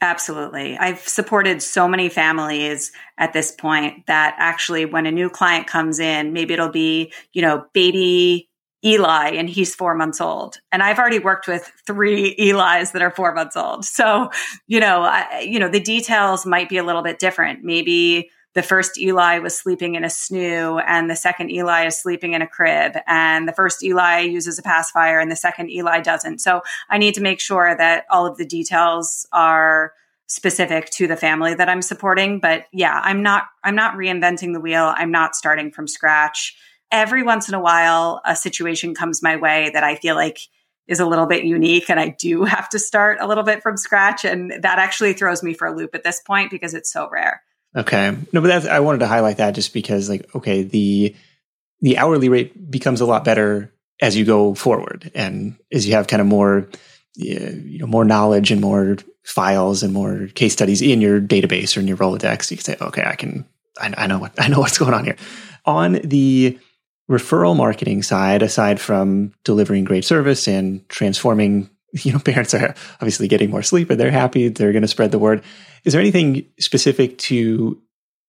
Absolutely. 0.00 0.76
I've 0.78 1.06
supported 1.06 1.62
so 1.62 1.86
many 1.86 2.08
families 2.08 2.90
at 3.18 3.32
this 3.32 3.52
point 3.52 4.06
that 4.06 4.34
actually 4.38 4.84
when 4.84 5.06
a 5.06 5.12
new 5.12 5.30
client 5.30 5.68
comes 5.68 6.00
in, 6.00 6.32
maybe 6.32 6.54
it'll 6.54 6.70
be, 6.70 7.12
you 7.32 7.42
know, 7.42 7.66
baby 7.72 8.48
Eli 8.84 9.30
and 9.30 9.48
he's 9.48 9.74
four 9.74 9.94
months 9.94 10.20
old. 10.20 10.58
And 10.72 10.82
I've 10.82 10.98
already 10.98 11.18
worked 11.18 11.46
with 11.46 11.70
three 11.86 12.34
Eli's 12.38 12.92
that 12.92 13.02
are 13.02 13.10
four 13.10 13.32
months 13.34 13.56
old. 13.56 13.84
So, 13.84 14.30
you 14.66 14.80
know, 14.80 15.02
I, 15.02 15.40
you 15.40 15.58
know, 15.60 15.68
the 15.68 15.80
details 15.80 16.44
might 16.44 16.68
be 16.68 16.78
a 16.78 16.84
little 16.84 17.02
bit 17.02 17.18
different. 17.18 17.62
Maybe 17.62 18.30
the 18.54 18.62
first 18.62 18.98
Eli 18.98 19.38
was 19.38 19.56
sleeping 19.56 19.94
in 19.94 20.04
a 20.04 20.08
snoo 20.08 20.82
and 20.86 21.08
the 21.08 21.16
second 21.16 21.50
Eli 21.50 21.86
is 21.86 21.98
sleeping 21.98 22.34
in 22.34 22.42
a 22.42 22.46
crib 22.46 22.96
and 23.06 23.48
the 23.48 23.52
first 23.52 23.82
Eli 23.82 24.20
uses 24.20 24.58
a 24.58 24.62
pacifier 24.62 25.20
and 25.20 25.30
the 25.30 25.36
second 25.36 25.70
Eli 25.70 26.00
doesn't. 26.00 26.40
So 26.40 26.62
I 26.90 26.98
need 26.98 27.14
to 27.14 27.22
make 27.22 27.40
sure 27.40 27.74
that 27.76 28.04
all 28.10 28.26
of 28.26 28.36
the 28.36 28.44
details 28.44 29.26
are 29.32 29.92
specific 30.26 30.90
to 30.90 31.06
the 31.06 31.16
family 31.16 31.54
that 31.54 31.68
I'm 31.68 31.82
supporting. 31.82 32.40
But 32.40 32.66
yeah, 32.72 33.00
I'm 33.02 33.22
not, 33.22 33.44
I'm 33.62 33.74
not 33.74 33.94
reinventing 33.94 34.52
the 34.52 34.60
wheel. 34.60 34.92
I'm 34.96 35.10
not 35.10 35.36
starting 35.36 35.70
from 35.70 35.86
scratch. 35.86 36.56
Every 36.92 37.22
once 37.22 37.48
in 37.48 37.54
a 37.54 37.60
while, 37.60 38.20
a 38.24 38.36
situation 38.36 38.94
comes 38.94 39.22
my 39.22 39.36
way 39.36 39.70
that 39.72 39.82
I 39.82 39.96
feel 39.96 40.14
like 40.14 40.38
is 40.86 41.00
a 41.00 41.06
little 41.06 41.26
bit 41.26 41.44
unique 41.44 41.88
and 41.88 41.98
I 41.98 42.10
do 42.10 42.44
have 42.44 42.68
to 42.70 42.78
start 42.78 43.18
a 43.20 43.26
little 43.26 43.44
bit 43.44 43.62
from 43.62 43.76
scratch. 43.76 44.24
And 44.24 44.52
that 44.62 44.78
actually 44.78 45.14
throws 45.14 45.42
me 45.42 45.54
for 45.54 45.66
a 45.66 45.74
loop 45.74 45.94
at 45.94 46.04
this 46.04 46.20
point 46.20 46.50
because 46.50 46.74
it's 46.74 46.92
so 46.92 47.08
rare. 47.10 47.42
Okay. 47.74 48.16
No, 48.32 48.40
but 48.40 48.48
that's 48.48 48.66
I 48.66 48.80
wanted 48.80 48.98
to 48.98 49.06
highlight 49.06 49.38
that 49.38 49.54
just 49.54 49.72
because 49.72 50.08
like 50.08 50.34
okay, 50.34 50.62
the 50.62 51.16
the 51.80 51.98
hourly 51.98 52.28
rate 52.28 52.70
becomes 52.70 53.00
a 53.00 53.06
lot 53.06 53.24
better 53.24 53.72
as 54.00 54.16
you 54.16 54.24
go 54.24 54.54
forward 54.54 55.10
and 55.14 55.56
as 55.72 55.86
you 55.86 55.94
have 55.94 56.06
kind 56.06 56.20
of 56.20 56.26
more 56.26 56.68
you 57.14 57.78
know 57.78 57.86
more 57.86 58.04
knowledge 58.04 58.50
and 58.50 58.60
more 58.60 58.96
files 59.22 59.82
and 59.82 59.92
more 59.92 60.26
case 60.34 60.52
studies 60.52 60.82
in 60.82 61.00
your 61.00 61.20
database 61.20 61.76
or 61.76 61.80
in 61.80 61.88
your 61.88 61.96
Rolodex, 61.96 62.50
you 62.50 62.56
can 62.56 62.64
say, 62.64 62.76
okay, 62.80 63.04
I 63.04 63.14
can 63.14 63.46
I, 63.80 63.94
I 63.96 64.06
know 64.06 64.18
what 64.18 64.32
I 64.38 64.48
know 64.48 64.60
what's 64.60 64.78
going 64.78 64.94
on 64.94 65.04
here. 65.04 65.16
On 65.64 65.92
the 66.04 66.58
referral 67.10 67.56
marketing 67.56 68.02
side, 68.02 68.42
aside 68.42 68.80
from 68.80 69.32
delivering 69.44 69.84
great 69.84 70.04
service 70.04 70.48
and 70.48 70.88
transforming 70.88 71.68
you 72.02 72.12
know, 72.12 72.18
parents 72.18 72.54
are 72.54 72.74
obviously 72.94 73.28
getting 73.28 73.50
more 73.50 73.62
sleep 73.62 73.90
and 73.90 74.00
they're 74.00 74.10
happy. 74.10 74.48
They're 74.48 74.72
going 74.72 74.82
to 74.82 74.88
spread 74.88 75.12
the 75.12 75.18
word. 75.18 75.42
Is 75.84 75.92
there 75.92 76.00
anything 76.00 76.46
specific 76.58 77.18
to 77.18 77.80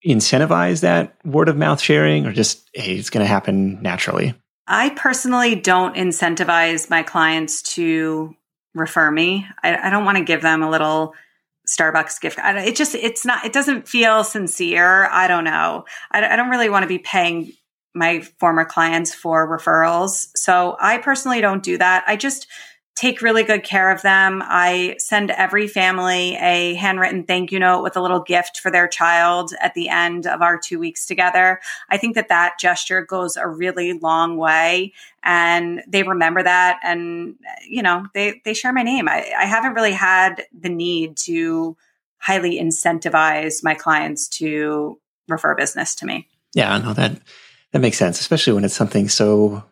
incentivize 0.06 0.82
that 0.82 1.16
word 1.24 1.48
of 1.48 1.56
mouth 1.56 1.80
sharing 1.80 2.26
or 2.26 2.34
just, 2.34 2.70
hey, 2.74 2.96
it's 2.96 3.10
going 3.10 3.24
to 3.24 3.28
happen 3.28 3.82
naturally? 3.82 4.34
I 4.68 4.90
personally 4.90 5.56
don't 5.56 5.96
incentivize 5.96 6.90
my 6.90 7.04
clients 7.04 7.62
to 7.74 8.36
refer 8.74 9.10
me. 9.10 9.48
I, 9.62 9.88
I 9.88 9.90
don't 9.90 10.06
want 10.06 10.18
to 10.18 10.24
give 10.24 10.42
them 10.42 10.62
a 10.62 10.70
little 10.70 11.14
Starbucks 11.68 12.20
gift. 12.20 12.40
It 12.42 12.76
just, 12.76 12.96
it's 12.96 13.26
not, 13.26 13.46
it 13.46 13.54
doesn't 13.54 13.88
feel 13.88 14.24
sincere. 14.26 15.08
I 15.10 15.28
don't 15.28 15.46
know. 15.46 15.86
I, 16.12 16.26
I 16.26 16.36
don't 16.36 16.50
really 16.50 16.70
want 16.70 16.84
to 16.84 16.88
be 16.88 17.00
paying 17.00 17.54
my 17.94 18.22
former 18.40 18.66
clients 18.66 19.14
for 19.14 19.48
referrals. 19.48 20.28
So 20.36 20.78
I 20.80 20.98
personally 20.98 21.42
don't 21.42 21.64
do 21.64 21.78
that. 21.78 22.04
I 22.08 22.16
just 22.16 22.48
take 22.96 23.24
really 23.24 23.44
good 23.44 23.64
care 23.64 23.90
of 23.90 24.04
them. 24.04 24.44
I 24.46 24.96
send 25.00 25.32
every 25.32 25.68
family 25.68 26.36
a 26.36 26.76
handwritten 26.76 27.24
thank 27.24 27.52
you 27.52 27.58
note 27.58 27.82
with 27.82 27.98
a 27.98 28.02
little 28.02 28.20
gift 28.20 28.60
for 28.60 28.70
their 28.70 28.88
child 28.88 29.52
at 29.62 29.74
the 29.74 29.90
end 29.90 30.28
of 30.28 30.44
our 30.44 30.60
two 30.60 30.78
weeks 30.78 31.08
together. 31.08 31.60
I 31.90 31.98
think 31.98 32.14
that 32.16 32.30
that 32.30 32.60
gesture 32.60 33.04
goes 33.04 33.36
a 33.36 33.48
really 33.48 33.94
long 33.94 34.38
way 34.38 34.94
and 35.24 35.82
they 35.88 36.04
remember 36.04 36.44
that 36.44 36.80
and, 36.84 37.36
you 37.68 37.82
know, 37.82 38.06
they, 38.14 38.42
they 38.46 38.54
share 38.54 38.74
my 38.74 38.84
name. 38.84 39.10
I, 39.10 39.34
I 39.40 39.46
haven't 39.46 39.74
really 39.74 39.94
had 39.94 40.44
the 40.58 40.70
need 40.70 41.18
to 41.18 41.76
highly 42.20 42.60
incentivize 42.60 43.64
my 43.64 43.74
clients 43.74 44.28
to 44.28 45.00
refer 45.28 45.56
business 45.56 45.96
to 45.96 46.06
me. 46.06 46.28
Yeah, 46.54 46.78
no, 46.78 46.94
that, 46.94 47.20
that 47.74 47.80
makes 47.80 47.98
sense, 47.98 48.22
especially 48.22 48.54
when 48.54 48.64
it's 48.64 48.76
something 48.76 49.10
so 49.10 49.64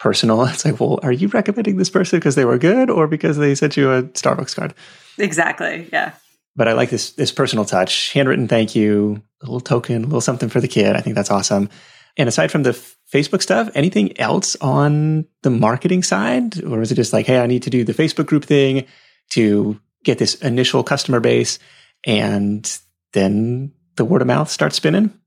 personal. 0.00 0.44
It's 0.48 0.64
like, 0.64 0.80
well, 0.80 0.98
are 1.02 1.12
you 1.12 1.28
recommending 1.28 1.76
this 1.76 1.90
person 1.90 2.18
because 2.18 2.34
they 2.34 2.44
were 2.44 2.58
good 2.58 2.90
or 2.90 3.06
because 3.06 3.36
they 3.36 3.54
sent 3.54 3.76
you 3.76 3.92
a 3.92 4.02
Starbucks 4.02 4.56
card? 4.56 4.74
Exactly. 5.18 5.88
Yeah. 5.92 6.12
But 6.56 6.68
I 6.68 6.72
like 6.72 6.90
this 6.90 7.12
this 7.12 7.32
personal 7.32 7.64
touch, 7.64 8.12
handwritten 8.12 8.48
thank 8.48 8.74
you, 8.74 9.22
a 9.40 9.46
little 9.46 9.60
token, 9.60 10.02
a 10.02 10.06
little 10.06 10.20
something 10.20 10.48
for 10.48 10.60
the 10.60 10.68
kid. 10.68 10.96
I 10.96 11.00
think 11.00 11.14
that's 11.14 11.30
awesome. 11.30 11.70
And 12.18 12.28
aside 12.28 12.50
from 12.50 12.62
the 12.62 12.70
f- 12.70 12.96
Facebook 13.10 13.40
stuff, 13.40 13.70
anything 13.74 14.18
else 14.20 14.54
on 14.56 15.26
the 15.42 15.50
marketing 15.50 16.02
side, 16.02 16.62
or 16.64 16.82
is 16.82 16.92
it 16.92 16.96
just 16.96 17.14
like, 17.14 17.26
hey, 17.26 17.40
I 17.40 17.46
need 17.46 17.62
to 17.62 17.70
do 17.70 17.84
the 17.84 17.94
Facebook 17.94 18.26
group 18.26 18.44
thing 18.44 18.84
to 19.30 19.80
get 20.04 20.18
this 20.18 20.34
initial 20.36 20.82
customer 20.82 21.20
base, 21.20 21.58
and 22.04 22.78
then 23.14 23.72
the 23.96 24.04
word 24.04 24.20
of 24.20 24.28
mouth 24.28 24.50
starts 24.50 24.76
spinning? 24.76 25.18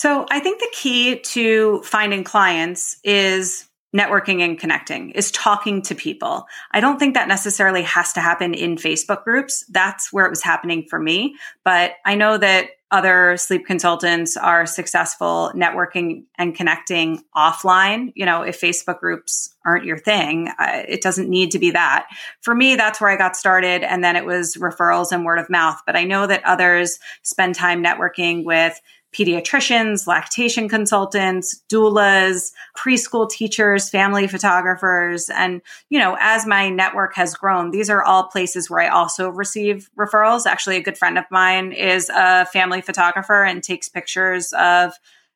So 0.00 0.24
I 0.30 0.40
think 0.40 0.60
the 0.60 0.72
key 0.72 1.18
to 1.18 1.82
finding 1.82 2.24
clients 2.24 2.96
is 3.04 3.68
networking 3.94 4.40
and 4.40 4.58
connecting 4.58 5.10
is 5.10 5.30
talking 5.30 5.82
to 5.82 5.94
people. 5.94 6.46
I 6.70 6.80
don't 6.80 6.98
think 6.98 7.12
that 7.12 7.28
necessarily 7.28 7.82
has 7.82 8.14
to 8.14 8.20
happen 8.20 8.54
in 8.54 8.76
Facebook 8.76 9.24
groups. 9.24 9.62
That's 9.68 10.10
where 10.10 10.24
it 10.24 10.30
was 10.30 10.42
happening 10.42 10.86
for 10.88 10.98
me. 10.98 11.34
But 11.64 11.96
I 12.06 12.14
know 12.14 12.38
that 12.38 12.68
other 12.90 13.36
sleep 13.36 13.66
consultants 13.66 14.38
are 14.38 14.64
successful 14.64 15.52
networking 15.54 16.24
and 16.38 16.54
connecting 16.54 17.22
offline. 17.36 18.12
You 18.16 18.24
know, 18.24 18.42
if 18.42 18.58
Facebook 18.58 19.00
groups 19.00 19.54
aren't 19.66 19.84
your 19.84 19.98
thing, 19.98 20.48
uh, 20.58 20.82
it 20.88 21.02
doesn't 21.02 21.28
need 21.28 21.50
to 21.50 21.58
be 21.58 21.72
that. 21.72 22.08
For 22.40 22.54
me, 22.54 22.74
that's 22.74 23.00
where 23.00 23.10
I 23.10 23.16
got 23.16 23.36
started. 23.36 23.82
And 23.82 24.02
then 24.02 24.16
it 24.16 24.24
was 24.24 24.56
referrals 24.56 25.12
and 25.12 25.26
word 25.26 25.38
of 25.38 25.50
mouth. 25.50 25.80
But 25.84 25.94
I 25.94 26.04
know 26.04 26.26
that 26.26 26.44
others 26.44 26.98
spend 27.22 27.54
time 27.54 27.84
networking 27.84 28.44
with 28.44 28.80
pediatricians, 29.12 30.06
lactation 30.06 30.68
consultants, 30.68 31.62
doulas, 31.68 32.52
preschool 32.76 33.28
teachers, 33.28 33.90
family 33.90 34.28
photographers. 34.28 35.28
And, 35.30 35.62
you 35.88 35.98
know, 35.98 36.16
as 36.20 36.46
my 36.46 36.70
network 36.70 37.14
has 37.16 37.34
grown, 37.34 37.72
these 37.72 37.90
are 37.90 38.04
all 38.04 38.24
places 38.24 38.70
where 38.70 38.80
I 38.80 38.88
also 38.88 39.28
receive 39.28 39.90
referrals. 39.98 40.46
Actually, 40.46 40.76
a 40.76 40.82
good 40.82 40.96
friend 40.96 41.18
of 41.18 41.24
mine 41.30 41.72
is 41.72 42.08
a 42.08 42.46
family 42.46 42.80
photographer 42.80 43.42
and 43.42 43.62
takes 43.62 43.88
pictures 43.88 44.52
of 44.52 44.92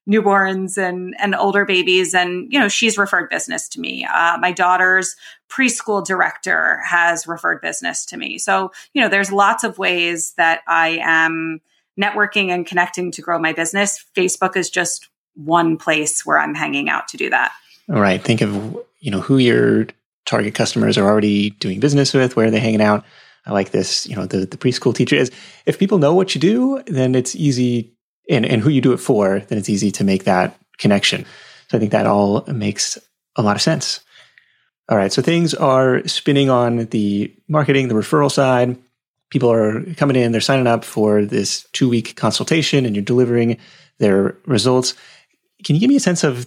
newborns 0.08 0.76
and 0.76 1.14
and 1.18 1.34
older 1.34 1.64
babies 1.64 2.12
and 2.12 2.52
you 2.52 2.60
know 2.60 2.68
she's 2.68 2.98
referred 2.98 3.30
business 3.30 3.68
to 3.70 3.80
me 3.80 4.04
uh, 4.04 4.36
my 4.36 4.52
daughter's 4.52 5.16
preschool 5.48 6.04
director 6.04 6.78
has 6.84 7.26
referred 7.26 7.58
business 7.62 8.04
to 8.04 8.18
me 8.18 8.36
so 8.36 8.70
you 8.92 9.00
know 9.00 9.08
there's 9.08 9.32
lots 9.32 9.64
of 9.64 9.78
ways 9.78 10.34
that 10.36 10.60
i 10.68 10.98
am 11.02 11.58
networking 12.00 12.48
and 12.48 12.66
connecting 12.66 13.10
to 13.12 13.22
grow 13.22 13.38
my 13.38 13.52
business, 13.52 14.04
Facebook 14.16 14.56
is 14.56 14.70
just 14.70 15.08
one 15.34 15.76
place 15.76 16.24
where 16.24 16.38
I'm 16.38 16.54
hanging 16.54 16.88
out 16.88 17.08
to 17.08 17.16
do 17.16 17.30
that. 17.30 17.52
All 17.88 18.00
right. 18.00 18.22
Think 18.22 18.40
of, 18.40 18.78
you 19.00 19.10
know, 19.10 19.20
who 19.20 19.38
your 19.38 19.86
target 20.26 20.54
customers 20.54 20.96
are 20.96 21.06
already 21.06 21.50
doing 21.50 21.80
business 21.80 22.14
with, 22.14 22.36
where 22.36 22.46
are 22.46 22.50
they 22.50 22.60
hanging 22.60 22.80
out. 22.80 23.04
I 23.46 23.52
like 23.52 23.70
this, 23.70 24.06
you 24.06 24.16
know, 24.16 24.24
the, 24.24 24.46
the 24.46 24.56
preschool 24.56 24.94
teacher 24.94 25.16
is 25.16 25.30
if 25.66 25.78
people 25.78 25.98
know 25.98 26.14
what 26.14 26.34
you 26.34 26.40
do, 26.40 26.82
then 26.86 27.14
it's 27.14 27.36
easy 27.36 27.94
and, 28.30 28.46
and 28.46 28.62
who 28.62 28.70
you 28.70 28.80
do 28.80 28.92
it 28.92 28.98
for, 28.98 29.40
then 29.40 29.58
it's 29.58 29.68
easy 29.68 29.90
to 29.92 30.04
make 30.04 30.24
that 30.24 30.58
connection. 30.78 31.26
So 31.68 31.76
I 31.76 31.80
think 31.80 31.92
that 31.92 32.06
all 32.06 32.42
makes 32.46 32.98
a 33.36 33.42
lot 33.42 33.56
of 33.56 33.62
sense. 33.62 34.00
All 34.88 34.96
right. 34.96 35.12
So 35.12 35.20
things 35.20 35.52
are 35.54 36.06
spinning 36.06 36.48
on 36.48 36.86
the 36.86 37.34
marketing, 37.48 37.88
the 37.88 37.94
referral 37.94 38.30
side 38.30 38.78
people 39.34 39.50
are 39.50 39.82
coming 39.96 40.14
in, 40.14 40.30
they're 40.30 40.40
signing 40.40 40.68
up 40.68 40.84
for 40.84 41.24
this 41.24 41.66
two 41.72 41.88
week 41.88 42.14
consultation 42.14 42.86
and 42.86 42.94
you're 42.94 43.04
delivering 43.04 43.58
their 43.98 44.36
results. 44.46 44.94
Can 45.64 45.74
you 45.74 45.80
give 45.80 45.88
me 45.88 45.96
a 45.96 46.00
sense 46.00 46.22
of 46.22 46.46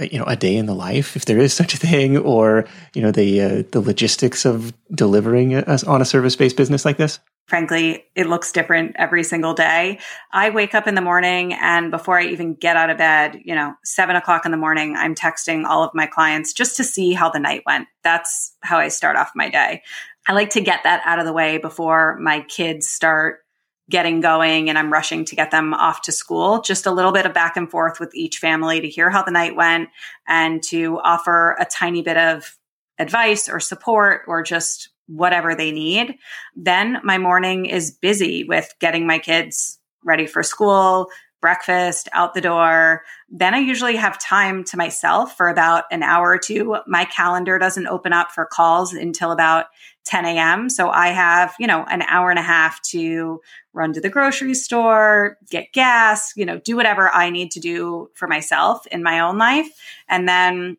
you 0.00 0.18
know 0.18 0.24
a 0.24 0.34
day 0.34 0.56
in 0.56 0.66
the 0.66 0.74
life 0.74 1.14
if 1.14 1.24
there 1.24 1.38
is 1.38 1.54
such 1.60 1.72
a 1.72 1.76
thing 1.76 2.18
or 2.18 2.66
you 2.94 3.00
know 3.00 3.12
the 3.12 3.40
uh, 3.40 3.62
the 3.70 3.80
logistics 3.80 4.44
of 4.44 4.74
delivering 4.92 5.54
a, 5.54 5.78
on 5.86 6.02
a 6.02 6.04
service 6.04 6.34
based 6.34 6.56
business 6.56 6.84
like 6.84 6.96
this 6.96 7.20
frankly 7.46 8.04
it 8.14 8.26
looks 8.26 8.52
different 8.52 8.94
every 8.96 9.22
single 9.24 9.54
day. 9.54 9.98
I 10.32 10.50
wake 10.50 10.74
up 10.74 10.86
in 10.86 10.94
the 10.94 11.00
morning 11.00 11.54
and 11.54 11.90
before 11.90 12.18
i 12.18 12.24
even 12.24 12.54
get 12.54 12.76
out 12.76 12.90
of 12.90 12.98
bed 12.98 13.40
you 13.44 13.54
know 13.54 13.74
seven 13.84 14.16
o'clock 14.16 14.44
in 14.44 14.50
the 14.50 14.56
morning 14.56 14.96
i'm 14.96 15.14
texting 15.14 15.64
all 15.64 15.82
of 15.82 15.94
my 15.94 16.06
clients 16.06 16.52
just 16.52 16.76
to 16.76 16.84
see 16.84 17.12
how 17.12 17.30
the 17.30 17.38
night 17.38 17.62
went. 17.66 17.88
That's 18.02 18.54
how 18.60 18.78
i 18.78 18.88
start 18.88 19.16
off 19.16 19.32
my 19.34 19.48
day. 19.48 19.82
I 20.28 20.32
like 20.32 20.50
to 20.50 20.60
get 20.60 20.80
that 20.82 21.02
out 21.04 21.18
of 21.18 21.24
the 21.24 21.32
way 21.32 21.58
before 21.58 22.18
my 22.18 22.40
kids 22.40 22.88
start 22.88 23.40
getting 23.88 24.20
going 24.20 24.68
and 24.68 24.76
I'm 24.76 24.92
rushing 24.92 25.24
to 25.26 25.36
get 25.36 25.50
them 25.50 25.72
off 25.72 26.02
to 26.02 26.12
school. 26.12 26.60
Just 26.60 26.86
a 26.86 26.90
little 26.90 27.12
bit 27.12 27.26
of 27.26 27.32
back 27.32 27.56
and 27.56 27.70
forth 27.70 28.00
with 28.00 28.14
each 28.14 28.38
family 28.38 28.80
to 28.80 28.88
hear 28.88 29.10
how 29.10 29.22
the 29.22 29.30
night 29.30 29.54
went 29.54 29.90
and 30.26 30.62
to 30.64 30.98
offer 31.04 31.56
a 31.60 31.64
tiny 31.64 32.02
bit 32.02 32.16
of 32.16 32.58
advice 32.98 33.48
or 33.48 33.60
support 33.60 34.22
or 34.26 34.42
just 34.42 34.88
whatever 35.06 35.54
they 35.54 35.72
need. 35.72 36.16
Then 36.54 36.98
my 37.02 37.18
morning 37.18 37.66
is 37.66 37.90
busy 37.90 38.44
with 38.44 38.74
getting 38.80 39.06
my 39.06 39.18
kids 39.18 39.78
ready 40.04 40.26
for 40.26 40.42
school, 40.42 41.08
breakfast, 41.40 42.08
out 42.12 42.34
the 42.34 42.40
door. 42.40 43.02
Then 43.28 43.54
I 43.54 43.58
usually 43.58 43.96
have 43.96 44.18
time 44.18 44.64
to 44.64 44.76
myself 44.76 45.36
for 45.36 45.48
about 45.48 45.84
an 45.90 46.02
hour 46.02 46.30
or 46.30 46.38
two. 46.38 46.76
My 46.86 47.04
calendar 47.04 47.58
doesn't 47.58 47.86
open 47.86 48.12
up 48.12 48.32
for 48.32 48.46
calls 48.46 48.92
until 48.92 49.30
about 49.30 49.66
10 50.06 50.24
a.m. 50.24 50.68
So 50.68 50.88
I 50.88 51.08
have, 51.08 51.54
you 51.58 51.66
know, 51.66 51.84
an 51.84 52.02
hour 52.02 52.30
and 52.30 52.38
a 52.38 52.42
half 52.42 52.80
to 52.90 53.40
run 53.72 53.92
to 53.92 54.00
the 54.00 54.08
grocery 54.08 54.54
store, 54.54 55.36
get 55.50 55.72
gas, 55.72 56.32
you 56.36 56.46
know, 56.46 56.58
do 56.58 56.76
whatever 56.76 57.10
I 57.10 57.30
need 57.30 57.50
to 57.52 57.60
do 57.60 58.08
for 58.14 58.26
myself 58.26 58.86
in 58.86 59.02
my 59.02 59.20
own 59.20 59.36
life. 59.36 59.68
And 60.08 60.28
then 60.28 60.78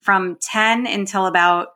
from 0.00 0.38
10 0.40 0.86
until 0.86 1.26
about 1.26 1.68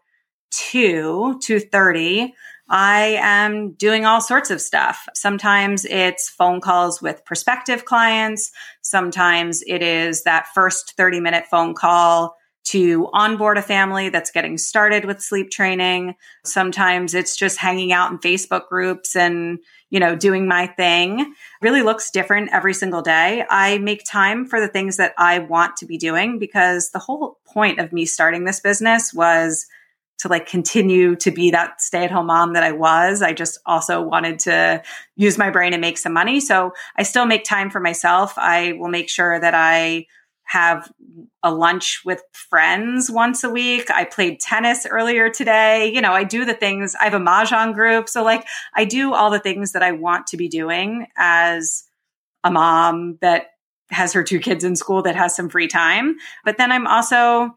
2, 0.70 1.40
2.30, 1.42 2.32
I 2.68 3.18
am 3.20 3.72
doing 3.72 4.06
all 4.06 4.20
sorts 4.20 4.50
of 4.50 4.60
stuff. 4.60 5.06
Sometimes 5.14 5.84
it's 5.84 6.30
phone 6.30 6.60
calls 6.60 7.02
with 7.02 7.24
prospective 7.24 7.84
clients. 7.84 8.50
Sometimes 8.80 9.62
it 9.66 9.82
is 9.82 10.22
that 10.22 10.46
first 10.54 10.94
30 10.96 11.20
minute 11.20 11.44
phone 11.50 11.74
call 11.74 12.36
to 12.64 13.10
onboard 13.12 13.58
a 13.58 13.62
family 13.62 14.08
that's 14.08 14.30
getting 14.30 14.56
started 14.56 15.04
with 15.04 15.20
sleep 15.20 15.50
training. 15.50 16.14
Sometimes 16.44 17.12
it's 17.12 17.36
just 17.36 17.58
hanging 17.58 17.92
out 17.92 18.10
in 18.10 18.18
Facebook 18.18 18.68
groups 18.68 19.14
and, 19.14 19.58
you 19.90 20.00
know, 20.00 20.16
doing 20.16 20.48
my 20.48 20.66
thing. 20.66 21.34
Really 21.60 21.82
looks 21.82 22.10
different 22.10 22.48
every 22.52 22.72
single 22.72 23.02
day. 23.02 23.44
I 23.50 23.76
make 23.78 24.04
time 24.06 24.46
for 24.46 24.60
the 24.60 24.68
things 24.68 24.96
that 24.96 25.12
I 25.18 25.40
want 25.40 25.76
to 25.76 25.86
be 25.86 25.98
doing 25.98 26.38
because 26.38 26.90
the 26.90 26.98
whole 26.98 27.38
point 27.44 27.80
of 27.80 27.92
me 27.92 28.06
starting 28.06 28.44
this 28.44 28.60
business 28.60 29.12
was 29.12 29.66
to 30.18 30.28
like 30.28 30.46
continue 30.46 31.16
to 31.16 31.30
be 31.30 31.50
that 31.50 31.80
stay 31.80 32.04
at 32.04 32.10
home 32.10 32.26
mom 32.26 32.54
that 32.54 32.62
I 32.62 32.72
was. 32.72 33.22
I 33.22 33.32
just 33.32 33.58
also 33.66 34.00
wanted 34.00 34.38
to 34.40 34.82
use 35.16 35.38
my 35.38 35.50
brain 35.50 35.72
and 35.72 35.80
make 35.80 35.98
some 35.98 36.12
money. 36.12 36.40
So 36.40 36.72
I 36.96 37.02
still 37.02 37.26
make 37.26 37.44
time 37.44 37.70
for 37.70 37.80
myself. 37.80 38.34
I 38.36 38.72
will 38.72 38.88
make 38.88 39.08
sure 39.08 39.38
that 39.38 39.54
I 39.54 40.06
have 40.44 40.90
a 41.42 41.52
lunch 41.52 42.02
with 42.04 42.22
friends 42.32 43.10
once 43.10 43.44
a 43.44 43.50
week. 43.50 43.90
I 43.90 44.04
played 44.04 44.40
tennis 44.40 44.86
earlier 44.86 45.30
today. 45.30 45.90
You 45.92 46.00
know, 46.00 46.12
I 46.12 46.24
do 46.24 46.44
the 46.44 46.54
things, 46.54 46.94
I 46.94 47.04
have 47.04 47.14
a 47.14 47.18
Mahjong 47.18 47.74
group. 47.74 48.08
So, 48.08 48.22
like, 48.22 48.46
I 48.74 48.84
do 48.84 49.14
all 49.14 49.30
the 49.30 49.38
things 49.38 49.72
that 49.72 49.82
I 49.82 49.92
want 49.92 50.26
to 50.28 50.36
be 50.36 50.48
doing 50.48 51.06
as 51.16 51.84
a 52.44 52.50
mom 52.50 53.18
that 53.20 53.46
has 53.90 54.12
her 54.12 54.22
two 54.22 54.38
kids 54.38 54.64
in 54.64 54.76
school 54.76 55.02
that 55.02 55.16
has 55.16 55.34
some 55.34 55.48
free 55.48 55.68
time. 55.68 56.16
But 56.44 56.58
then 56.58 56.70
I'm 56.72 56.86
also 56.86 57.56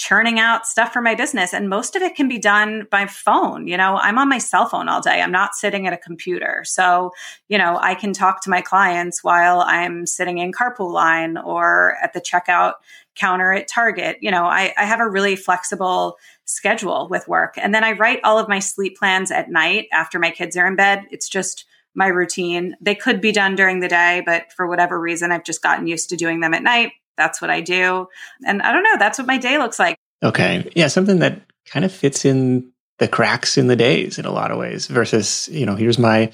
churning 0.00 0.38
out 0.38 0.66
stuff 0.66 0.94
for 0.94 1.02
my 1.02 1.14
business 1.14 1.52
and 1.52 1.68
most 1.68 1.94
of 1.94 2.00
it 2.00 2.16
can 2.16 2.26
be 2.26 2.38
done 2.38 2.86
by 2.90 3.04
phone 3.04 3.66
you 3.68 3.76
know? 3.76 3.98
I'm 3.98 4.16
on 4.16 4.30
my 4.30 4.38
cell 4.38 4.64
phone 4.64 4.88
all 4.88 5.02
day. 5.02 5.20
I'm 5.20 5.30
not 5.30 5.54
sitting 5.54 5.86
at 5.86 5.92
a 5.92 5.98
computer. 5.98 6.62
So 6.64 7.12
you 7.48 7.58
know 7.58 7.78
i 7.82 7.94
can 7.94 8.14
talk 8.14 8.42
to 8.42 8.50
my 8.50 8.62
clients 8.62 9.22
while 9.22 9.60
i'm 9.60 10.06
sitting 10.06 10.38
in 10.38 10.52
carpool 10.52 10.90
line 10.90 11.36
or 11.36 11.96
at 12.02 12.14
the 12.14 12.20
checkout 12.20 12.74
counter 13.14 13.52
at 13.52 13.68
target. 13.68 14.16
You 14.22 14.30
know 14.30 14.46
I, 14.46 14.72
I 14.78 14.86
have 14.86 15.00
a 15.00 15.08
really 15.08 15.36
flexible 15.36 16.16
schedule 16.46 17.06
with 17.10 17.28
work. 17.28 17.56
And 17.58 17.74
then 17.74 17.84
i 17.84 17.92
write 17.92 18.20
all 18.24 18.38
of 18.38 18.48
my 18.48 18.58
sleep 18.58 18.96
plans 18.96 19.30
at 19.30 19.50
night 19.50 19.88
after 19.92 20.18
my 20.18 20.30
kids 20.30 20.56
are 20.56 20.66
in 20.66 20.76
bed. 20.76 21.04
It's 21.10 21.28
just 21.28 21.66
my 21.94 22.06
routine. 22.06 22.74
They 22.80 22.94
could 22.94 23.20
be 23.20 23.32
done 23.32 23.54
during 23.54 23.80
the 23.80 23.88
day 23.88 24.22
but 24.24 24.50
for 24.54 24.66
whatever 24.66 24.98
reason 24.98 25.30
i've 25.30 25.44
just 25.44 25.62
gotten 25.62 25.86
used 25.86 26.08
to 26.08 26.16
doing 26.16 26.40
them 26.40 26.54
at 26.54 26.62
night 26.62 26.92
that's 27.20 27.40
what 27.40 27.50
I 27.50 27.60
do. 27.60 28.08
And 28.46 28.62
I 28.62 28.72
don't 28.72 28.82
know, 28.82 28.96
that's 28.98 29.18
what 29.18 29.26
my 29.26 29.38
day 29.38 29.58
looks 29.58 29.78
like. 29.78 29.96
Okay. 30.22 30.70
Yeah, 30.74 30.88
something 30.88 31.18
that 31.20 31.42
kind 31.66 31.84
of 31.84 31.92
fits 31.92 32.24
in 32.24 32.72
the 32.98 33.08
cracks 33.08 33.56
in 33.56 33.66
the 33.66 33.76
days 33.76 34.18
in 34.18 34.24
a 34.24 34.32
lot 34.32 34.50
of 34.50 34.58
ways 34.58 34.86
versus, 34.86 35.48
you 35.50 35.66
know, 35.66 35.76
here's 35.76 35.98
my 35.98 36.32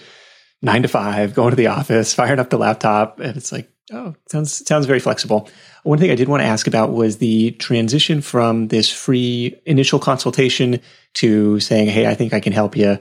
nine 0.63 0.83
to 0.83 0.89
five, 0.89 1.35
going 1.35 1.51
to 1.51 1.57
the 1.57 1.69
office, 1.69 2.15
firing 2.15 2.39
up 2.39 2.51
the 2.51 2.59
laptop. 2.59 3.21
And 3.21 3.37
it's 3.37 3.53
like, 3.53 3.71
oh, 3.93 4.15
sounds 4.31 4.67
sounds 4.67 4.87
very 4.87 5.01
flexible. 5.01 5.49
One 5.85 5.99
thing 5.99 6.11
I 6.11 6.17
did 6.17 6.29
want 6.29 6.43
to 6.43 6.47
ask 6.47 6.67
about 6.67 6.93
was 6.93 7.19
the 7.19 7.53
transition 7.53 8.21
from 8.21 8.69
this 8.69 8.93
free 8.93 9.61
initial 9.65 9.99
consultation 9.99 10.81
to 11.15 11.61
saying, 11.61 11.89
hey, 11.89 12.07
I 12.07 12.15
think 12.15 12.33
I 12.33 12.41
can 12.41 12.53
help 12.53 12.77
you, 12.77 12.99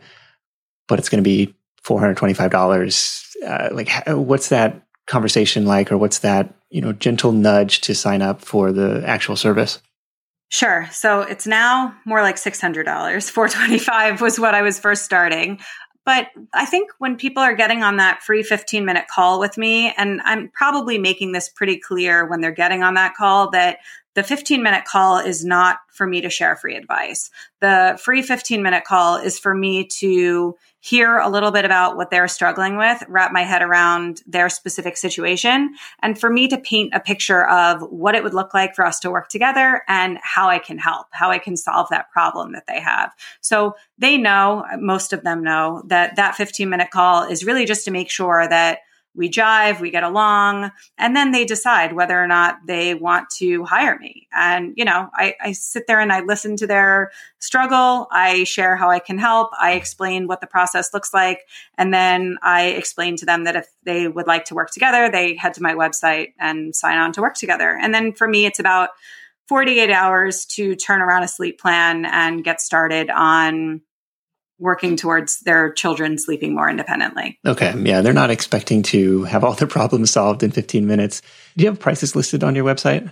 but 0.87 0.99
it's 0.99 1.09
going 1.09 1.23
to 1.23 1.27
be 1.27 1.55
$425. 1.83 3.25
Uh, 3.45 3.69
like, 3.73 3.89
what's 4.07 4.49
that 4.49 4.84
conversation 5.07 5.65
like, 5.65 5.91
or 5.91 5.97
what's 5.97 6.19
that 6.19 6.53
you 6.69 6.81
know 6.81 6.93
gentle 6.93 7.31
nudge 7.31 7.81
to 7.81 7.95
sign 7.95 8.21
up 8.21 8.41
for 8.41 8.71
the 8.71 9.03
actual 9.05 9.35
service? 9.35 9.81
Sure. 10.49 10.87
So 10.91 11.21
it's 11.21 11.47
now 11.47 11.95
more 12.05 12.21
like 12.21 12.35
$600. 12.35 12.85
425 13.29 14.21
was 14.21 14.39
what 14.39 14.53
I 14.53 14.61
was 14.61 14.79
first 14.79 15.03
starting. 15.03 15.59
But 16.05 16.27
I 16.53 16.65
think 16.65 16.91
when 16.99 17.17
people 17.17 17.41
are 17.41 17.55
getting 17.55 17.81
on 17.81 17.97
that 17.97 18.21
free 18.21 18.43
15 18.43 18.85
minute 18.85 19.05
call 19.13 19.39
with 19.39 19.57
me, 19.57 19.91
and 19.97 20.21
I'm 20.23 20.49
probably 20.49 20.99
making 20.99 21.31
this 21.31 21.49
pretty 21.49 21.79
clear 21.79 22.29
when 22.29 22.41
they're 22.41 22.51
getting 22.51 22.83
on 22.83 22.93
that 22.93 23.15
call 23.15 23.49
that 23.51 23.79
the 24.15 24.23
15 24.23 24.63
minute 24.63 24.85
call 24.85 25.17
is 25.17 25.45
not 25.45 25.77
for 25.91 26.07
me 26.07 26.21
to 26.21 26.29
share 26.29 26.55
free 26.55 26.75
advice. 26.75 27.29
The 27.61 27.99
free 28.01 28.21
15 28.21 28.63
minute 28.63 28.85
call 28.85 29.17
is 29.17 29.37
for 29.37 29.53
me 29.53 29.85
to 29.99 30.55
hear 30.79 31.17
a 31.17 31.29
little 31.29 31.51
bit 31.51 31.65
about 31.65 31.97
what 31.97 32.11
they're 32.11 32.27
struggling 32.27 32.77
with, 32.77 33.03
wrap 33.07 33.31
my 33.31 33.41
head 33.41 33.61
around 33.61 34.21
their 34.27 34.49
specific 34.49 34.97
situation, 34.97 35.73
and 36.01 36.19
for 36.19 36.29
me 36.29 36.47
to 36.47 36.57
paint 36.57 36.93
a 36.93 36.99
picture 36.99 37.47
of 37.47 37.81
what 37.81 38.13
it 38.13 38.23
would 38.23 38.35
look 38.35 38.53
like 38.53 38.75
for 38.75 38.85
us 38.85 38.99
to 38.99 39.09
work 39.09 39.27
together 39.27 39.81
and 39.87 40.19
how 40.21 40.47
I 40.47 40.59
can 40.59 40.77
help, 40.77 41.07
how 41.11 41.31
I 41.31 41.39
can 41.39 41.57
solve 41.57 41.87
that 41.89 42.11
problem 42.11 42.53
that 42.53 42.67
they 42.67 42.79
have. 42.79 43.11
So 43.41 43.75
they 43.97 44.17
know, 44.17 44.63
most 44.79 45.11
of 45.11 45.23
them 45.23 45.43
know 45.43 45.81
that 45.87 46.15
that 46.17 46.35
15 46.35 46.69
minute 46.69 46.91
call 46.91 47.23
is 47.23 47.45
really 47.45 47.65
just 47.65 47.85
to 47.85 47.91
make 47.91 48.09
sure 48.09 48.47
that 48.47 48.79
we 49.15 49.29
jive, 49.29 49.79
we 49.79 49.91
get 49.91 50.03
along, 50.03 50.71
and 50.97 51.15
then 51.15 51.31
they 51.31 51.45
decide 51.45 51.93
whether 51.93 52.21
or 52.21 52.27
not 52.27 52.57
they 52.67 52.93
want 52.93 53.29
to 53.37 53.63
hire 53.63 53.97
me. 53.97 54.27
And, 54.33 54.73
you 54.75 54.85
know, 54.85 55.09
I, 55.13 55.35
I, 55.41 55.51
sit 55.53 55.87
there 55.87 55.99
and 55.99 56.11
I 56.11 56.19
listen 56.21 56.57
to 56.57 56.67
their 56.67 57.11
struggle. 57.39 58.07
I 58.11 58.43
share 58.43 58.75
how 58.75 58.89
I 58.89 58.99
can 58.99 59.17
help. 59.17 59.51
I 59.57 59.73
explain 59.73 60.27
what 60.27 60.41
the 60.41 60.47
process 60.47 60.93
looks 60.93 61.13
like. 61.13 61.41
And 61.77 61.93
then 61.93 62.37
I 62.43 62.67
explain 62.67 63.15
to 63.17 63.25
them 63.25 63.45
that 63.45 63.55
if 63.55 63.67
they 63.83 64.07
would 64.07 64.27
like 64.27 64.45
to 64.45 64.55
work 64.55 64.71
together, 64.71 65.09
they 65.09 65.35
head 65.35 65.53
to 65.55 65.63
my 65.63 65.73
website 65.73 66.33
and 66.39 66.75
sign 66.75 66.97
on 66.97 67.13
to 67.13 67.21
work 67.21 67.35
together. 67.35 67.77
And 67.81 67.93
then 67.93 68.13
for 68.13 68.27
me, 68.27 68.45
it's 68.45 68.59
about 68.59 68.89
48 69.47 69.91
hours 69.91 70.45
to 70.45 70.75
turn 70.75 71.01
around 71.01 71.23
a 71.23 71.27
sleep 71.27 71.59
plan 71.59 72.05
and 72.05 72.43
get 72.43 72.59
started 72.59 73.09
on 73.09 73.81
working 74.59 74.95
towards 74.95 75.41
their 75.41 75.71
children 75.73 76.17
sleeping 76.17 76.55
more 76.55 76.69
independently. 76.69 77.39
Okay. 77.45 77.73
Yeah. 77.77 78.01
They're 78.01 78.13
not 78.13 78.31
expecting 78.31 78.83
to 78.83 79.23
have 79.23 79.43
all 79.43 79.53
their 79.53 79.67
problems 79.79 80.11
solved 80.11 80.43
in 80.43 80.51
15 80.51 80.87
minutes. 80.87 81.21
Do 81.57 81.63
you 81.63 81.69
have 81.69 81.79
prices 81.79 82.15
listed 82.15 82.43
on 82.43 82.55
your 82.55 82.65
website? 82.65 83.11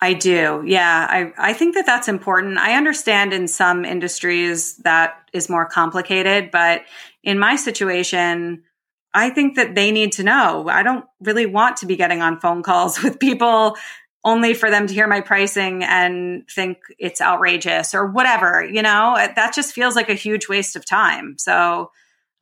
I 0.00 0.12
do. 0.12 0.62
Yeah. 0.64 1.06
I, 1.10 1.32
I 1.36 1.52
think 1.52 1.74
that 1.74 1.86
that's 1.86 2.06
important. 2.06 2.58
I 2.58 2.76
understand 2.76 3.32
in 3.32 3.48
some 3.48 3.84
industries 3.84 4.76
that 4.78 5.28
is 5.32 5.48
more 5.48 5.66
complicated, 5.66 6.50
but 6.52 6.82
in 7.24 7.38
my 7.38 7.56
situation, 7.56 8.62
I 9.12 9.30
think 9.30 9.56
that 9.56 9.74
they 9.74 9.90
need 9.90 10.12
to 10.12 10.22
know. 10.22 10.68
I 10.68 10.84
don't 10.84 11.04
really 11.20 11.46
want 11.46 11.78
to 11.78 11.86
be 11.86 11.96
getting 11.96 12.22
on 12.22 12.38
phone 12.38 12.62
calls 12.62 13.02
with 13.02 13.18
people 13.18 13.76
only 14.24 14.54
for 14.54 14.70
them 14.70 14.86
to 14.86 14.94
hear 14.94 15.06
my 15.06 15.20
pricing 15.20 15.84
and 15.84 16.44
think 16.48 16.78
it's 16.98 17.20
outrageous 17.20 17.94
or 17.94 18.06
whatever, 18.06 18.64
you 18.64 18.82
know, 18.82 19.14
that 19.16 19.54
just 19.54 19.72
feels 19.72 19.94
like 19.94 20.08
a 20.08 20.14
huge 20.14 20.48
waste 20.48 20.76
of 20.76 20.84
time. 20.84 21.36
So 21.38 21.90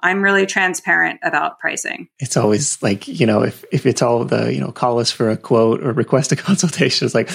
I'm 0.01 0.23
really 0.23 0.47
transparent 0.47 1.21
about 1.23 1.59
pricing. 1.59 2.09
It's 2.19 2.37
always 2.37 2.83
like, 2.83 3.09
you 3.09 3.27
know, 3.27 3.43
if, 3.43 3.65
if 3.73 3.87
it's 3.87 4.03
all 4.03 4.25
the, 4.25 4.53
you 4.53 4.61
know, 4.61 4.73
call 4.73 4.99
us 4.99 5.11
for 5.11 5.31
a 5.31 5.37
quote 5.37 5.83
or 5.83 5.93
request 5.93 6.33
a 6.33 6.37
consultation, 6.37 7.07
it's 7.07 7.15
like, 7.15 7.31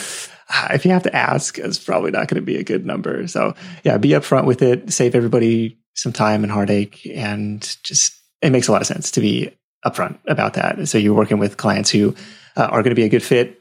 ah, 0.50 0.74
if 0.74 0.86
you 0.86 0.92
have 0.92 1.04
to 1.04 1.16
ask, 1.16 1.58
it's 1.58 1.80
probably 1.80 2.12
not 2.12 2.28
going 2.28 2.42
to 2.42 2.46
be 2.46 2.58
a 2.58 2.64
good 2.64 2.86
number. 2.86 3.28
So 3.28 3.54
yeah, 3.84 3.98
be 3.98 4.10
upfront 4.10 4.46
with 4.46 4.62
it, 4.62 4.92
save 4.92 5.16
everybody 5.16 5.78
some 5.96 6.14
time 6.14 6.44
and 6.44 6.52
heartache 6.52 7.06
and 7.14 7.62
just, 7.84 8.14
it 8.42 8.52
makes 8.52 8.68
a 8.68 8.72
lot 8.72 8.82
of 8.82 8.88
sense 8.88 9.12
to 9.12 9.22
be 9.22 9.56
upfront 9.86 10.18
about 10.28 10.54
that. 10.56 10.88
So 10.88 10.98
you're 10.98 11.14
working 11.14 11.40
with 11.40 11.58
clients 11.58 11.90
who 11.90 12.16
uh, 12.56 12.64
are 12.64 12.82
going 12.84 12.92
to 12.92 12.96
be 12.96 13.04
a 13.04 13.10
good 13.10 13.24
fit 13.24 13.61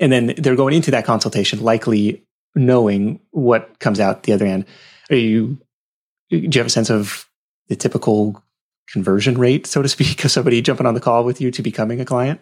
and 0.00 0.10
then 0.10 0.34
they're 0.38 0.56
going 0.56 0.74
into 0.74 0.90
that 0.90 1.04
consultation 1.04 1.60
likely 1.60 2.24
knowing 2.54 3.20
what 3.30 3.78
comes 3.78 4.00
out 4.00 4.24
the 4.24 4.32
other 4.32 4.46
end. 4.46 4.64
Are 5.10 5.16
you, 5.16 5.58
do 6.30 6.38
you 6.38 6.50
have 6.58 6.66
a 6.66 6.70
sense 6.70 6.90
of 6.90 7.28
the 7.68 7.76
typical 7.76 8.42
conversion 8.88 9.38
rate, 9.38 9.66
so 9.66 9.82
to 9.82 9.88
speak, 9.88 10.24
of 10.24 10.30
somebody 10.30 10.60
jumping 10.62 10.86
on 10.86 10.94
the 10.94 11.00
call 11.00 11.24
with 11.24 11.40
you 11.40 11.50
to 11.52 11.62
becoming 11.62 12.00
a 12.00 12.04
client? 12.04 12.40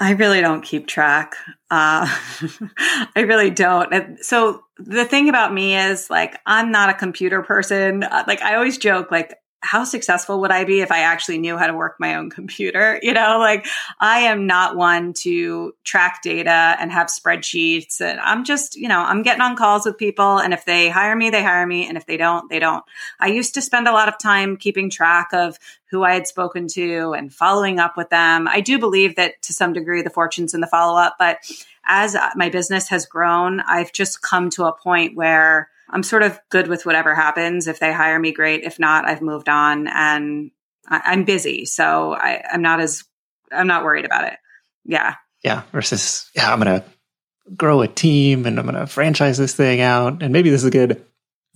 I 0.00 0.10
really 0.10 0.40
don't 0.40 0.62
keep 0.62 0.88
track. 0.88 1.36
Uh, 1.70 2.06
I 3.16 3.20
really 3.20 3.50
don't. 3.50 4.22
So 4.24 4.62
the 4.76 5.04
thing 5.04 5.28
about 5.28 5.54
me 5.54 5.76
is 5.76 6.10
like, 6.10 6.36
I'm 6.46 6.72
not 6.72 6.90
a 6.90 6.94
computer 6.94 7.42
person. 7.42 8.02
Uh, 8.02 8.24
like 8.26 8.42
I 8.42 8.56
always 8.56 8.76
joke, 8.76 9.12
like 9.12 9.36
how 9.64 9.82
successful 9.84 10.42
would 10.42 10.50
I 10.50 10.64
be 10.64 10.80
if 10.80 10.92
I 10.92 11.00
actually 11.00 11.38
knew 11.38 11.56
how 11.56 11.66
to 11.66 11.74
work 11.74 11.96
my 11.98 12.14
own 12.16 12.28
computer? 12.38 13.00
You 13.02 13.14
know, 13.14 13.38
like 13.38 13.66
I 13.98 14.20
am 14.20 14.46
not 14.46 14.76
one 14.76 15.14
to 15.20 15.74
track 15.84 16.20
data 16.22 16.76
and 16.78 16.92
have 16.92 17.06
spreadsheets. 17.06 18.00
And 18.00 18.20
I'm 18.20 18.44
just, 18.44 18.76
you 18.76 18.88
know, 18.88 19.00
I'm 19.00 19.22
getting 19.22 19.40
on 19.40 19.56
calls 19.56 19.86
with 19.86 19.96
people. 19.96 20.38
And 20.38 20.52
if 20.52 20.64
they 20.64 20.90
hire 20.90 21.16
me, 21.16 21.30
they 21.30 21.42
hire 21.42 21.66
me. 21.66 21.88
And 21.88 21.96
if 21.96 22.06
they 22.06 22.16
don't, 22.16 22.48
they 22.50 22.58
don't. 22.58 22.84
I 23.18 23.28
used 23.28 23.54
to 23.54 23.62
spend 23.62 23.88
a 23.88 23.92
lot 23.92 24.08
of 24.08 24.18
time 24.18 24.56
keeping 24.56 24.90
track 24.90 25.30
of 25.32 25.58
who 25.86 26.04
I 26.04 26.14
had 26.14 26.26
spoken 26.26 26.68
to 26.68 27.14
and 27.16 27.32
following 27.32 27.78
up 27.78 27.96
with 27.96 28.10
them. 28.10 28.46
I 28.48 28.60
do 28.60 28.78
believe 28.78 29.16
that 29.16 29.40
to 29.42 29.52
some 29.52 29.72
degree 29.72 30.02
the 30.02 30.10
fortune's 30.10 30.52
in 30.52 30.60
the 30.60 30.66
follow 30.66 30.98
up. 30.98 31.16
But 31.18 31.38
as 31.86 32.14
uh, 32.14 32.30
my 32.36 32.50
business 32.50 32.88
has 32.88 33.06
grown, 33.06 33.60
I've 33.60 33.92
just 33.92 34.20
come 34.20 34.50
to 34.50 34.64
a 34.64 34.76
point 34.76 35.16
where 35.16 35.70
I'm 35.94 36.02
sort 36.02 36.24
of 36.24 36.40
good 36.50 36.66
with 36.66 36.84
whatever 36.84 37.14
happens. 37.14 37.68
If 37.68 37.78
they 37.78 37.92
hire 37.92 38.18
me, 38.18 38.32
great. 38.32 38.64
If 38.64 38.80
not, 38.80 39.06
I've 39.06 39.22
moved 39.22 39.48
on 39.48 39.86
and 39.86 40.50
I, 40.88 41.12
am 41.12 41.24
busy. 41.24 41.66
So 41.66 42.14
I, 42.14 42.42
I'm 42.52 42.62
not 42.62 42.80
as, 42.80 43.04
I'm 43.52 43.68
not 43.68 43.84
worried 43.84 44.04
about 44.04 44.24
it. 44.24 44.36
Yeah. 44.84 45.14
Yeah. 45.44 45.62
Versus, 45.70 46.28
yeah, 46.34 46.52
I'm 46.52 46.60
going 46.60 46.80
to 46.80 46.84
grow 47.56 47.80
a 47.80 47.88
team 47.88 48.44
and 48.44 48.58
I'm 48.58 48.66
going 48.66 48.74
to 48.74 48.88
franchise 48.88 49.38
this 49.38 49.54
thing 49.54 49.80
out. 49.80 50.20
And 50.20 50.32
maybe 50.32 50.50
this 50.50 50.62
is 50.62 50.66
a 50.66 50.72
good 50.72 51.04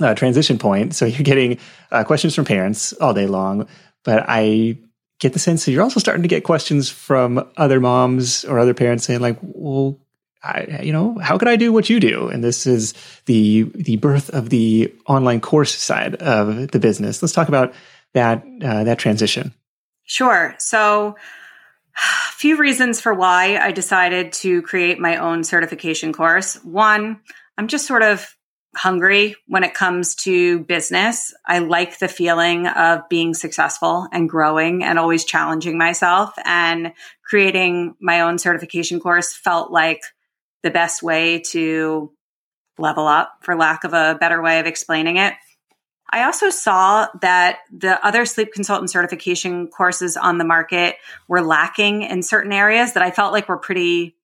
uh, 0.01 0.15
transition 0.15 0.57
point. 0.57 0.95
So 0.95 1.05
you're 1.05 1.25
getting 1.25 1.59
uh, 1.91 2.05
questions 2.05 2.37
from 2.37 2.45
parents 2.45 2.93
all 2.93 3.15
day 3.15 3.27
long, 3.27 3.67
but 4.05 4.25
I 4.29 4.79
get 5.19 5.33
the 5.33 5.41
sense 5.41 5.65
that 5.65 5.73
you're 5.73 5.83
also 5.83 5.99
starting 5.99 6.23
to 6.23 6.29
get 6.29 6.45
questions 6.45 6.89
from 6.89 7.45
other 7.57 7.81
moms 7.81 8.45
or 8.45 8.61
other 8.61 8.75
parents 8.75 9.05
saying 9.05 9.19
like, 9.19 9.39
well, 9.43 9.99
I, 10.43 10.81
you 10.83 10.93
know, 10.93 11.19
how 11.19 11.37
could 11.37 11.49
I 11.49 11.57
do 11.57 11.73
what 11.73 11.91
you 11.91 11.99
do? 11.99 12.29
And 12.29 12.45
this 12.45 12.67
is 12.67 12.95
the 13.27 13.65
the 13.75 13.97
birth 13.97 14.31
of 14.31 14.51
the 14.51 14.95
online 15.07 15.41
course 15.41 15.75
side 15.75 16.15
of 16.17 16.71
the 16.71 16.79
business. 16.79 17.23
Let's 17.23 17.33
talk 17.33 17.49
about 17.49 17.75
that 18.15 18.45
uh, 18.63 18.85
that 18.85 18.99
transition. 18.99 19.53
Sure. 20.05 20.55
So, 20.59 21.17
a 21.97 22.33
few 22.33 22.57
reasons 22.57 23.01
for 23.01 23.13
why 23.13 23.59
I 23.59 23.73
decided 23.73 24.33
to 24.35 24.63
create 24.63 24.99
my 24.99 25.17
own 25.17 25.45
certification 25.45 26.13
course. 26.13 26.55
One, 26.65 27.21
I'm 27.59 27.69
just 27.69 27.87
sort 27.87 28.03
of 28.03 28.35
hungry 28.77 29.35
when 29.49 29.65
it 29.65 29.75
comes 29.75 30.15
to 30.15 30.61
business. 30.61 31.35
I 31.45 31.59
like 31.59 31.99
the 31.99 32.09
feeling 32.09 32.67
of 32.69 33.09
being 33.09 33.35
successful 33.35 34.07
and 34.13 34.29
growing 34.29 34.85
and 34.85 34.99
always 34.99 35.25
challenging 35.25 35.77
myself. 35.77 36.35
And 36.45 36.93
creating 37.25 37.97
my 38.01 38.21
own 38.23 38.39
certification 38.39 39.01
course 39.01 39.35
felt 39.35 39.71
like 39.71 40.01
the 40.63 40.71
best 40.71 41.03
way 41.03 41.41
to 41.51 42.13
level 42.79 43.07
up, 43.07 43.39
for 43.43 43.57
lack 43.57 43.85
of 43.85 43.93
a 43.93 44.17
better 44.21 44.41
way 44.41 44.61
of 44.61 44.67
explaining 44.67 45.17
it. 45.17 45.35
I 46.11 46.25
also 46.25 46.49
saw 46.49 47.09
that 47.21 47.59
the 47.71 48.05
other 48.05 48.25
sleep 48.25 48.53
consultant 48.53 48.91
certification 48.91 49.69
courses 49.69 50.17
on 50.17 50.39
the 50.39 50.45
market 50.45 50.97
were 51.27 51.43
lacking 51.43 52.03
in 52.03 52.23
certain 52.23 52.53
areas 52.53 52.95
that 52.95 53.03
I 53.03 53.11
felt 53.11 53.33
like 53.33 53.49
were 53.49 53.59
pretty 53.59 54.17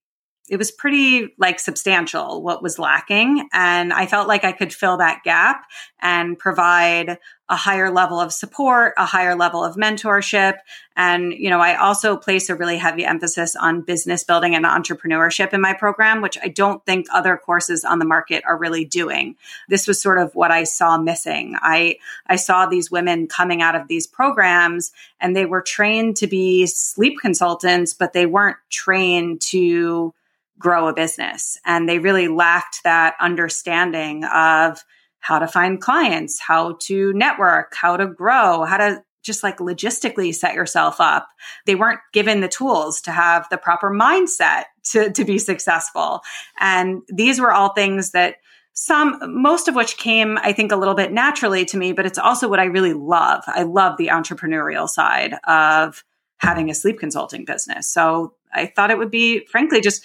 it 0.48 0.58
was 0.58 0.70
pretty 0.70 1.34
like 1.38 1.58
substantial 1.58 2.42
what 2.42 2.62
was 2.62 2.78
lacking. 2.78 3.48
And 3.52 3.92
I 3.92 4.06
felt 4.06 4.28
like 4.28 4.44
I 4.44 4.52
could 4.52 4.74
fill 4.74 4.98
that 4.98 5.22
gap 5.24 5.64
and 6.00 6.38
provide 6.38 7.18
a 7.48 7.56
higher 7.56 7.90
level 7.90 8.20
of 8.20 8.32
support, 8.32 8.94
a 8.96 9.06
higher 9.06 9.36
level 9.36 9.64
of 9.64 9.76
mentorship. 9.76 10.56
And, 10.96 11.32
you 11.32 11.50
know, 11.50 11.60
I 11.60 11.76
also 11.76 12.16
place 12.16 12.48
a 12.48 12.54
really 12.54 12.76
heavy 12.76 13.04
emphasis 13.04 13.56
on 13.56 13.82
business 13.82 14.24
building 14.24 14.54
and 14.54 14.64
entrepreneurship 14.64 15.52
in 15.52 15.60
my 15.60 15.72
program, 15.72 16.20
which 16.20 16.38
I 16.42 16.48
don't 16.48 16.84
think 16.84 17.06
other 17.12 17.36
courses 17.36 17.84
on 17.84 17.98
the 17.98 18.06
market 18.06 18.44
are 18.46 18.56
really 18.56 18.84
doing. 18.84 19.36
This 19.68 19.86
was 19.86 20.00
sort 20.00 20.18
of 20.18 20.34
what 20.34 20.50
I 20.50 20.64
saw 20.64 20.98
missing. 20.98 21.56
I, 21.60 21.96
I 22.26 22.36
saw 22.36 22.66
these 22.66 22.90
women 22.90 23.28
coming 23.28 23.60
out 23.62 23.76
of 23.76 23.88
these 23.88 24.06
programs 24.06 24.92
and 25.20 25.34
they 25.34 25.46
were 25.46 25.62
trained 25.62 26.16
to 26.18 26.26
be 26.26 26.66
sleep 26.66 27.18
consultants, 27.20 27.94
but 27.94 28.12
they 28.12 28.26
weren't 28.26 28.58
trained 28.70 29.40
to 29.42 30.14
grow 30.58 30.88
a 30.88 30.94
business. 30.94 31.58
And 31.64 31.88
they 31.88 31.98
really 31.98 32.28
lacked 32.28 32.80
that 32.84 33.14
understanding 33.20 34.24
of, 34.24 34.82
how 35.24 35.38
to 35.38 35.48
find 35.48 35.80
clients, 35.80 36.38
how 36.38 36.76
to 36.82 37.10
network, 37.14 37.74
how 37.74 37.96
to 37.96 38.06
grow, 38.06 38.62
how 38.64 38.76
to 38.76 39.02
just 39.22 39.42
like 39.42 39.56
logistically 39.56 40.34
set 40.34 40.52
yourself 40.52 41.00
up. 41.00 41.26
They 41.64 41.74
weren't 41.74 42.00
given 42.12 42.42
the 42.42 42.48
tools 42.48 43.00
to 43.02 43.10
have 43.10 43.48
the 43.48 43.56
proper 43.56 43.90
mindset 43.90 44.64
to, 44.90 45.10
to 45.10 45.24
be 45.24 45.38
successful. 45.38 46.20
And 46.60 47.00
these 47.08 47.40
were 47.40 47.50
all 47.50 47.72
things 47.72 48.10
that 48.10 48.34
some, 48.74 49.18
most 49.42 49.66
of 49.66 49.74
which 49.74 49.96
came, 49.96 50.36
I 50.36 50.52
think, 50.52 50.72
a 50.72 50.76
little 50.76 50.94
bit 50.94 51.10
naturally 51.10 51.64
to 51.64 51.78
me, 51.78 51.94
but 51.94 52.04
it's 52.04 52.18
also 52.18 52.46
what 52.46 52.60
I 52.60 52.64
really 52.64 52.92
love. 52.92 53.44
I 53.46 53.62
love 53.62 53.96
the 53.96 54.08
entrepreneurial 54.08 54.86
side 54.86 55.36
of 55.48 56.04
having 56.36 56.68
a 56.68 56.74
sleep 56.74 56.98
consulting 56.98 57.46
business. 57.46 57.90
So 57.90 58.34
I 58.52 58.66
thought 58.66 58.90
it 58.90 58.98
would 58.98 59.10
be, 59.10 59.46
frankly, 59.46 59.80
just 59.80 60.04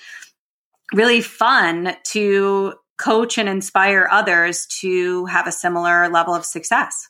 really 0.93 1.21
fun 1.21 1.95
to 2.11 2.73
coach 2.97 3.37
and 3.37 3.47
inspire 3.47 4.07
others 4.11 4.67
to 4.81 5.25
have 5.25 5.47
a 5.47 5.51
similar 5.51 6.09
level 6.09 6.35
of 6.35 6.45
success. 6.45 7.07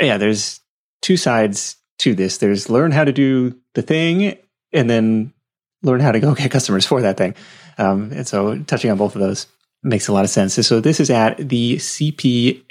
Yeah, 0.00 0.16
there's 0.16 0.60
two 1.02 1.16
sides 1.16 1.76
to 1.98 2.14
this. 2.14 2.38
There's 2.38 2.68
learn 2.68 2.92
how 2.92 3.04
to 3.04 3.12
do 3.12 3.58
the 3.74 3.82
thing 3.82 4.38
and 4.72 4.88
then 4.90 5.32
learn 5.82 6.00
how 6.00 6.12
to 6.12 6.20
go 6.20 6.34
get 6.38 6.50
customers 6.50 6.86
for 6.86 7.02
that 7.02 7.16
thing. 7.16 7.34
Um, 7.78 8.10
and 8.12 8.26
so 8.26 8.58
touching 8.64 8.90
on 8.90 8.98
both 8.98 9.14
of 9.14 9.20
those 9.20 9.46
makes 9.82 10.08
a 10.08 10.12
lot 10.12 10.24
of 10.24 10.30
sense. 10.30 10.54
So 10.54 10.80
this 10.80 10.98
is 11.00 11.10
at 11.10 11.36
the 11.36 11.76
CPSM.com, 11.76 12.66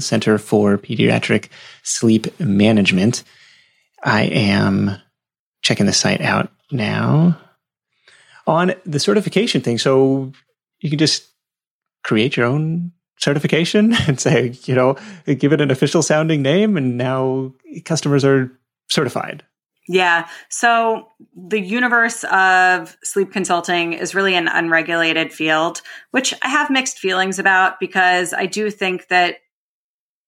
Center 0.00 0.36
for 0.38 0.76
Pediatric 0.76 1.48
Sleep 1.82 2.40
Management. 2.40 3.24
I 4.02 4.24
am 4.24 4.96
checking 5.62 5.86
the 5.86 5.92
site 5.92 6.20
out 6.20 6.50
now. 6.70 7.39
On 8.46 8.72
the 8.84 8.98
certification 8.98 9.60
thing, 9.60 9.78
so 9.78 10.32
you 10.80 10.90
can 10.90 10.98
just 10.98 11.28
create 12.02 12.36
your 12.36 12.46
own 12.46 12.92
certification 13.18 13.94
and 14.08 14.18
say, 14.18 14.54
you 14.64 14.74
know, 14.74 14.96
give 15.26 15.52
it 15.52 15.60
an 15.60 15.70
official 15.70 16.02
sounding 16.02 16.42
name, 16.42 16.76
and 16.76 16.96
now 16.96 17.52
customers 17.84 18.24
are 18.24 18.50
certified. 18.88 19.44
Yeah. 19.88 20.28
So 20.50 21.08
the 21.34 21.60
universe 21.60 22.22
of 22.24 22.96
sleep 23.02 23.32
consulting 23.32 23.92
is 23.92 24.14
really 24.14 24.36
an 24.36 24.46
unregulated 24.46 25.32
field, 25.32 25.82
which 26.12 26.32
I 26.42 26.48
have 26.48 26.70
mixed 26.70 26.98
feelings 26.98 27.40
about 27.40 27.80
because 27.80 28.32
I 28.32 28.46
do 28.46 28.70
think 28.70 29.08
that 29.08 29.38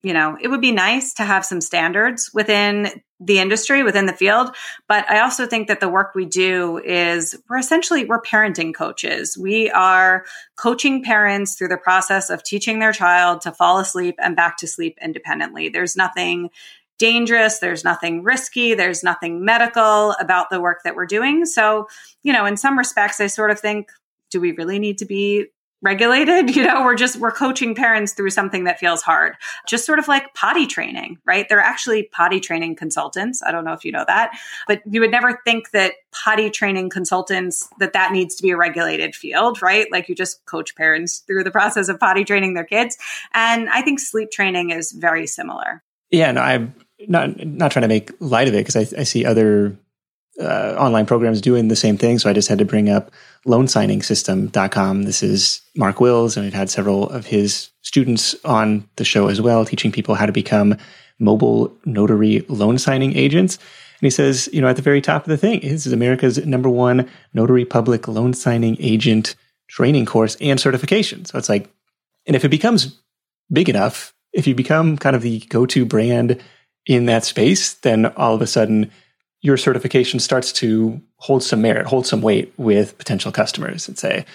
you 0.03 0.13
know, 0.13 0.37
it 0.41 0.49
would 0.49 0.61
be 0.61 0.73
nice 0.73 1.15
to 1.15 1.23
have 1.23 1.45
some 1.45 1.61
standards 1.61 2.31
within 2.35 3.03
the 3.21 3.39
industry, 3.39 3.85
within 3.85 4.07
the 4.07 4.13
field. 4.13 4.55
But 4.89 5.09
I 5.09 5.21
also 5.21 5.47
think 5.47 5.69
that 5.69 5.79
the 5.79 5.89
work 5.89 6.13
we 6.15 6.25
do 6.25 6.79
is 6.79 7.37
we're 7.49 7.59
essentially, 7.59 8.05
we're 8.05 8.21
parenting 8.21 8.75
coaches. 8.75 9.39
We 9.39 9.71
are 9.71 10.25
coaching 10.57 11.05
parents 11.05 11.55
through 11.55 11.69
the 11.69 11.77
process 11.77 12.31
of 12.31 12.43
teaching 12.43 12.81
their 12.81 12.93
child 12.93 13.43
to 13.43 13.53
fall 13.53 13.79
asleep 13.79 14.17
and 14.19 14.35
back 14.35 14.57
to 14.59 14.67
sleep 14.67 14.99
independently. 15.01 15.69
There's 15.69 15.97
nothing 15.97 16.51
dangerous. 16.99 17.61
There's 17.61 17.85
nothing 17.85 18.25
risky. 18.25 18.75
There's 18.75 19.05
nothing 19.05 19.45
medical 19.45 20.13
about 20.21 20.51
the 20.51 20.61
work 20.61 20.81
that 20.85 20.97
we're 20.97 21.07
doing. 21.07 21.47
So, 21.47 21.87
you 22.25 22.33
know, 22.33 22.45
in 22.45 22.57
some 22.57 22.77
respects, 22.77 23.21
I 23.21 23.29
sort 23.29 23.53
of 23.53 23.61
think, 23.61 23.91
do 24.31 24.41
we 24.41 24.53
really 24.53 24.79
need 24.79 24.99
to 24.99 25.05
be 25.05 25.47
regulated 25.83 26.55
you 26.57 26.65
know 26.65 26.83
we're 26.83 26.95
just 26.95 27.17
we're 27.17 27.33
coaching 27.33 27.75
parents 27.75 28.13
through 28.13 28.31
something 28.31 28.65
that 28.65 28.79
feels 28.79 29.03
hard. 29.03 29.35
Just 29.67 29.85
sort 29.85 29.99
of 29.99 30.09
like 30.09 30.33
potty 30.35 30.67
training 30.67 31.19
right? 31.27 31.49
They're 31.49 31.61
actually 31.61 32.05
potty 32.05 32.41
training 32.41 32.77
consultants. 32.77 33.43
I 33.43 33.53
don't 33.53 33.65
know 33.65 33.73
if 33.73 33.85
you 33.85 33.93
know 33.93 34.05
that 34.07 34.33
but 34.67 34.81
you 34.91 35.01
would 35.01 35.11
never 35.11 35.41
think 35.45 35.71
that 35.73 35.95
potty 36.13 36.51
training 36.51 36.91
consultants 36.91 37.69
that 37.79 37.93
that 37.93 38.13
needs 38.13 38.37
to 38.37 38.43
be 38.43 38.51
a 38.51 38.57
regulated 38.57 39.15
field 39.15 39.61
right? 39.61 39.91
Like 39.91 40.09
you 40.09 40.15
just 40.15 40.45
coach 40.47 40.75
parents 40.77 41.19
through 41.19 41.45
the 41.45 41.51
process 41.51 41.89
of 41.89 41.99
potty 42.01 42.25
training 42.25 42.55
their 42.55 42.65
kids. 42.65 42.97
And 43.35 43.69
i 43.69 43.83
think 43.83 44.01
sleep 44.01 44.31
training 44.31 44.71
is 44.71 44.93
very 44.93 45.27
similar. 45.27 45.83
Yeah 46.11 46.33
no 46.33 46.41
i'm 46.41 46.75
not 47.09 47.45
not 47.45 47.73
trying 47.73 47.83
to 47.83 47.89
make 47.89 48.11
light 48.21 48.49
of 48.49 48.55
it 48.55 48.65
because 48.65 48.77
I, 48.77 49.01
I 49.01 49.03
see 49.03 49.25
other 49.25 49.77
uh, 50.41 50.75
online 50.79 51.07
programs 51.07 51.41
doing 51.41 51.69
the 51.69 51.77
same 51.77 51.97
thing. 51.97 52.19
So 52.19 52.31
I 52.31 52.33
just 52.33 52.49
had 52.49 52.59
to 52.59 52.65
bring 52.65 52.89
up 52.89 53.11
loansigningsystem.com. 53.47 55.03
This 55.03 55.23
is 55.23 55.61
Mark 55.77 56.01
Wills, 56.01 56.37
and 56.37 56.45
we've 56.45 56.55
had 56.55 56.71
several 56.71 57.09
of 57.11 57.27
his 57.27 57.71
students 57.83 58.35
on 58.45 58.89
the 58.97 59.05
show 59.05 59.29
as 59.29 59.41
well, 59.41 59.65
teaching 59.65 59.93
people 59.93 60.15
how 60.15 60.27
to 60.27 60.33
become 60.33 60.77
mobile 61.19 61.77
notary 61.85 62.45
loan 62.49 62.79
signing 62.79 63.17
agents. 63.17 63.57
And 63.57 64.07
he 64.07 64.11
says, 64.11 64.49
you 64.53 64.61
know, 64.61 64.69
at 64.69 64.77
the 64.77 64.83
very 64.83 65.01
top 65.01 65.23
of 65.23 65.29
the 65.29 65.37
thing, 65.37 65.61
this 65.61 65.87
is 65.87 65.93
America's 65.93 66.45
number 66.45 66.69
one 66.69 67.09
notary 67.35 67.65
public 67.65 68.09
loan 68.09 68.35
signing 68.35 68.77
agent 68.81 69.35
training 69.69 70.07
course 70.07 70.37
and 70.41 70.61
certification. 70.61 71.25
So 71.25 71.39
it's 71.39 71.49
like, 71.49 71.71
and 72.27 72.37
if 72.37 72.45
it 72.45 72.51
becomes 72.51 73.01
big 73.53 73.69
enough, 73.69 74.15
if 74.33 74.47
you 74.47 74.55
become 74.55 74.97
kind 74.97 75.17
of 75.17 75.23
the 75.23 75.41
go 75.41 75.67
to 75.67 75.85
brand 75.85 76.43
in 76.87 77.07
that 77.07 77.25
space, 77.25 77.75
then 77.75 78.07
all 78.07 78.35
of 78.35 78.43
a 78.43 78.47
sudden 78.47 78.91
your 79.41 79.57
certification 79.57 80.21
starts 80.21 80.53
to 80.53 81.01
hold 81.23 81.41
some 81.41 81.63
merit, 81.63 81.87
hold 81.87 82.05
some 82.05 82.21
weight 82.21 82.53
with 82.57 82.99
potential 82.99 83.31
customers 83.31 83.87
and 83.87 83.97
say, 83.97 84.27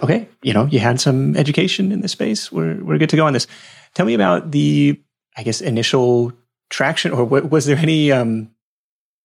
okay, 0.00 0.28
you 0.42 0.52
know, 0.52 0.66
you 0.66 0.78
had 0.78 1.00
some 1.00 1.36
education 1.36 1.90
in 1.90 2.02
this 2.02 2.12
space. 2.12 2.52
We're, 2.52 2.76
we're 2.84 2.98
good 2.98 3.10
to 3.10 3.16
go 3.16 3.26
on 3.26 3.32
this. 3.32 3.48
Tell 3.94 4.06
me 4.06 4.14
about 4.14 4.52
the, 4.52 5.00
I 5.36 5.42
guess, 5.42 5.60
initial 5.60 6.32
traction 6.70 7.10
or 7.10 7.24
what, 7.24 7.50
was 7.50 7.66
there 7.66 7.76
any, 7.76 8.12
um, 8.12 8.52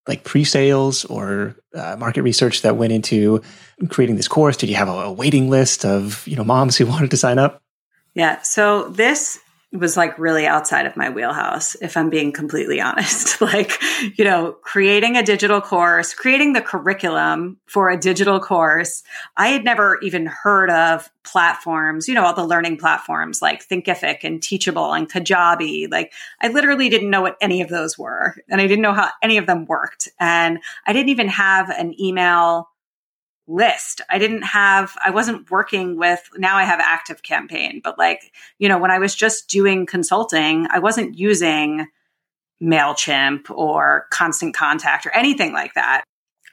like 0.08 0.24
pre-sales 0.24 1.06
or 1.06 1.56
uh, 1.76 1.96
market 1.96 2.24
research 2.24 2.64
that 2.64 2.76
went 2.76 2.92
into 2.92 3.44
creating 3.90 4.16
this 4.16 4.28
course? 4.28 4.58
Did 4.58 4.70
you 4.70 4.76
have 4.76 4.90
a, 4.90 4.92
a 4.92 5.12
waiting 5.12 5.48
list 5.48 5.86
of, 5.86 6.28
you 6.28 6.36
know, 6.36 6.44
moms 6.44 6.76
who 6.76 6.86
wanted 6.88 7.12
to 7.12 7.18
sign 7.18 7.38
up? 7.38 7.62
Yeah. 8.16 8.42
So 8.42 8.90
this 8.90 9.38
was 9.72 9.96
like 9.96 10.20
really 10.20 10.46
outside 10.46 10.86
of 10.86 10.98
my 10.98 11.10
wheelhouse, 11.10 11.76
if 11.76 11.96
I'm 11.96 12.10
being 12.10 12.32
completely 12.32 12.82
honest. 12.82 13.42
like, 13.42 13.82
you 14.16 14.26
know, 14.26 14.54
creating 14.62 15.18
a 15.18 15.24
digital 15.24 15.62
course, 15.62 16.14
creating 16.14 16.54
the 16.54 16.62
curriculum 16.62 17.58
for 17.68 17.90
a 17.90 17.98
digital 17.98 18.40
course. 18.40 19.04
I 19.38 19.48
had 19.48 19.64
never 19.64 20.00
even 20.02 20.26
heard 20.26 20.70
of 20.70 21.10
platforms, 21.24 22.08
you 22.08 22.16
know, 22.16 22.26
all 22.26 22.34
the 22.34 22.46
learning 22.46 22.78
platforms 22.78 23.42
like 23.42 23.68
Thinkific 23.68 24.24
and 24.24 24.42
Teachable 24.42 24.94
and 24.94 25.10
Kajabi. 25.10 25.90
Like, 25.90 26.14
I 26.42 26.50
literally 26.50 26.90
didn't 26.90 27.10
know 27.10 27.22
what 27.22 27.38
any 27.40 27.62
of 27.62 27.70
those 27.70 27.98
were. 27.98 28.36
And 28.50 28.60
I 28.60 28.68
didn't 28.68 28.82
know 28.82 28.94
how 28.94 29.10
any 29.22 29.38
of 29.38 29.46
them 29.46 29.66
worked. 29.66 30.10
And 30.20 30.60
I 30.86 30.94
didn't 30.94 31.10
even 31.10 31.30
have 31.30 31.70
an 31.70 32.00
email 32.00 32.70
list. 33.52 34.02
I 34.10 34.18
didn't 34.18 34.44
have, 34.44 34.96
I 35.04 35.12
wasn't 35.12 35.52
working 35.52 35.98
with, 35.98 36.22
now 36.38 36.58
I 36.58 36.64
have 36.64 36.80
ActiveCampaign, 36.80 37.84
but 37.84 37.98
like, 37.98 38.32
you 38.60 38.70
know, 38.70 38.78
when 38.78 38.92
I 38.92 39.00
was 39.00 39.16
just 39.16 39.50
doing 39.50 39.86
consulting, 39.86 40.68
I 40.72 40.80
wasn't 40.80 41.18
using 41.18 41.88
MailChimp 42.62 43.50
or 43.50 44.08
Constant 44.12 44.56
Contact 44.56 45.06
or 45.06 45.12
anything 45.12 45.54
like 45.54 45.74
that. 45.74 46.04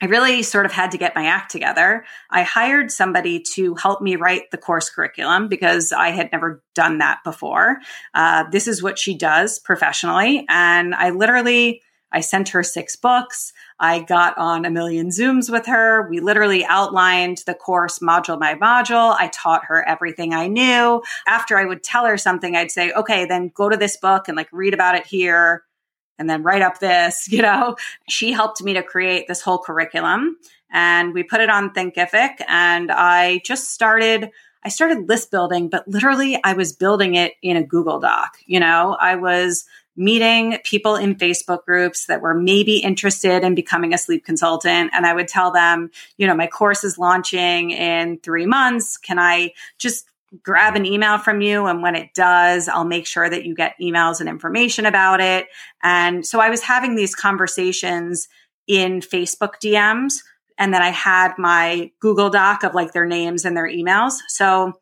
I 0.01 0.05
really 0.05 0.43
sort 0.43 0.65
of 0.65 0.71
had 0.71 0.91
to 0.91 0.97
get 0.97 1.13
my 1.13 1.25
act 1.25 1.51
together. 1.51 2.05
I 2.29 2.43
hired 2.43 2.89
somebody 2.89 3.41
to 3.55 3.75
help 3.75 4.01
me 4.01 4.15
write 4.15 4.49
the 4.49 4.57
course 4.57 4.89
curriculum 4.89 5.49
because 5.49 5.91
I 5.91 6.11
had 6.11 6.31
never 6.31 6.63
done 6.73 6.99
that 6.99 7.19
before. 7.25 7.79
Uh, 8.13 8.45
this 8.49 8.67
is 8.67 8.81
what 8.81 8.97
she 8.97 9.17
does 9.17 9.59
professionally. 9.59 10.45
And 10.47 10.95
I 10.95 11.09
literally, 11.09 11.81
I 12.11 12.21
sent 12.21 12.49
her 12.49 12.63
six 12.63 12.95
books. 12.95 13.53
I 13.79 13.99
got 13.99 14.37
on 14.37 14.65
a 14.65 14.71
million 14.71 15.09
Zooms 15.09 15.49
with 15.49 15.65
her. 15.67 16.09
We 16.09 16.19
literally 16.19 16.65
outlined 16.65 17.43
the 17.45 17.53
course 17.53 17.99
module 17.99 18.39
by 18.39 18.55
module. 18.55 19.15
I 19.17 19.29
taught 19.33 19.65
her 19.65 19.87
everything 19.87 20.33
I 20.33 20.47
knew. 20.47 21.03
After 21.27 21.57
I 21.57 21.65
would 21.65 21.83
tell 21.83 22.05
her 22.05 22.17
something, 22.17 22.55
I'd 22.55 22.71
say, 22.71 22.91
okay, 22.91 23.25
then 23.25 23.51
go 23.53 23.69
to 23.69 23.77
this 23.77 23.97
book 23.97 24.27
and 24.27 24.35
like 24.35 24.49
read 24.51 24.73
about 24.73 24.95
it 24.95 25.05
here 25.05 25.63
and 26.17 26.29
then 26.29 26.43
write 26.43 26.61
up 26.61 26.79
this, 26.79 27.27
you 27.31 27.41
know. 27.41 27.75
She 28.07 28.31
helped 28.31 28.61
me 28.63 28.73
to 28.73 28.83
create 28.83 29.27
this 29.27 29.41
whole 29.41 29.59
curriculum 29.59 30.37
and 30.71 31.13
we 31.13 31.23
put 31.23 31.41
it 31.41 31.49
on 31.49 31.73
Thinkific 31.73 32.41
and 32.47 32.91
I 32.91 33.41
just 33.45 33.71
started 33.71 34.31
I 34.61 34.67
started 34.67 35.07
list 35.07 35.31
building, 35.31 35.69
but 35.69 35.87
literally 35.87 36.37
I 36.43 36.51
was 36.51 36.73
building 36.73 37.15
it 37.15 37.35
in 37.41 37.55
a 37.55 37.63
Google 37.63 37.99
Doc. 38.01 38.35
You 38.45 38.59
know, 38.59 38.97
I 38.99 39.15
was 39.15 39.63
meeting 39.95 40.57
people 40.63 40.95
in 40.95 41.15
Facebook 41.15 41.65
groups 41.65 42.05
that 42.05 42.21
were 42.21 42.33
maybe 42.33 42.77
interested 42.77 43.43
in 43.43 43.53
becoming 43.53 43.93
a 43.93 43.97
sleep 43.97 44.25
consultant. 44.25 44.91
And 44.93 45.05
I 45.05 45.13
would 45.13 45.27
tell 45.27 45.51
them, 45.51 45.91
you 46.17 46.25
know, 46.25 46.35
my 46.35 46.47
course 46.47 46.83
is 46.83 46.97
launching 46.97 47.71
in 47.71 48.19
three 48.19 48.45
months. 48.45 48.97
Can 48.97 49.19
I 49.19 49.51
just 49.77 50.05
grab 50.43 50.75
an 50.75 50.85
email 50.85 51.17
from 51.17 51.41
you. 51.41 51.65
And 51.65 51.81
when 51.81 51.95
it 51.95 52.13
does, 52.13 52.67
I'll 52.67 52.85
make 52.85 53.07
sure 53.07 53.29
that 53.29 53.45
you 53.45 53.55
get 53.55 53.75
emails 53.81 54.19
and 54.19 54.29
information 54.29 54.85
about 54.85 55.19
it. 55.21 55.47
And 55.81 56.25
so 56.25 56.39
I 56.39 56.49
was 56.49 56.61
having 56.61 56.95
these 56.95 57.15
conversations 57.15 58.27
in 58.67 59.01
Facebook 59.01 59.53
DMs. 59.63 60.15
And 60.57 60.73
then 60.73 60.81
I 60.81 60.89
had 60.89 61.33
my 61.37 61.91
Google 61.99 62.29
Doc 62.29 62.63
of 62.63 62.75
like 62.75 62.93
their 62.93 63.05
names 63.05 63.45
and 63.45 63.55
their 63.55 63.67
emails. 63.67 64.13
So 64.27 64.73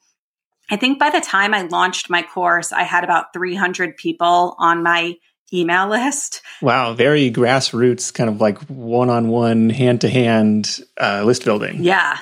I 0.70 0.76
think 0.76 1.00
by 1.00 1.10
the 1.10 1.22
time 1.22 1.54
I 1.54 1.64
launched 1.64 2.10
my 2.10 2.24
course, 2.24 2.72
I 2.72 2.84
had 2.84 3.04
about 3.04 3.34
300 3.34 3.96
people 3.96 4.56
on 4.60 4.84
my 4.84 5.16
email 5.54 5.88
list. 5.88 6.42
Wow, 6.62 6.94
very 6.94 7.32
grassroots, 7.32 8.14
kind 8.14 8.30
of 8.30 8.42
like 8.42 8.60
one 8.64 9.10
on 9.10 9.30
one, 9.30 9.70
hand 9.70 10.02
to 10.02 10.10
hand 10.10 10.80
uh, 11.00 11.24
list 11.24 11.46
building. 11.46 11.84
Yeah. 11.84 12.18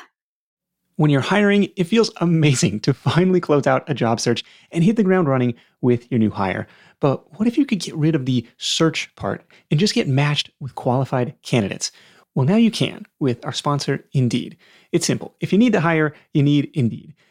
When 0.98 1.10
you're 1.10 1.22
hiring, 1.22 1.70
it 1.76 1.86
feels 1.86 2.12
amazing 2.18 2.82
to 2.82 2.94
finally 2.94 3.42
close 3.42 3.68
out 3.68 3.90
a 3.90 3.94
job 3.94 4.20
search 4.20 4.44
and 4.72 4.84
hit 4.84 4.96
the 4.96 5.04
ground 5.04 5.28
running 5.28 5.56
with 5.82 6.10
your 6.12 6.20
new 6.20 6.30
hire. 6.30 6.68
But 7.00 7.38
what 7.38 7.48
if 7.48 7.58
you 7.58 7.66
could 7.66 7.80
get 7.80 7.96
rid 7.96 8.16
of 8.16 8.26
the 8.26 8.48
search 8.58 9.14
part 9.16 9.44
and 9.70 9.80
just 9.80 9.94
get 9.94 10.08
matched 10.08 10.52
with 10.60 10.76
qualified 10.76 11.36
candidates? 11.42 11.92
Well, 12.34 12.46
now 12.46 12.56
you 12.56 12.72
can 12.72 13.06
with 13.20 13.44
our 13.46 13.54
sponsor, 13.54 14.06
Indeed. 14.14 14.58
It's 14.92 15.06
simple. 15.06 15.36
If 15.40 15.52
you 15.52 15.60
need 15.60 15.74
to 15.74 15.82
hire, 15.82 16.14
you 16.34 16.44
need 16.44 16.70
Indeed. 16.74 17.14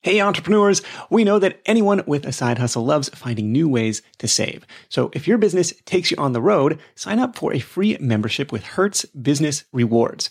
Hey, 0.00 0.20
entrepreneurs, 0.20 0.80
we 1.10 1.24
know 1.24 1.40
that 1.40 1.60
anyone 1.66 2.04
with 2.06 2.24
a 2.24 2.30
side 2.30 2.58
hustle 2.58 2.84
loves 2.84 3.08
finding 3.08 3.50
new 3.50 3.68
ways 3.68 4.00
to 4.18 4.28
save. 4.28 4.64
So 4.88 5.10
if 5.12 5.26
your 5.26 5.38
business 5.38 5.72
takes 5.86 6.12
you 6.12 6.16
on 6.18 6.32
the 6.32 6.40
road, 6.40 6.78
sign 6.94 7.18
up 7.18 7.34
for 7.34 7.52
a 7.52 7.58
free 7.58 7.96
membership 7.98 8.52
with 8.52 8.62
Hertz 8.62 9.04
Business 9.06 9.64
Rewards 9.72 10.30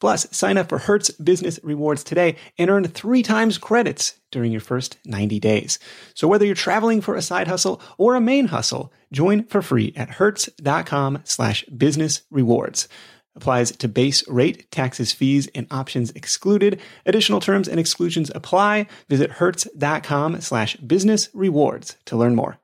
Plus, 0.00 0.26
sign 0.30 0.56
up 0.56 0.68
for 0.68 0.78
Hertz 0.78 1.10
Business 1.10 1.60
Rewards 1.62 2.02
today 2.02 2.36
and 2.58 2.70
earn 2.70 2.84
three 2.84 3.22
times 3.22 3.58
credits 3.58 4.18
during 4.30 4.50
your 4.50 4.60
first 4.60 4.98
90 5.04 5.38
days. 5.38 5.78
So 6.14 6.26
whether 6.26 6.46
you're 6.46 6.54
traveling 6.54 7.00
for 7.00 7.14
a 7.14 7.22
side 7.22 7.48
hustle 7.48 7.80
or 7.98 8.14
a 8.14 8.20
main 8.20 8.46
hustle, 8.46 8.92
join 9.12 9.44
for 9.44 9.60
free 9.62 9.92
at 9.96 10.10
hertz.com 10.10 11.20
slash 11.24 11.64
business 11.66 12.22
rewards. 12.30 12.88
Applies 13.36 13.72
to 13.72 13.88
base 13.88 14.26
rate, 14.26 14.70
taxes, 14.70 15.12
fees, 15.12 15.48
and 15.54 15.66
options 15.70 16.10
excluded. 16.12 16.80
Additional 17.06 17.40
terms 17.40 17.68
and 17.68 17.78
exclusions 17.78 18.30
apply. 18.34 18.86
Visit 19.08 19.32
hertz.com 19.32 20.40
slash 20.40 20.76
business 20.76 21.28
rewards 21.32 21.96
to 22.06 22.16
learn 22.16 22.34
more. 22.34 22.59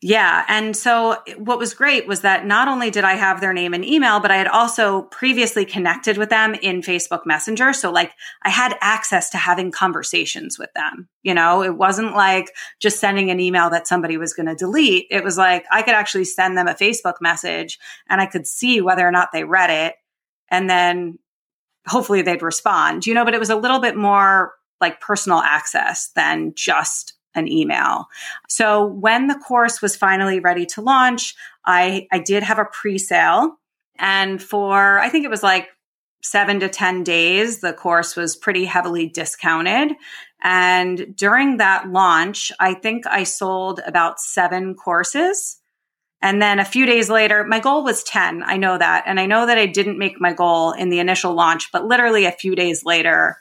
Yeah. 0.00 0.44
And 0.46 0.76
so 0.76 1.16
what 1.38 1.58
was 1.58 1.74
great 1.74 2.06
was 2.06 2.20
that 2.20 2.46
not 2.46 2.68
only 2.68 2.88
did 2.88 3.02
I 3.02 3.14
have 3.14 3.40
their 3.40 3.52
name 3.52 3.74
and 3.74 3.84
email, 3.84 4.20
but 4.20 4.30
I 4.30 4.36
had 4.36 4.46
also 4.46 5.02
previously 5.02 5.64
connected 5.64 6.16
with 6.16 6.30
them 6.30 6.54
in 6.54 6.82
Facebook 6.82 7.26
Messenger. 7.26 7.72
So 7.72 7.90
like 7.90 8.12
I 8.44 8.50
had 8.50 8.76
access 8.80 9.28
to 9.30 9.38
having 9.38 9.72
conversations 9.72 10.56
with 10.56 10.72
them. 10.74 11.08
You 11.24 11.34
know, 11.34 11.64
it 11.64 11.76
wasn't 11.76 12.14
like 12.14 12.54
just 12.78 13.00
sending 13.00 13.32
an 13.32 13.40
email 13.40 13.70
that 13.70 13.88
somebody 13.88 14.16
was 14.18 14.34
going 14.34 14.46
to 14.46 14.54
delete. 14.54 15.08
It 15.10 15.24
was 15.24 15.36
like 15.36 15.64
I 15.72 15.82
could 15.82 15.94
actually 15.94 16.26
send 16.26 16.56
them 16.56 16.68
a 16.68 16.74
Facebook 16.74 17.14
message 17.20 17.76
and 18.08 18.20
I 18.20 18.26
could 18.26 18.46
see 18.46 18.80
whether 18.80 19.06
or 19.06 19.10
not 19.10 19.30
they 19.32 19.42
read 19.42 19.70
it. 19.70 19.96
And 20.48 20.70
then 20.70 21.18
hopefully 21.88 22.22
they'd 22.22 22.42
respond, 22.42 23.04
you 23.04 23.14
know, 23.14 23.24
but 23.24 23.34
it 23.34 23.40
was 23.40 23.50
a 23.50 23.56
little 23.56 23.80
bit 23.80 23.96
more 23.96 24.54
like 24.80 25.00
personal 25.00 25.40
access 25.40 26.10
than 26.14 26.52
just 26.54 27.14
an 27.38 27.48
email. 27.48 28.08
So 28.48 28.84
when 28.84 29.28
the 29.28 29.38
course 29.38 29.80
was 29.80 29.96
finally 29.96 30.40
ready 30.40 30.66
to 30.66 30.82
launch, 30.82 31.34
I, 31.64 32.06
I 32.12 32.18
did 32.18 32.42
have 32.42 32.58
a 32.58 32.66
pre-sale 32.66 33.56
and 33.98 34.42
for, 34.42 34.98
I 34.98 35.08
think 35.08 35.24
it 35.24 35.30
was 35.30 35.42
like 35.42 35.68
seven 36.22 36.60
to 36.60 36.68
10 36.68 37.04
days, 37.04 37.60
the 37.60 37.72
course 37.72 38.16
was 38.16 38.36
pretty 38.36 38.64
heavily 38.64 39.08
discounted. 39.08 39.92
And 40.42 41.16
during 41.16 41.56
that 41.56 41.90
launch, 41.90 42.52
I 42.60 42.74
think 42.74 43.06
I 43.06 43.24
sold 43.24 43.80
about 43.84 44.20
seven 44.20 44.74
courses. 44.74 45.58
And 46.20 46.42
then 46.42 46.58
a 46.58 46.64
few 46.64 46.86
days 46.86 47.08
later, 47.08 47.44
my 47.44 47.60
goal 47.60 47.84
was 47.84 48.02
10. 48.02 48.42
I 48.44 48.56
know 48.56 48.76
that. 48.76 49.04
And 49.06 49.20
I 49.20 49.26
know 49.26 49.46
that 49.46 49.58
I 49.58 49.66
didn't 49.66 49.98
make 49.98 50.20
my 50.20 50.32
goal 50.32 50.72
in 50.72 50.90
the 50.90 50.98
initial 50.98 51.34
launch, 51.34 51.70
but 51.72 51.86
literally 51.86 52.24
a 52.24 52.32
few 52.32 52.54
days 52.56 52.84
later, 52.84 53.38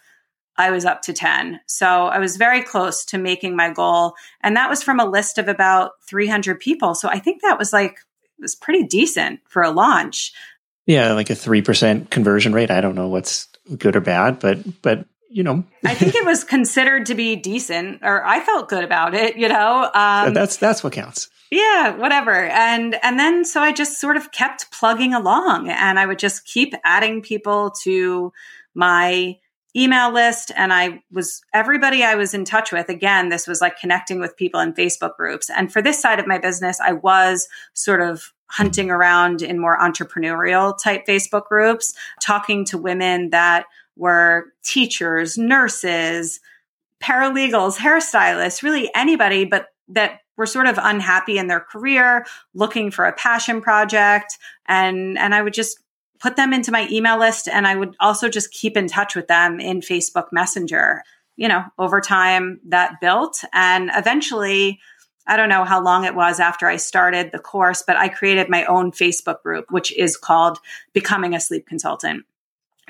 I 0.57 0.71
was 0.71 0.85
up 0.85 1.01
to 1.03 1.13
10. 1.13 1.59
So 1.67 2.05
I 2.05 2.19
was 2.19 2.37
very 2.37 2.63
close 2.63 3.05
to 3.05 3.17
making 3.17 3.55
my 3.55 3.71
goal. 3.71 4.15
And 4.41 4.55
that 4.55 4.69
was 4.69 4.83
from 4.83 4.99
a 4.99 5.05
list 5.05 5.37
of 5.37 5.47
about 5.47 5.91
300 6.07 6.59
people. 6.59 6.95
So 6.95 7.07
I 7.09 7.19
think 7.19 7.41
that 7.41 7.59
was 7.59 7.71
like, 7.71 7.99
it 8.37 8.41
was 8.41 8.55
pretty 8.55 8.83
decent 8.83 9.41
for 9.47 9.61
a 9.61 9.71
launch. 9.71 10.31
Yeah, 10.85 11.13
like 11.13 11.29
a 11.29 11.33
3% 11.33 12.09
conversion 12.09 12.53
rate. 12.53 12.71
I 12.71 12.81
don't 12.81 12.95
know 12.95 13.09
what's 13.09 13.47
good 13.77 13.95
or 13.95 14.01
bad, 14.01 14.39
but, 14.39 14.81
but, 14.81 15.05
you 15.29 15.43
know, 15.43 15.63
I 15.85 15.93
think 15.93 16.15
it 16.15 16.25
was 16.25 16.43
considered 16.43 17.07
to 17.07 17.15
be 17.15 17.35
decent, 17.35 17.99
or 18.01 18.25
I 18.25 18.39
felt 18.39 18.69
good 18.69 18.83
about 18.83 19.13
it. 19.13 19.35
You 19.35 19.49
know, 19.49 19.89
um, 19.93 20.33
that's 20.33 20.57
that's 20.57 20.83
what 20.83 20.93
counts. 20.93 21.29
Yeah, 21.51 21.95
whatever. 21.95 22.33
And 22.33 22.97
and 23.03 23.19
then 23.19 23.45
so 23.45 23.61
I 23.61 23.71
just 23.71 23.99
sort 23.99 24.17
of 24.17 24.31
kept 24.31 24.71
plugging 24.71 25.13
along, 25.13 25.69
and 25.69 25.99
I 25.99 26.05
would 26.05 26.19
just 26.19 26.45
keep 26.45 26.73
adding 26.83 27.21
people 27.21 27.71
to 27.83 28.31
my 28.73 29.37
email 29.75 30.11
list 30.11 30.51
and 30.55 30.73
I 30.73 31.01
was 31.11 31.41
everybody 31.53 32.03
I 32.03 32.15
was 32.15 32.33
in 32.33 32.45
touch 32.45 32.71
with. 32.71 32.89
Again, 32.89 33.29
this 33.29 33.47
was 33.47 33.61
like 33.61 33.79
connecting 33.79 34.19
with 34.19 34.37
people 34.37 34.59
in 34.59 34.73
Facebook 34.73 35.15
groups. 35.15 35.49
And 35.49 35.71
for 35.71 35.81
this 35.81 36.01
side 36.01 36.19
of 36.19 36.27
my 36.27 36.37
business, 36.37 36.79
I 36.79 36.93
was 36.93 37.47
sort 37.73 38.01
of 38.01 38.33
hunting 38.49 38.89
around 38.89 39.41
in 39.41 39.59
more 39.59 39.77
entrepreneurial 39.77 40.77
type 40.81 41.05
Facebook 41.05 41.45
groups, 41.45 41.93
talking 42.21 42.65
to 42.65 42.77
women 42.77 43.29
that 43.31 43.65
were 43.97 44.45
teachers, 44.63 45.37
nurses, 45.37 46.39
paralegals, 47.03 47.77
hairstylists, 47.77 48.63
really 48.63 48.89
anybody, 48.95 49.45
but 49.45 49.67
that 49.89 50.21
were 50.37 50.45
sort 50.45 50.67
of 50.67 50.79
unhappy 50.81 51.37
in 51.37 51.47
their 51.47 51.59
career, 51.59 52.25
looking 52.53 52.91
for 52.91 53.05
a 53.05 53.13
passion 53.13 53.59
project. 53.61 54.37
And, 54.67 55.17
and 55.17 55.33
I 55.33 55.41
would 55.41 55.53
just 55.53 55.79
put 56.19 56.35
them 56.35 56.53
into 56.53 56.71
my 56.71 56.87
email 56.89 57.17
list 57.17 57.47
and 57.47 57.67
I 57.67 57.75
would 57.75 57.95
also 57.99 58.29
just 58.29 58.51
keep 58.51 58.77
in 58.77 58.87
touch 58.87 59.15
with 59.15 59.27
them 59.27 59.59
in 59.59 59.81
Facebook 59.81 60.27
Messenger. 60.31 61.03
You 61.35 61.47
know, 61.47 61.65
over 61.77 62.01
time 62.01 62.59
that 62.67 62.99
built 62.99 63.43
and 63.53 63.91
eventually 63.93 64.79
I 65.27 65.35
don't 65.35 65.49
know 65.49 65.65
how 65.65 65.83
long 65.83 66.05
it 66.05 66.15
was 66.15 66.39
after 66.39 66.67
I 66.67 66.77
started 66.77 67.31
the 67.31 67.39
course, 67.39 67.83
but 67.85 67.97
I 67.97 68.07
created 68.07 68.49
my 68.49 68.63
own 68.65 68.91
Facebook 68.91 69.43
group, 69.43 69.65
which 69.69 69.91
is 69.97 70.15
called 70.15 70.57
Becoming 70.93 71.35
a 71.35 71.39
Sleep 71.39 71.67
Consultant. 71.67 72.25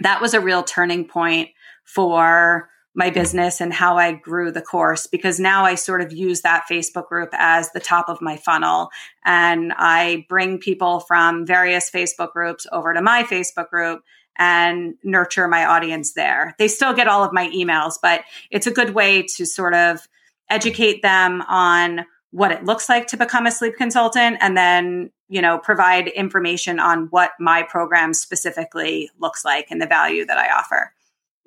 That 0.01 0.21
was 0.21 0.36
a 0.36 0.39
real 0.39 0.61
turning 0.61 1.05
point 1.05 1.49
for 1.84 2.69
my 2.98 3.12
business 3.12 3.62
and 3.62 3.72
how 3.72 3.95
I 3.98 4.12
grew 4.12 4.52
the 4.52 4.62
course 4.62 5.06
because 5.06 5.39
now 5.39 5.64
I 5.66 5.76
sort 5.76 6.02
of 6.02 6.12
use 6.12 6.41
that 6.41 6.66
Facebook 6.70 7.08
group 7.08 7.30
as 7.34 7.72
the 7.72 7.80
top 7.80 8.10
of 8.10 8.22
my 8.22 8.38
funnel. 8.38 8.89
And 9.24 9.72
I 9.78 10.26
bring 10.28 10.58
people 10.58 11.02
from 11.02 11.45
various 11.45 11.91
Facebook 11.91 12.34
groups 12.34 12.66
over 12.72 12.95
to 12.95 13.02
my 13.04 13.22
Facebook 13.22 13.70
group 13.70 14.02
and 14.36 14.95
nurture 15.04 15.48
my 15.48 15.66
audience 15.66 16.14
there. 16.14 16.56
They 16.58 16.68
still 16.68 16.93
get 16.93 17.08
all 17.08 17.24
of 17.24 17.34
my 17.34 17.50
emails, 17.50 17.93
but 18.02 18.22
it's 18.50 18.68
a 18.68 18.72
good 18.72 18.95
way 18.95 19.22
to 19.36 19.45
sort 19.45 19.76
of 19.76 20.08
educate 20.50 21.04
them 21.04 21.43
on 21.43 22.04
what 22.32 22.52
it 22.52 22.66
looks 22.66 22.89
like 22.89 23.08
to 23.08 23.18
become 23.18 23.45
a 23.45 23.52
sleep 23.52 23.76
consultant 23.78 24.38
and 24.41 24.58
then 24.58 25.12
you 25.30 25.41
know 25.41 25.58
provide 25.58 26.08
information 26.10 26.80
on 26.80 27.08
what 27.10 27.32
my 27.39 27.64
program 27.64 28.14
specifically 28.14 29.10
looks 29.20 29.45
like 29.45 29.68
and 29.72 29.82
the 29.82 29.88
value 29.88 30.26
that 30.26 30.38
i 30.38 30.50
offer 30.50 30.91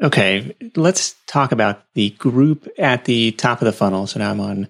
Okay, 0.03 0.57
let's 0.77 1.15
talk 1.27 1.53
about 1.53 1.83
the 1.95 2.11
group 2.11 2.67
at 2.79 3.05
the 3.05 3.33
top 3.33 3.61
of 3.61 3.67
the 3.67 3.73
funnel. 3.73 4.07
So 4.07 4.19
now 4.19 4.31
I'm 4.31 4.41
on 4.41 4.69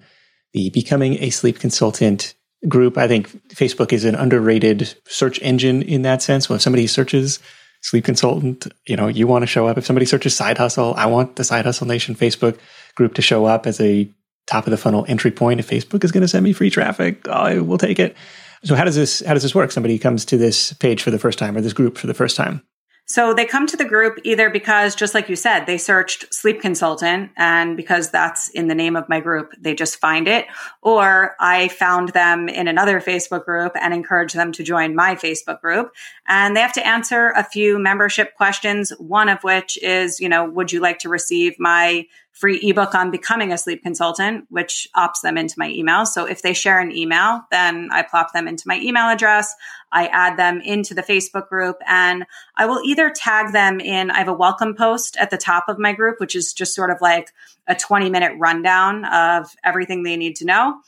the 0.52 0.70
Becoming 0.70 1.22
a 1.22 1.30
Sleep 1.30 1.60
Consultant 1.60 2.34
group. 2.68 2.98
I 2.98 3.06
think 3.06 3.30
Facebook 3.48 3.92
is 3.92 4.04
an 4.04 4.16
underrated 4.16 4.92
search 5.06 5.40
engine 5.40 5.82
in 5.82 6.02
that 6.02 6.22
sense. 6.22 6.48
Well, 6.48 6.56
if 6.56 6.62
somebody 6.62 6.86
searches 6.86 7.38
sleep 7.82 8.04
consultant, 8.04 8.66
you 8.86 8.96
know, 8.96 9.08
you 9.08 9.26
want 9.26 9.42
to 9.42 9.46
show 9.46 9.66
up. 9.66 9.78
If 9.78 9.86
somebody 9.86 10.04
searches 10.04 10.34
side 10.34 10.58
hustle, 10.58 10.94
I 10.96 11.06
want 11.06 11.36
the 11.36 11.44
Side 11.44 11.64
Hustle 11.64 11.86
Nation 11.86 12.14
Facebook 12.14 12.58
group 12.94 13.14
to 13.14 13.22
show 13.22 13.46
up 13.46 13.66
as 13.66 13.80
a 13.80 14.12
top 14.46 14.66
of 14.66 14.70
the 14.70 14.76
funnel 14.76 15.06
entry 15.08 15.30
point. 15.30 15.60
If 15.60 15.70
Facebook 15.70 16.04
is 16.04 16.12
going 16.12 16.22
to 16.22 16.28
send 16.28 16.44
me 16.44 16.52
free 16.52 16.70
traffic, 16.70 17.26
I 17.28 17.60
will 17.60 17.78
take 17.78 17.98
it. 17.98 18.16
So 18.64 18.74
how 18.74 18.84
does 18.84 18.96
this 18.96 19.22
how 19.24 19.32
does 19.32 19.42
this 19.42 19.54
work? 19.54 19.70
Somebody 19.70 19.98
comes 19.98 20.26
to 20.26 20.36
this 20.36 20.74
page 20.74 21.02
for 21.02 21.10
the 21.10 21.18
first 21.18 21.38
time 21.38 21.56
or 21.56 21.62
this 21.62 21.72
group 21.72 21.96
for 21.96 22.06
the 22.06 22.14
first 22.14 22.36
time. 22.36 22.62
So 23.10 23.34
they 23.34 23.44
come 23.44 23.66
to 23.66 23.76
the 23.76 23.84
group 23.84 24.20
either 24.22 24.50
because, 24.50 24.94
just 24.94 25.14
like 25.14 25.28
you 25.28 25.34
said, 25.34 25.64
they 25.64 25.78
searched 25.78 26.32
sleep 26.32 26.60
consultant 26.60 27.32
and 27.36 27.76
because 27.76 28.08
that's 28.12 28.50
in 28.50 28.68
the 28.68 28.74
name 28.76 28.94
of 28.94 29.08
my 29.08 29.18
group, 29.18 29.52
they 29.58 29.74
just 29.74 29.96
find 29.96 30.28
it. 30.28 30.46
Or 30.80 31.34
I 31.40 31.66
found 31.66 32.10
them 32.10 32.48
in 32.48 32.68
another 32.68 33.00
Facebook 33.00 33.44
group 33.44 33.72
and 33.74 33.92
encouraged 33.92 34.36
them 34.36 34.52
to 34.52 34.62
join 34.62 34.94
my 34.94 35.16
Facebook 35.16 35.60
group. 35.60 35.92
And 36.28 36.56
they 36.56 36.60
have 36.60 36.72
to 36.74 36.86
answer 36.86 37.30
a 37.30 37.42
few 37.42 37.80
membership 37.80 38.36
questions. 38.36 38.90
One 39.00 39.28
of 39.28 39.42
which 39.42 39.76
is, 39.82 40.20
you 40.20 40.28
know, 40.28 40.48
would 40.48 40.70
you 40.70 40.78
like 40.78 41.00
to 41.00 41.08
receive 41.08 41.58
my 41.58 42.06
free 42.32 42.58
ebook 42.62 42.94
on 42.94 43.10
becoming 43.10 43.52
a 43.52 43.58
sleep 43.58 43.82
consultant, 43.82 44.46
which 44.48 44.88
opts 44.96 45.20
them 45.22 45.36
into 45.36 45.56
my 45.58 45.68
email. 45.70 46.06
So 46.06 46.24
if 46.24 46.42
they 46.42 46.52
share 46.52 46.80
an 46.80 46.96
email, 46.96 47.42
then 47.50 47.88
I 47.92 48.02
plop 48.02 48.32
them 48.32 48.48
into 48.48 48.64
my 48.66 48.78
email 48.80 49.08
address. 49.08 49.54
I 49.92 50.06
add 50.06 50.38
them 50.38 50.60
into 50.60 50.94
the 50.94 51.02
Facebook 51.02 51.48
group 51.48 51.76
and 51.86 52.24
I 52.56 52.66
will 52.66 52.80
either 52.84 53.10
tag 53.10 53.52
them 53.52 53.80
in, 53.80 54.10
I 54.10 54.18
have 54.18 54.28
a 54.28 54.32
welcome 54.32 54.74
post 54.74 55.16
at 55.18 55.30
the 55.30 55.36
top 55.36 55.68
of 55.68 55.78
my 55.78 55.92
group, 55.92 56.20
which 56.20 56.36
is 56.36 56.52
just 56.52 56.74
sort 56.74 56.90
of 56.90 56.98
like 57.00 57.30
a 57.66 57.74
20 57.74 58.08
minute 58.10 58.32
rundown 58.38 59.04
of 59.06 59.54
everything 59.64 60.02
they 60.02 60.16
need 60.16 60.36
to 60.36 60.44
know. 60.44 60.80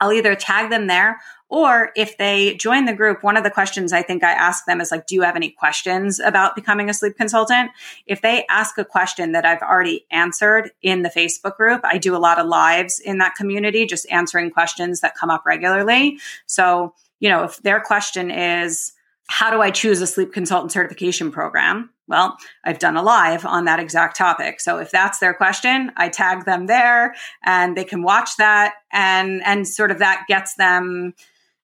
I'll 0.00 0.12
either 0.12 0.34
tag 0.34 0.70
them 0.70 0.86
there 0.86 1.20
or 1.50 1.90
if 1.96 2.16
they 2.16 2.54
join 2.54 2.84
the 2.84 2.94
group, 2.94 3.24
one 3.24 3.36
of 3.36 3.42
the 3.42 3.50
questions 3.50 3.92
I 3.92 4.02
think 4.02 4.22
I 4.22 4.30
ask 4.30 4.66
them 4.66 4.80
is 4.80 4.92
like, 4.92 5.08
do 5.08 5.16
you 5.16 5.22
have 5.22 5.34
any 5.34 5.50
questions 5.50 6.20
about 6.20 6.54
becoming 6.54 6.88
a 6.88 6.94
sleep 6.94 7.16
consultant? 7.16 7.72
If 8.06 8.22
they 8.22 8.46
ask 8.48 8.78
a 8.78 8.84
question 8.84 9.32
that 9.32 9.44
I've 9.44 9.60
already 9.60 10.06
answered 10.12 10.70
in 10.80 11.02
the 11.02 11.08
Facebook 11.08 11.56
group, 11.56 11.80
I 11.82 11.98
do 11.98 12.14
a 12.14 12.18
lot 12.18 12.38
of 12.38 12.46
lives 12.46 13.00
in 13.00 13.18
that 13.18 13.34
community, 13.34 13.84
just 13.84 14.06
answering 14.12 14.52
questions 14.52 15.00
that 15.00 15.16
come 15.16 15.28
up 15.28 15.44
regularly. 15.44 16.20
So, 16.46 16.94
you 17.18 17.28
know, 17.28 17.42
if 17.42 17.60
their 17.62 17.80
question 17.80 18.30
is, 18.30 18.92
how 19.30 19.48
do 19.48 19.62
I 19.62 19.70
choose 19.70 20.00
a 20.00 20.08
sleep 20.08 20.32
consultant 20.32 20.72
certification 20.72 21.30
program? 21.30 21.90
Well, 22.08 22.36
I've 22.64 22.80
done 22.80 22.96
a 22.96 23.02
live 23.02 23.46
on 23.46 23.66
that 23.66 23.78
exact 23.78 24.16
topic. 24.16 24.60
So 24.60 24.78
if 24.78 24.90
that's 24.90 25.20
their 25.20 25.34
question, 25.34 25.92
I 25.96 26.08
tag 26.08 26.46
them 26.46 26.66
there 26.66 27.14
and 27.44 27.76
they 27.76 27.84
can 27.84 28.02
watch 28.02 28.30
that 28.38 28.74
and 28.92 29.40
and 29.46 29.68
sort 29.68 29.92
of 29.92 30.00
that 30.00 30.24
gets 30.26 30.56
them 30.56 31.14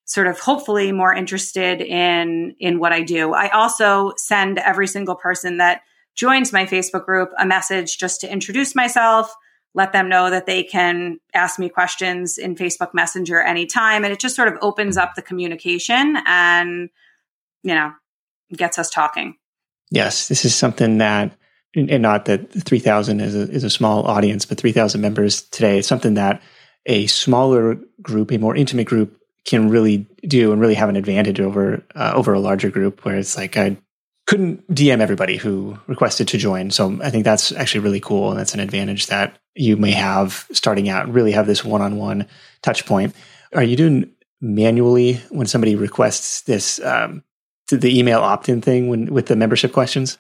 sort 0.04 0.28
of 0.28 0.38
hopefully 0.38 0.92
more 0.92 1.12
interested 1.12 1.80
in 1.80 2.54
in 2.60 2.78
what 2.78 2.92
I 2.92 3.02
do. 3.02 3.32
I 3.32 3.48
also 3.48 4.12
send 4.16 4.58
every 4.58 4.86
single 4.86 5.16
person 5.16 5.56
that 5.56 5.80
joins 6.14 6.52
my 6.52 6.66
Facebook 6.66 7.04
group 7.04 7.32
a 7.36 7.44
message 7.44 7.98
just 7.98 8.20
to 8.20 8.32
introduce 8.32 8.76
myself, 8.76 9.34
let 9.74 9.92
them 9.92 10.08
know 10.08 10.30
that 10.30 10.46
they 10.46 10.62
can 10.62 11.18
ask 11.34 11.58
me 11.58 11.68
questions 11.68 12.38
in 12.38 12.54
Facebook 12.54 12.94
Messenger 12.94 13.40
anytime 13.40 14.04
and 14.04 14.12
it 14.12 14.20
just 14.20 14.36
sort 14.36 14.46
of 14.46 14.54
opens 14.62 14.96
up 14.96 15.16
the 15.16 15.22
communication 15.22 16.16
and 16.26 16.90
you 17.66 17.74
know, 17.74 17.92
gets 18.56 18.78
us 18.78 18.88
talking. 18.88 19.34
Yes, 19.90 20.28
this 20.28 20.44
is 20.44 20.54
something 20.54 20.98
that 20.98 21.36
and 21.74 22.00
not 22.00 22.24
that 22.24 22.50
3000 22.52 23.20
is 23.20 23.34
a, 23.34 23.50
is 23.50 23.64
a 23.64 23.68
small 23.68 24.06
audience, 24.06 24.46
but 24.46 24.58
3000 24.58 24.98
members 25.00 25.42
today 25.42 25.78
is 25.78 25.86
something 25.86 26.14
that 26.14 26.40
a 26.86 27.06
smaller 27.06 27.76
group, 28.00 28.32
a 28.32 28.38
more 28.38 28.56
intimate 28.56 28.86
group 28.86 29.20
can 29.44 29.68
really 29.68 30.06
do 30.26 30.52
and 30.52 30.60
really 30.60 30.74
have 30.74 30.88
an 30.88 30.96
advantage 30.96 31.38
over 31.38 31.84
uh, 31.94 32.12
over 32.14 32.32
a 32.32 32.40
larger 32.40 32.70
group 32.70 33.04
where 33.04 33.16
it's 33.16 33.36
like 33.36 33.56
I 33.56 33.76
couldn't 34.26 34.66
DM 34.74 35.00
everybody 35.00 35.36
who 35.36 35.78
requested 35.86 36.28
to 36.28 36.38
join. 36.38 36.70
So 36.70 36.98
I 37.02 37.10
think 37.10 37.24
that's 37.24 37.52
actually 37.52 37.80
really 37.80 38.00
cool 38.00 38.30
and 38.30 38.40
that's 38.40 38.54
an 38.54 38.60
advantage 38.60 39.06
that 39.06 39.38
you 39.54 39.76
may 39.76 39.92
have 39.92 40.46
starting 40.52 40.88
out 40.88 41.12
really 41.12 41.32
have 41.32 41.46
this 41.46 41.64
one-on-one 41.64 42.26
touch 42.62 42.86
point. 42.86 43.14
Are 43.54 43.62
you 43.62 43.76
doing 43.76 44.10
manually 44.40 45.14
when 45.30 45.46
somebody 45.46 45.76
requests 45.76 46.42
this 46.42 46.80
um, 46.80 47.22
the 47.68 47.98
email 47.98 48.20
opt-in 48.20 48.60
thing 48.60 48.88
when 48.88 49.12
with 49.12 49.26
the 49.26 49.36
membership 49.36 49.72
questions? 49.72 50.18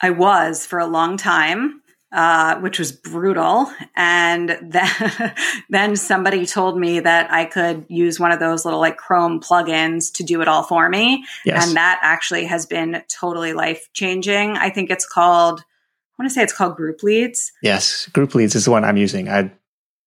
I 0.00 0.10
was 0.10 0.66
for 0.66 0.78
a 0.78 0.86
long 0.86 1.16
time 1.16 1.80
uh, 2.12 2.58
which 2.58 2.78
was 2.78 2.92
brutal. 2.92 3.70
And 3.94 4.58
then, 4.62 5.34
then 5.68 5.96
somebody 5.96 6.46
told 6.46 6.78
me 6.78 7.00
that 7.00 7.32
I 7.32 7.44
could 7.44 7.86
use 7.88 8.18
one 8.18 8.32
of 8.32 8.40
those 8.40 8.64
little 8.64 8.80
like 8.80 8.96
Chrome 8.96 9.40
plugins 9.40 10.12
to 10.14 10.24
do 10.24 10.40
it 10.40 10.48
all 10.48 10.62
for 10.62 10.88
me. 10.88 11.24
Yes. 11.44 11.66
And 11.66 11.76
that 11.76 12.00
actually 12.02 12.46
has 12.46 12.66
been 12.66 13.02
totally 13.08 13.52
life 13.52 13.88
changing. 13.92 14.56
I 14.56 14.70
think 14.70 14.90
it's 14.90 15.06
called, 15.06 15.60
I 15.60 16.22
want 16.22 16.30
to 16.30 16.34
say 16.34 16.42
it's 16.42 16.52
called 16.52 16.76
Group 16.76 17.02
Leads. 17.02 17.52
Yes. 17.62 18.08
Group 18.08 18.34
Leads 18.34 18.54
is 18.54 18.64
the 18.64 18.70
one 18.70 18.84
I'm 18.84 18.96
using. 18.96 19.28
I 19.28 19.52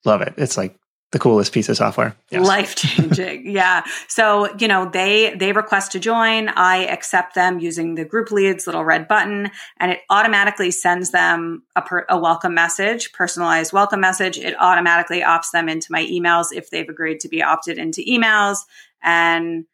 love 0.05 0.21
it. 0.21 0.33
It's 0.37 0.57
like 0.57 0.77
the 1.13 1.19
coolest 1.19 1.53
piece 1.53 1.69
of 1.69 1.77
software. 1.77 2.15
Yes. 2.31 2.45
Life 2.45 2.75
changing. 2.75 3.49
yeah. 3.49 3.83
So, 4.07 4.53
you 4.57 4.67
know, 4.67 4.89
they, 4.91 5.35
they 5.35 5.53
request 5.53 5.93
to 5.93 5.99
join. 5.99 6.49
I 6.49 6.85
accept 6.87 7.35
them 7.35 7.59
using 7.59 7.95
the 7.95 8.03
group 8.03 8.31
leads 8.31 8.65
little 8.65 8.83
red 8.83 9.07
button 9.07 9.51
and 9.79 9.91
it 9.91 9.99
automatically 10.09 10.71
sends 10.71 11.11
them 11.11 11.63
a, 11.75 11.83
per, 11.83 12.05
a 12.09 12.17
welcome 12.17 12.55
message, 12.55 13.13
personalized 13.13 13.71
welcome 13.71 14.01
message. 14.01 14.39
It 14.39 14.55
automatically 14.59 15.21
opts 15.21 15.51
them 15.51 15.69
into 15.69 15.91
my 15.91 16.03
emails 16.03 16.47
if 16.51 16.71
they've 16.71 16.89
agreed 16.89 17.19
to 17.21 17.29
be 17.29 17.43
opted 17.43 17.77
into 17.77 18.01
emails 18.01 18.57
and 19.03 19.65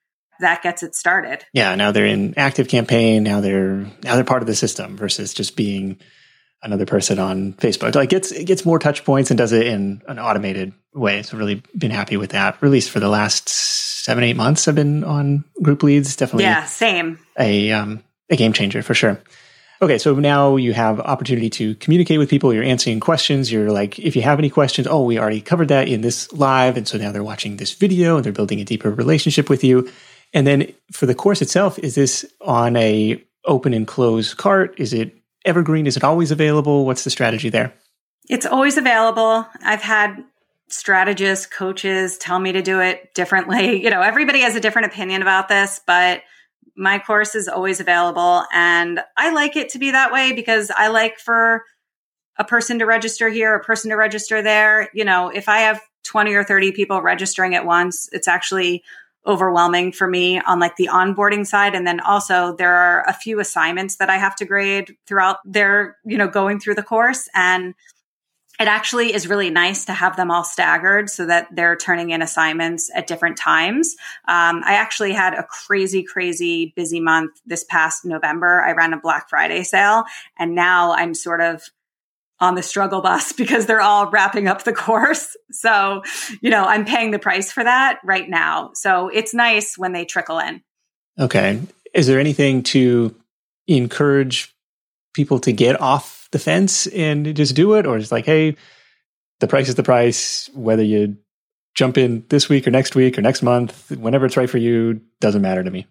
that 0.42 0.62
gets 0.62 0.84
it 0.84 0.94
started. 0.94 1.46
Yeah. 1.54 1.74
Now 1.76 1.94
they're 1.94 2.06
in 2.06 2.34
ActiveCampaign. 2.34 3.22
Now 3.22 3.40
they're, 3.40 3.88
now 4.04 4.16
they're 4.16 4.26
part 4.26 4.44
of 4.44 4.48
the 4.48 4.56
system 4.56 4.98
versus 4.98 5.34
just 5.34 5.56
being 5.56 6.00
another 6.62 6.86
person 6.86 7.20
on 7.20 7.54
Facebook. 7.54 7.96
Like 7.96 8.10
gets 8.10 8.32
it 8.32 8.46
gets 8.46 8.66
more 8.66 8.80
touch 8.80 9.06
points 9.06 9.32
and 9.32 9.38
does 9.38 9.52
it 9.52 9.68
in 9.68 10.02
an 10.08 10.20
automated 10.20 10.74
way. 10.94 11.22
So 11.24 11.38
really 11.38 11.62
been 11.78 11.92
happy 11.92 12.18
with 12.18 12.32
that. 12.32 12.62
At 12.62 12.70
least 12.70 12.90
for 12.90 13.00
the 13.00 13.10
last 13.10 13.50
seven, 13.50 14.24
eight 14.24 14.36
months 14.36 14.68
I've 14.68 14.76
been 14.76 15.04
on 15.04 15.46
group 15.62 15.84
leads. 15.84 16.16
Definitely 16.16 16.46
Yeah, 16.46 16.66
same. 16.66 17.20
A 17.38 17.72
um 17.72 18.04
a 18.30 18.36
game 18.36 18.54
changer 18.54 18.82
for 18.82 18.94
sure. 18.94 19.20
Okay, 19.82 19.98
so 19.98 20.14
now 20.16 20.58
you 20.58 20.74
have 20.74 21.00
opportunity 21.00 21.50
to 21.52 21.74
communicate 21.76 22.20
with 22.20 22.30
people. 22.30 22.54
You're 22.54 22.66
answering 22.66 23.00
questions. 23.00 23.50
You're 23.50 23.72
like, 23.72 23.98
if 23.98 24.14
you 24.14 24.22
have 24.24 24.38
any 24.38 24.50
questions, 24.50 24.88
oh, 24.88 25.06
we 25.06 25.18
already 25.18 25.40
covered 25.40 25.70
that 25.70 25.88
in 25.88 26.02
this 26.02 26.32
live. 26.34 26.76
And 26.76 26.86
so 26.86 26.98
now 26.98 27.14
they're 27.14 27.24
watching 27.24 27.56
this 27.56 27.74
video 27.74 28.18
and 28.18 28.26
they're 28.26 28.34
building 28.34 28.60
a 28.60 28.66
deeper 28.66 28.92
relationship 28.92 29.50
with 29.50 29.64
you. 29.64 29.90
And 30.34 30.46
then 30.46 30.74
for 30.92 31.06
the 31.06 31.16
course 31.16 31.42
itself, 31.42 31.80
is 31.80 31.96
this 31.96 32.26
on 32.42 32.76
a 32.76 33.24
open 33.46 33.74
and 33.74 33.88
close 33.88 34.34
cart? 34.34 34.76
Is 34.78 34.92
it 34.92 35.16
evergreen? 35.46 35.88
Is 35.88 35.98
it 35.98 36.04
always 36.04 36.32
available? 36.32 36.86
What's 36.86 37.04
the 37.04 37.10
strategy 37.10 37.50
there? 37.50 37.74
It's 38.30 38.46
always 38.46 38.78
available. 38.78 39.48
I've 39.64 39.82
had 39.82 40.24
strategists, 40.70 41.46
coaches 41.48 42.18
tell 42.18 42.38
me 42.40 42.52
to 42.52 42.62
do 42.62 42.80
it 42.80 43.14
differently. 43.14 43.84
You 43.90 43.90
know, 43.90 44.02
everybody 44.02 44.42
has 44.42 44.56
a 44.56 44.60
different 44.60 44.88
opinion 44.88 45.22
about 45.22 45.48
this, 45.48 45.82
but 45.88 46.22
my 46.76 47.00
course 47.00 47.34
is 47.34 47.48
always 47.48 47.80
available. 47.80 48.44
And 48.54 49.00
I 49.18 49.34
like 49.34 49.56
it 49.56 49.70
to 49.70 49.80
be 49.80 49.92
that 49.92 50.12
way 50.12 50.34
because 50.34 50.72
I 50.76 50.88
like 50.88 51.18
for 51.18 51.64
a 52.38 52.44
person 52.44 52.80
to 52.80 52.86
register 52.86 53.30
here, 53.30 53.56
a 53.56 53.64
person 53.64 53.90
to 53.90 53.96
register 53.96 54.42
there. 54.42 54.90
You 54.94 55.06
know, 55.06 55.30
if 55.30 55.50
I 55.50 55.60
have 55.60 55.82
20 56.04 56.34
or 56.34 56.44
30 56.44 56.72
people 56.72 57.02
registering 57.02 57.56
at 57.56 57.66
once, 57.66 58.10
it's 58.12 58.28
actually 58.28 58.84
overwhelming 59.28 59.92
for 59.92 60.08
me 60.08 60.40
on 60.40 60.60
like 60.60 60.76
the 60.78 60.90
onboarding 60.92 61.46
side 61.46 61.76
and 61.76 61.86
then 61.86 62.00
also 62.00 62.56
there 62.56 62.74
are 62.74 63.04
a 63.08 63.14
few 63.14 63.40
assignments 63.40 63.98
that 63.98 64.10
I 64.10 64.18
have 64.18 64.36
to 64.38 64.46
grade 64.46 64.96
throughout 65.06 65.38
their 65.46 65.98
you 66.06 66.18
know 66.18 66.28
going 66.28 66.60
through 66.60 66.76
the 66.76 66.84
course 66.84 67.28
and 67.36 67.76
it 68.60 68.68
actually 68.68 69.14
is 69.14 69.28
really 69.28 69.50
nice 69.50 69.86
to 69.86 69.94
have 69.94 70.18
them 70.18 70.30
all 70.30 70.44
staggered 70.44 71.10
so 71.10 71.26
that 71.26 71.48
they're 71.56 71.78
turning 71.78 72.10
in 72.10 72.22
assignments 72.22 72.92
at 72.94 73.08
different 73.08 73.38
times. 73.38 73.96
Um, 74.28 74.62
I 74.66 74.74
actually 74.74 75.14
had 75.14 75.34
a 75.34 75.44
crazy, 75.44 76.04
crazy 76.04 76.74
busy 76.76 77.00
month 77.00 77.40
this 77.46 77.64
past 77.64 78.04
November. 78.04 78.62
I 78.62 78.74
ran 78.74 78.92
a 78.92 79.00
Black 79.00 79.30
Friday 79.30 79.64
sale 79.64 80.04
and 80.38 80.56
now 80.56 80.92
I'm 80.92 81.14
sort 81.14 81.40
of 81.40 81.70
on 82.42 82.56
the 82.56 82.64
struggle 82.64 83.02
bus 83.02 83.34
because 83.38 83.66
they're 83.66 83.82
all 83.82 84.10
wrapping 84.10 84.48
up 84.48 84.64
the 84.64 84.74
course. 84.74 85.36
So, 85.52 86.04
you 86.42 86.50
know, 86.50 86.66
I'm 86.66 86.86
paying 86.86 87.12
the 87.12 87.20
price 87.20 87.52
for 87.52 87.64
that 87.64 88.00
right 88.04 88.30
now. 88.30 88.72
So 88.74 89.10
it's 89.10 89.34
nice 89.34 89.78
when 89.78 89.94
they 89.94 90.06
trickle 90.06 90.40
in. 90.40 90.62
Okay. 91.20 91.62
Is 91.94 92.08
there 92.08 92.20
anything 92.20 92.64
to 92.64 93.16
encourage 93.68 94.54
people 95.14 95.40
to 95.40 95.52
get 95.52 95.80
off 95.82 96.28
the 96.32 96.40
fence 96.40 96.88
and 96.88 97.36
just 97.36 97.56
do 97.56 97.74
it? 97.74 97.86
Or 97.86 97.98
is 97.98 98.12
like, 98.12 98.26
hey, 98.26 98.56
the 99.40 99.48
price 99.48 99.70
is 99.70 99.76
the 99.76 99.84
price, 99.84 100.50
whether 100.54 100.84
you 100.84 101.18
jump 101.76 101.98
in 101.98 102.26
this 102.30 102.50
week 102.50 102.68
or 102.68 102.72
next 102.72 102.96
week 102.96 103.18
or 103.18 103.22
next 103.22 103.42
month, 103.42 103.92
whenever 103.92 104.26
it's 104.26 104.38
right 104.38 104.50
for 104.50 104.58
you, 104.58 105.02
doesn't 105.22 105.42
matter 105.42 105.64
to 105.64 105.72
me. 105.72 105.88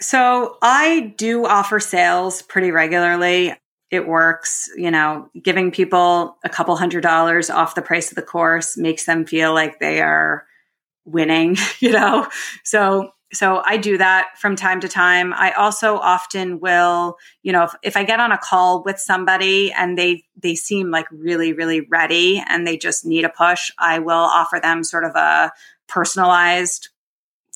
So 0.00 0.58
I 0.60 1.14
do 1.16 1.46
offer 1.46 1.78
sales 1.78 2.42
pretty 2.42 2.72
regularly 2.72 3.54
it 3.94 4.06
works. 4.06 4.68
You 4.76 4.90
know, 4.90 5.28
giving 5.40 5.70
people 5.70 6.36
a 6.44 6.48
couple 6.48 6.76
hundred 6.76 7.02
dollars 7.02 7.50
off 7.50 7.74
the 7.74 7.82
price 7.82 8.10
of 8.10 8.16
the 8.16 8.22
course 8.22 8.76
makes 8.76 9.06
them 9.06 9.24
feel 9.24 9.54
like 9.54 9.78
they 9.78 10.00
are 10.00 10.46
winning, 11.04 11.56
you 11.80 11.92
know? 11.92 12.28
So, 12.62 13.10
so 13.32 13.62
I 13.64 13.78
do 13.78 13.98
that 13.98 14.30
from 14.38 14.54
time 14.54 14.80
to 14.80 14.88
time. 14.88 15.32
I 15.34 15.52
also 15.52 15.96
often 15.96 16.60
will, 16.60 17.16
you 17.42 17.52
know, 17.52 17.64
if, 17.64 17.74
if 17.82 17.96
I 17.96 18.04
get 18.04 18.20
on 18.20 18.30
a 18.30 18.38
call 18.38 18.84
with 18.84 18.98
somebody 18.98 19.72
and 19.72 19.98
they, 19.98 20.24
they 20.36 20.54
seem 20.54 20.90
like 20.90 21.06
really, 21.10 21.52
really 21.52 21.80
ready 21.80 22.42
and 22.48 22.66
they 22.66 22.76
just 22.76 23.04
need 23.04 23.24
a 23.24 23.28
push, 23.28 23.70
I 23.78 23.98
will 23.98 24.12
offer 24.12 24.60
them 24.62 24.84
sort 24.84 25.04
of 25.04 25.16
a 25.16 25.52
personalized 25.88 26.90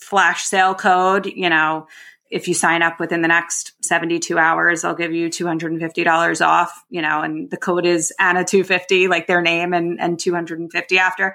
flash 0.01 0.45
sale 0.45 0.75
code, 0.75 1.27
you 1.27 1.49
know, 1.49 1.87
if 2.31 2.49
you 2.49 2.55
sign 2.55 2.83
up 2.83 3.01
within 3.01 3.23
the 3.23 3.29
next 3.29 3.73
72 3.85 4.39
hours, 4.39 4.85
I'll 4.85 4.95
give 4.95 5.13
you 5.13 5.29
$250 5.29 6.47
off, 6.47 6.85
you 6.91 7.03
know, 7.03 7.23
and 7.23 7.51
the 7.51 7.57
code 7.57 7.87
is 7.87 8.13
Anna250, 8.21 9.09
like 9.09 9.27
their 9.27 9.41
name 9.41 9.73
and, 9.73 10.01
and 10.01 10.19
250 10.19 10.99
after. 10.99 11.35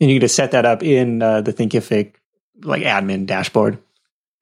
And 0.00 0.10
you 0.10 0.16
can 0.16 0.22
just 0.22 0.34
set 0.34 0.50
that 0.50 0.66
up 0.66 0.82
in 0.82 1.22
uh, 1.22 1.40
the 1.40 1.52
Thinkific 1.52 2.14
like 2.62 2.82
admin 2.82 3.26
dashboard. 3.26 3.78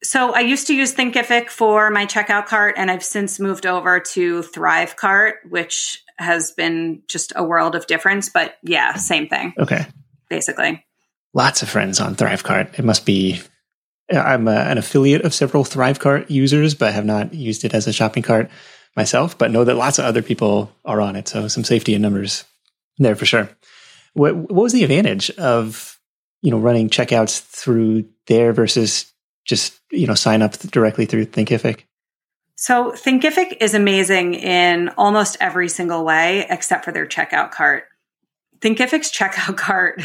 So 0.02 0.34
I 0.34 0.40
used 0.40 0.66
to 0.66 0.74
use 0.74 0.94
Thinkific 0.94 1.48
for 1.48 1.90
my 1.90 2.06
checkout 2.06 2.46
cart 2.46 2.74
and 2.76 2.90
I've 2.90 3.04
since 3.04 3.40
moved 3.40 3.66
over 3.66 4.00
to 4.00 4.42
Thrivecart, 4.42 5.34
which 5.48 6.02
has 6.18 6.52
been 6.52 7.02
just 7.08 7.32
a 7.34 7.42
world 7.42 7.74
of 7.74 7.86
difference, 7.86 8.28
but 8.28 8.54
yeah, 8.62 8.94
same 8.94 9.28
thing. 9.28 9.54
Okay. 9.58 9.86
Basically. 10.28 10.84
Lots 11.32 11.62
of 11.62 11.68
friends 11.68 12.00
on 12.00 12.14
Thrivecart. 12.14 12.78
It 12.78 12.84
must 12.84 13.06
be 13.06 13.40
Uh, 14.12 14.18
I'm 14.18 14.48
a, 14.48 14.52
an 14.52 14.78
affiliate 14.78 15.22
of 15.22 15.34
several 15.34 15.64
Thrivecart 15.64 16.30
users, 16.30 16.74
but 16.74 16.92
have 16.92 17.06
not 17.06 17.32
used 17.34 17.64
it 17.64 17.74
as 17.74 17.86
a 17.86 17.92
shopping 17.92 18.22
cart 18.22 18.50
myself, 18.96 19.36
but 19.36 19.50
know 19.50 19.64
that 19.64 19.74
lots 19.74 19.98
of 19.98 20.04
other 20.04 20.22
people 20.22 20.72
are 20.84 21.00
on 21.00 21.16
it. 21.16 21.28
So 21.28 21.48
some 21.48 21.64
safety 21.64 21.94
in 21.94 22.02
numbers 22.02 22.44
there 22.98 23.16
for 23.16 23.26
sure. 23.26 23.48
What, 24.12 24.36
what 24.36 24.62
was 24.62 24.72
the 24.72 24.84
advantage 24.84 25.30
of, 25.32 25.98
you 26.42 26.50
know, 26.50 26.58
running 26.58 26.90
checkouts 26.90 27.40
through 27.40 28.04
there 28.26 28.52
versus 28.52 29.12
just, 29.44 29.80
you 29.90 30.06
know, 30.06 30.14
sign 30.14 30.42
up 30.42 30.56
directly 30.58 31.06
through 31.06 31.26
Thinkific? 31.26 31.80
So 32.56 32.92
Thinkific 32.92 33.56
is 33.60 33.74
amazing 33.74 34.34
in 34.34 34.90
almost 34.90 35.36
every 35.40 35.68
single 35.68 36.04
way 36.04 36.46
except 36.48 36.84
for 36.84 36.92
their 36.92 37.06
checkout 37.06 37.50
cart. 37.50 37.84
Thinkific's 38.64 39.12
checkout 39.12 39.56
cart, 39.58 40.02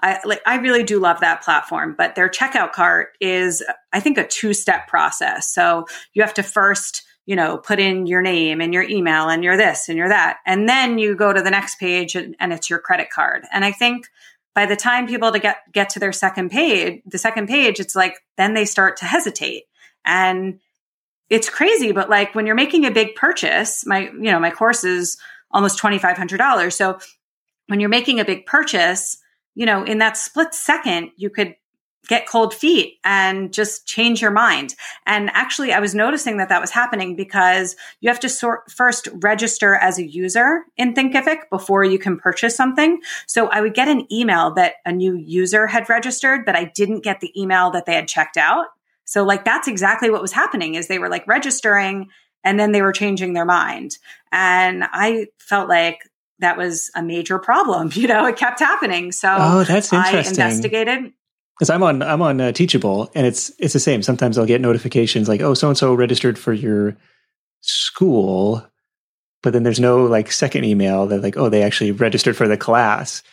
I 0.00 0.18
like 0.24 0.40
I 0.46 0.56
really 0.56 0.82
do 0.82 0.98
love 0.98 1.20
that 1.20 1.42
platform, 1.42 1.94
but 1.96 2.14
their 2.14 2.28
checkout 2.28 2.72
cart 2.72 3.10
is 3.20 3.62
I 3.92 4.00
think 4.00 4.18
a 4.18 4.26
two-step 4.26 4.88
process. 4.88 5.52
So 5.52 5.86
you 6.14 6.22
have 6.22 6.34
to 6.34 6.42
first, 6.42 7.02
you 7.26 7.36
know, 7.36 7.58
put 7.58 7.78
in 7.78 8.06
your 8.06 8.22
name 8.22 8.60
and 8.60 8.72
your 8.72 8.84
email 8.84 9.28
and 9.28 9.44
your 9.44 9.56
this 9.56 9.88
and 9.88 9.98
your 9.98 10.08
that. 10.08 10.38
And 10.46 10.68
then 10.68 10.98
you 10.98 11.14
go 11.14 11.32
to 11.32 11.42
the 11.42 11.50
next 11.50 11.78
page 11.78 12.14
and, 12.14 12.34
and 12.40 12.52
it's 12.52 12.70
your 12.70 12.78
credit 12.78 13.10
card. 13.10 13.44
And 13.52 13.64
I 13.64 13.72
think 13.72 14.06
by 14.54 14.66
the 14.66 14.76
time 14.76 15.06
people 15.06 15.30
to 15.30 15.38
get 15.38 15.58
get 15.72 15.90
to 15.90 16.00
their 16.00 16.12
second 16.12 16.50
page, 16.50 17.02
the 17.04 17.18
second 17.18 17.48
page, 17.48 17.78
it's 17.78 17.94
like 17.94 18.18
then 18.38 18.54
they 18.54 18.64
start 18.64 18.96
to 18.98 19.04
hesitate. 19.04 19.64
And 20.04 20.60
it's 21.28 21.50
crazy, 21.50 21.92
but 21.92 22.08
like 22.08 22.34
when 22.34 22.46
you're 22.46 22.54
making 22.54 22.86
a 22.86 22.90
big 22.90 23.14
purchase, 23.14 23.84
my 23.84 24.10
you 24.10 24.32
know, 24.32 24.40
my 24.40 24.50
course 24.50 24.82
is 24.82 25.18
almost 25.50 25.80
$2500. 25.80 26.72
So 26.72 26.98
when 27.68 27.80
you're 27.80 27.88
making 27.88 28.18
a 28.18 28.24
big 28.24 28.44
purchase, 28.44 29.18
you 29.54 29.64
know, 29.64 29.84
in 29.84 29.98
that 29.98 30.16
split 30.16 30.54
second, 30.54 31.10
you 31.16 31.30
could 31.30 31.54
get 32.08 32.26
cold 32.26 32.54
feet 32.54 32.98
and 33.04 33.52
just 33.52 33.86
change 33.86 34.22
your 34.22 34.30
mind. 34.30 34.74
And 35.06 35.30
actually, 35.34 35.72
I 35.72 35.80
was 35.80 35.94
noticing 35.94 36.38
that 36.38 36.48
that 36.48 36.60
was 36.60 36.70
happening 36.70 37.16
because 37.16 37.76
you 38.00 38.08
have 38.08 38.20
to 38.20 38.28
sort 38.28 38.70
first 38.70 39.08
register 39.12 39.74
as 39.74 39.98
a 39.98 40.08
user 40.08 40.64
in 40.76 40.94
Thinkific 40.94 41.50
before 41.50 41.84
you 41.84 41.98
can 41.98 42.18
purchase 42.18 42.56
something. 42.56 43.00
So 43.26 43.48
I 43.48 43.60
would 43.60 43.74
get 43.74 43.88
an 43.88 44.10
email 44.12 44.54
that 44.54 44.76
a 44.86 44.92
new 44.92 45.16
user 45.16 45.66
had 45.66 45.88
registered, 45.88 46.46
but 46.46 46.56
I 46.56 46.64
didn't 46.74 47.04
get 47.04 47.20
the 47.20 47.38
email 47.38 47.70
that 47.72 47.84
they 47.84 47.94
had 47.94 48.08
checked 48.08 48.38
out. 48.38 48.66
So 49.04 49.24
like 49.24 49.44
that's 49.44 49.68
exactly 49.68 50.10
what 50.10 50.22
was 50.22 50.32
happening 50.32 50.74
is 50.74 50.88
they 50.88 50.98
were 50.98 51.08
like 51.10 51.26
registering 51.26 52.08
and 52.44 52.58
then 52.58 52.72
they 52.72 52.82
were 52.82 52.92
changing 52.92 53.32
their 53.32 53.44
mind. 53.44 53.98
And 54.32 54.84
I 54.84 55.26
felt 55.38 55.68
like 55.68 56.08
that 56.40 56.56
was 56.56 56.90
a 56.94 57.02
major 57.02 57.38
problem. 57.38 57.90
You 57.98 58.06
know, 58.06 58.26
it 58.26 58.36
kept 58.36 58.60
happening. 58.60 59.12
So 59.12 59.34
oh, 59.38 59.64
that's 59.64 59.92
interesting. 59.92 60.40
I 60.40 60.46
investigated. 60.48 61.12
Because 61.58 61.70
I'm 61.70 61.82
on 61.82 62.02
I'm 62.02 62.22
on 62.22 62.40
uh, 62.40 62.52
Teachable, 62.52 63.10
and 63.14 63.26
it's 63.26 63.50
it's 63.58 63.72
the 63.72 63.80
same. 63.80 64.02
Sometimes 64.02 64.38
I'll 64.38 64.46
get 64.46 64.60
notifications 64.60 65.28
like, 65.28 65.40
"Oh, 65.40 65.54
so 65.54 65.68
and 65.68 65.76
so 65.76 65.92
registered 65.92 66.38
for 66.38 66.52
your 66.52 66.96
school," 67.62 68.64
but 69.42 69.52
then 69.52 69.64
there's 69.64 69.80
no 69.80 70.04
like 70.04 70.30
second 70.30 70.64
email 70.64 71.06
that 71.08 71.22
like, 71.22 71.36
"Oh, 71.36 71.48
they 71.48 71.64
actually 71.64 71.90
registered 71.90 72.36
for 72.36 72.46
the 72.46 72.56
class." 72.56 73.24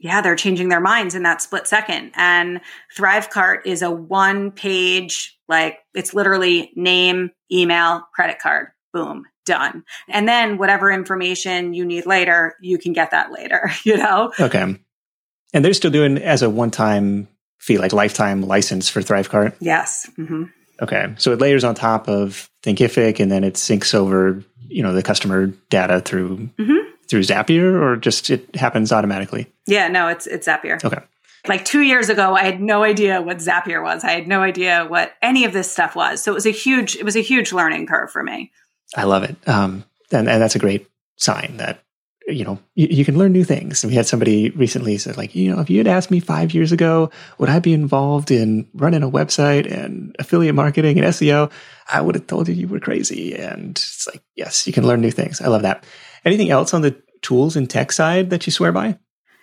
Yeah, 0.00 0.20
they're 0.20 0.36
changing 0.36 0.68
their 0.68 0.80
minds 0.80 1.14
in 1.14 1.24
that 1.24 1.42
split 1.42 1.66
second. 1.66 2.12
And 2.14 2.60
Thrivecart 2.96 3.60
is 3.64 3.82
a 3.82 3.90
one 3.90 4.52
page, 4.52 5.36
like 5.48 5.78
it's 5.94 6.14
literally 6.14 6.72
name, 6.76 7.30
email, 7.52 8.02
credit 8.14 8.38
card, 8.38 8.68
boom, 8.92 9.24
done. 9.48 9.84
And 10.08 10.28
then 10.28 10.58
whatever 10.58 10.90
information 10.92 11.74
you 11.74 11.84
need 11.84 12.06
later, 12.06 12.54
you 12.60 12.78
can 12.78 12.92
get 12.92 13.10
that 13.10 13.32
later, 13.32 13.70
you 13.84 13.96
know? 13.96 14.32
Okay. 14.38 14.78
And 15.52 15.64
they're 15.64 15.74
still 15.74 15.90
doing 15.90 16.18
as 16.18 16.42
a 16.42 16.50
one 16.50 16.70
time 16.70 17.26
fee, 17.58 17.78
like 17.78 17.92
lifetime 17.92 18.42
license 18.42 18.88
for 18.88 19.00
Thrivecart? 19.00 19.54
Yes. 19.60 20.08
Mm-hmm. 20.16 20.44
Okay. 20.80 21.14
So 21.18 21.32
it 21.32 21.40
layers 21.40 21.64
on 21.64 21.74
top 21.74 22.08
of 22.08 22.48
Thinkific 22.62 23.18
and 23.20 23.30
then 23.32 23.44
it 23.44 23.54
syncs 23.54 23.94
over, 23.94 24.42
you 24.68 24.82
know, 24.82 24.92
the 24.92 25.02
customer 25.02 25.48
data 25.70 26.00
through 26.00 26.50
mm-hmm. 26.58 26.90
through 27.08 27.22
Zapier 27.22 27.80
or 27.80 27.96
just 27.96 28.30
it 28.30 28.54
happens 28.54 28.92
automatically? 28.92 29.52
Yeah, 29.66 29.88
no, 29.88 30.08
it's 30.08 30.26
it's 30.26 30.46
Zapier. 30.46 30.82
Okay. 30.84 31.00
Like 31.46 31.64
two 31.64 31.82
years 31.82 32.08
ago, 32.08 32.34
I 32.34 32.44
had 32.44 32.60
no 32.60 32.82
idea 32.82 33.22
what 33.22 33.38
Zapier 33.38 33.82
was. 33.82 34.04
I 34.04 34.10
had 34.10 34.28
no 34.28 34.42
idea 34.42 34.86
what 34.86 35.14
any 35.22 35.44
of 35.44 35.52
this 35.52 35.70
stuff 35.70 35.96
was. 35.96 36.22
So 36.22 36.32
it 36.32 36.34
was 36.34 36.46
a 36.46 36.50
huge, 36.50 36.96
it 36.96 37.04
was 37.04 37.16
a 37.16 37.20
huge 37.20 37.52
learning 37.52 37.86
curve 37.86 38.10
for 38.10 38.22
me. 38.22 38.52
I 38.96 39.04
love 39.04 39.22
it. 39.22 39.36
Um, 39.46 39.84
and, 40.10 40.28
and 40.28 40.40
that's 40.40 40.56
a 40.56 40.60
great 40.60 40.88
sign 41.16 41.56
that, 41.58 41.82
you 42.26 42.44
know, 42.44 42.58
you, 42.74 42.88
you, 42.90 43.04
can 43.04 43.16
learn 43.16 43.32
new 43.32 43.44
things. 43.44 43.84
We 43.84 43.94
had 43.94 44.06
somebody 44.06 44.50
recently 44.50 44.98
said, 44.98 45.16
like, 45.16 45.34
you 45.34 45.54
know, 45.54 45.60
if 45.60 45.70
you 45.70 45.78
had 45.78 45.86
asked 45.86 46.10
me 46.10 46.20
five 46.20 46.52
years 46.52 46.72
ago, 46.72 47.10
would 47.38 47.48
I 47.48 47.58
be 47.58 47.72
involved 47.72 48.30
in 48.30 48.68
running 48.74 49.02
a 49.02 49.10
website 49.10 49.70
and 49.70 50.14
affiliate 50.18 50.54
marketing 50.54 50.98
and 50.98 51.06
SEO? 51.08 51.50
I 51.90 52.00
would 52.00 52.14
have 52.14 52.26
told 52.26 52.48
you 52.48 52.54
you 52.54 52.68
were 52.68 52.80
crazy. 52.80 53.34
And 53.34 53.70
it's 53.70 54.06
like, 54.06 54.22
yes, 54.34 54.66
you 54.66 54.72
can 54.72 54.86
learn 54.86 55.00
new 55.00 55.10
things. 55.10 55.40
I 55.40 55.48
love 55.48 55.62
that. 55.62 55.84
Anything 56.24 56.50
else 56.50 56.74
on 56.74 56.82
the 56.82 57.00
tools 57.22 57.56
and 57.56 57.68
tech 57.68 57.92
side 57.92 58.30
that 58.30 58.46
you 58.46 58.52
swear 58.52 58.72
by? 58.72 58.98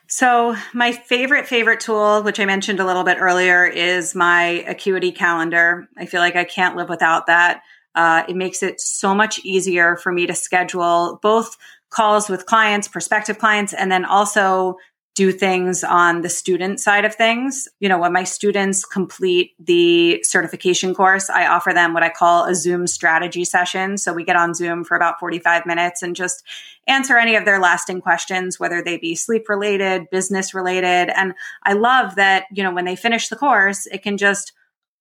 So, 0.07 0.55
my 0.73 0.91
favorite, 0.91 1.47
favorite 1.47 1.79
tool, 1.79 2.21
which 2.21 2.39
I 2.39 2.45
mentioned 2.45 2.79
a 2.79 2.85
little 2.85 3.03
bit 3.03 3.17
earlier, 3.19 3.65
is 3.65 4.13
my 4.13 4.63
Acuity 4.67 5.11
calendar. 5.11 5.87
I 5.97 6.05
feel 6.05 6.21
like 6.21 6.35
I 6.35 6.43
can't 6.43 6.75
live 6.75 6.89
without 6.89 7.25
that. 7.25 7.63
Uh, 7.95 8.23
it 8.27 8.35
makes 8.35 8.61
it 8.61 8.79
so 8.79 9.15
much 9.15 9.39
easier 9.43 9.95
for 9.97 10.11
me 10.11 10.27
to 10.27 10.35
schedule 10.35 11.19
both 11.21 11.57
calls 11.89 12.29
with 12.29 12.45
clients, 12.45 12.87
prospective 12.87 13.39
clients, 13.39 13.73
and 13.73 13.91
then 13.91 14.05
also 14.05 14.77
do 15.15 15.31
things 15.31 15.81
on 15.81 16.21
the 16.21 16.29
student 16.29 16.81
side 16.81 17.05
of 17.05 17.15
things. 17.15 17.69
You 17.79 17.87
know, 17.87 17.97
when 17.97 18.11
my 18.11 18.25
students 18.25 18.83
complete 18.83 19.53
the 19.57 20.21
certification 20.23 20.93
course, 20.93 21.29
I 21.29 21.47
offer 21.47 21.71
them 21.73 21.93
what 21.93 22.03
I 22.03 22.09
call 22.09 22.43
a 22.43 22.53
Zoom 22.53 22.85
strategy 22.85 23.45
session. 23.45 23.97
So 23.97 24.11
we 24.11 24.25
get 24.25 24.35
on 24.35 24.53
Zoom 24.53 24.83
for 24.83 24.97
about 24.97 25.17
45 25.21 25.65
minutes 25.65 26.03
and 26.03 26.17
just 26.17 26.43
answer 26.85 27.17
any 27.17 27.35
of 27.37 27.45
their 27.45 27.59
lasting 27.59 28.01
questions, 28.01 28.59
whether 28.59 28.81
they 28.81 28.97
be 28.97 29.15
sleep 29.15 29.47
related, 29.47 30.09
business 30.11 30.53
related. 30.53 31.09
And 31.17 31.33
I 31.63 31.73
love 31.73 32.15
that, 32.15 32.45
you 32.51 32.61
know, 32.61 32.73
when 32.73 32.85
they 32.85 32.97
finish 32.97 33.29
the 33.29 33.37
course, 33.37 33.87
it 33.87 34.03
can 34.03 34.17
just 34.17 34.51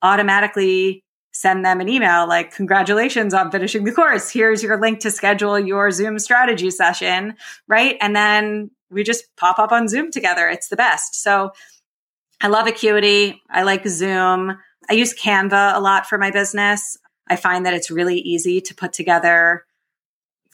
automatically 0.00 1.03
send 1.34 1.64
them 1.64 1.80
an 1.80 1.88
email 1.88 2.26
like, 2.28 2.54
congratulations 2.54 3.34
on 3.34 3.50
finishing 3.50 3.84
the 3.84 3.92
course. 3.92 4.30
Here's 4.30 4.62
your 4.62 4.80
link 4.80 5.00
to 5.00 5.10
schedule 5.10 5.58
your 5.58 5.90
Zoom 5.90 6.18
strategy 6.18 6.70
session, 6.70 7.34
right? 7.66 7.96
And 8.00 8.14
then 8.14 8.70
we 8.88 9.02
just 9.02 9.24
pop 9.36 9.58
up 9.58 9.72
on 9.72 9.88
Zoom 9.88 10.12
together. 10.12 10.48
It's 10.48 10.68
the 10.68 10.76
best. 10.76 11.20
So 11.20 11.50
I 12.40 12.46
love 12.46 12.68
Acuity. 12.68 13.42
I 13.50 13.64
like 13.64 13.86
Zoom. 13.86 14.56
I 14.88 14.94
use 14.94 15.12
Canva 15.12 15.74
a 15.74 15.80
lot 15.80 16.06
for 16.06 16.18
my 16.18 16.30
business. 16.30 16.96
I 17.26 17.36
find 17.36 17.66
that 17.66 17.74
it's 17.74 17.90
really 17.90 18.18
easy 18.18 18.60
to 18.60 18.74
put 18.74 18.92
together 18.92 19.64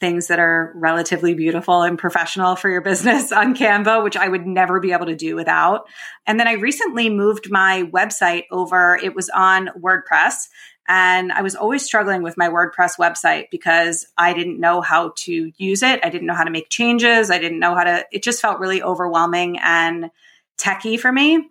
things 0.01 0.29
that 0.29 0.39
are 0.39 0.73
relatively 0.75 1.35
beautiful 1.35 1.83
and 1.83 1.99
professional 1.99 2.57
for 2.57 2.71
your 2.71 2.81
business 2.81 3.31
on 3.33 3.55
Canva, 3.55 4.03
which 4.03 4.17
I 4.17 4.29
would 4.29 4.47
never 4.47 4.81
be 4.81 4.93
able 4.93 5.07
to 5.07 5.15
do 5.15 5.37
without. 5.37 5.87
And 6.27 6.41
then 6.41 6.49
I 6.49 6.53
recently 6.55 7.11
moved 7.11 7.51
my 7.51 7.85
website 7.93 8.45
over. 8.51 8.99
It 9.01 9.15
was 9.15 9.29
on 9.29 9.69
WordPress. 9.79 10.49
And 10.89 11.31
I 11.31 11.43
was 11.43 11.55
always 11.55 11.85
struggling 11.85 12.23
with 12.23 12.37
my 12.37 12.49
WordPress 12.49 12.99
website 12.99 13.45
because 13.53 14.07
I 14.19 14.33
didn't 14.33 14.59
know 14.59 14.81
how 14.81 15.13
to 15.19 15.53
use 15.57 15.85
it. 15.85 16.01
I 16.03 16.09
didn't 16.09 16.27
know 16.27 16.35
how 16.35 16.43
to 16.43 16.51
make 16.51 16.69
changes. 16.69 17.31
I 17.31 17.39
didn't 17.39 17.61
know 17.61 17.77
how 17.77 17.85
to, 17.85 18.05
it 18.11 18.25
just 18.25 18.43
felt 18.43 18.59
really 18.59 18.83
overwhelming 18.83 19.59
and 19.63 20.11
techy 20.57 20.97
for 20.97 21.13
me. 21.13 21.49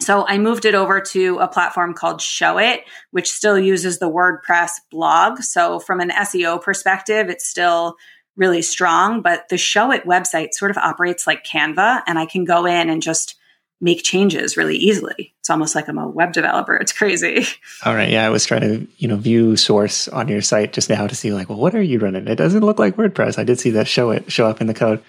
So 0.00 0.26
I 0.26 0.38
moved 0.38 0.64
it 0.64 0.74
over 0.74 1.00
to 1.00 1.38
a 1.38 1.48
platform 1.48 1.94
called 1.94 2.20
Showit, 2.20 2.80
which 3.10 3.30
still 3.30 3.58
uses 3.58 3.98
the 3.98 4.10
WordPress 4.10 4.72
blog. 4.90 5.38
So 5.38 5.80
from 5.80 6.00
an 6.00 6.10
SEO 6.10 6.62
perspective, 6.62 7.28
it's 7.28 7.46
still 7.46 7.96
really 8.36 8.62
strong, 8.62 9.22
but 9.22 9.48
the 9.48 9.56
Showit 9.56 10.04
website 10.04 10.52
sort 10.52 10.70
of 10.70 10.76
operates 10.76 11.26
like 11.26 11.44
Canva 11.44 12.02
and 12.06 12.18
I 12.18 12.26
can 12.26 12.44
go 12.44 12.66
in 12.66 12.90
and 12.90 13.02
just 13.02 13.36
make 13.80 14.02
changes 14.02 14.56
really 14.56 14.76
easily. 14.76 15.34
It's 15.40 15.50
almost 15.50 15.74
like 15.74 15.88
I'm 15.88 15.98
a 15.98 16.08
web 16.08 16.32
developer. 16.32 16.74
It's 16.76 16.92
crazy. 16.92 17.46
All 17.84 17.94
right. 17.94 18.10
Yeah. 18.10 18.26
I 18.26 18.30
was 18.30 18.46
trying 18.46 18.62
to, 18.62 18.86
you 18.96 19.08
know, 19.08 19.16
view 19.16 19.56
source 19.56 20.08
on 20.08 20.28
your 20.28 20.40
site 20.40 20.72
just 20.72 20.88
now 20.88 21.06
to 21.06 21.14
see 21.14 21.32
like, 21.32 21.48
well, 21.48 21.58
what 21.58 21.74
are 21.74 21.82
you 21.82 21.98
running? 21.98 22.26
It 22.26 22.36
doesn't 22.36 22.64
look 22.64 22.78
like 22.78 22.96
WordPress. 22.96 23.38
I 23.38 23.44
did 23.44 23.58
see 23.58 23.70
that 23.70 23.86
Showit 23.86 24.30
show 24.30 24.46
up 24.46 24.60
in 24.60 24.66
the 24.66 24.74
code. 24.74 25.02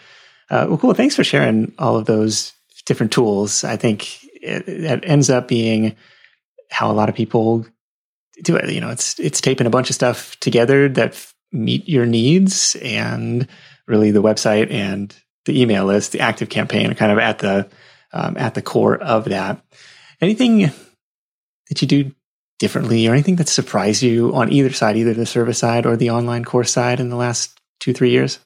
Uh, 0.50 0.66
well, 0.70 0.78
cool. 0.78 0.94
Thanks 0.94 1.16
for 1.16 1.24
sharing 1.24 1.74
all 1.80 1.98
of 1.98 2.06
those 2.06 2.54
different 2.86 3.12
tools. 3.12 3.64
I 3.64 3.76
think 3.76 4.20
it, 4.48 5.04
ends 5.04 5.30
up 5.30 5.48
being 5.48 5.96
how 6.70 6.92
a 6.92 6.94
lot 6.94 7.10
of 7.10 7.16
people 7.16 7.66
do 8.44 8.56
it. 8.56 8.72
You 8.72 8.82
know, 8.82 8.90
it's 8.90 9.20
it's 9.20 9.42
taping 9.42 9.68
a 9.68 9.72
bunch 9.72 9.90
of 9.90 9.96
stuff 9.96 10.40
together 10.40 10.90
that 10.90 11.10
f- 11.10 11.34
meet 11.52 11.88
your 11.88 12.06
needs, 12.06 12.76
and 12.82 13.48
really 13.88 14.12
the 14.12 14.22
website 14.22 14.72
and 14.72 15.16
the 15.46 15.62
email 15.62 15.86
list, 15.86 16.12
the 16.12 16.20
ActiveCampaign, 16.20 16.92
are 16.92 16.96
kind 16.96 17.12
of 17.12 17.20
at 17.20 17.40
the 17.40 17.70
um, 18.14 18.38
at 18.38 18.54
the 18.54 18.62
core 18.62 18.98
of 18.98 19.26
that. 19.26 19.64
Anything 20.22 20.72
that 21.70 21.82
you 21.82 21.88
do 21.88 22.12
differently, 22.60 23.08
or 23.08 23.14
anything 23.14 23.36
that 23.38 23.48
surprised 23.48 24.02
you 24.02 24.34
on 24.36 24.52
either 24.52 24.72
side, 24.72 24.98
either 24.98 25.14
the 25.14 25.26
service 25.26 25.60
side 25.60 25.86
or 25.86 25.96
the 25.96 26.12
online 26.12 26.44
course 26.44 26.72
side, 26.72 27.00
in 27.00 27.10
the 27.10 27.16
last 27.16 27.60
two 27.80 27.94
three 27.94 28.12
years? 28.12 28.40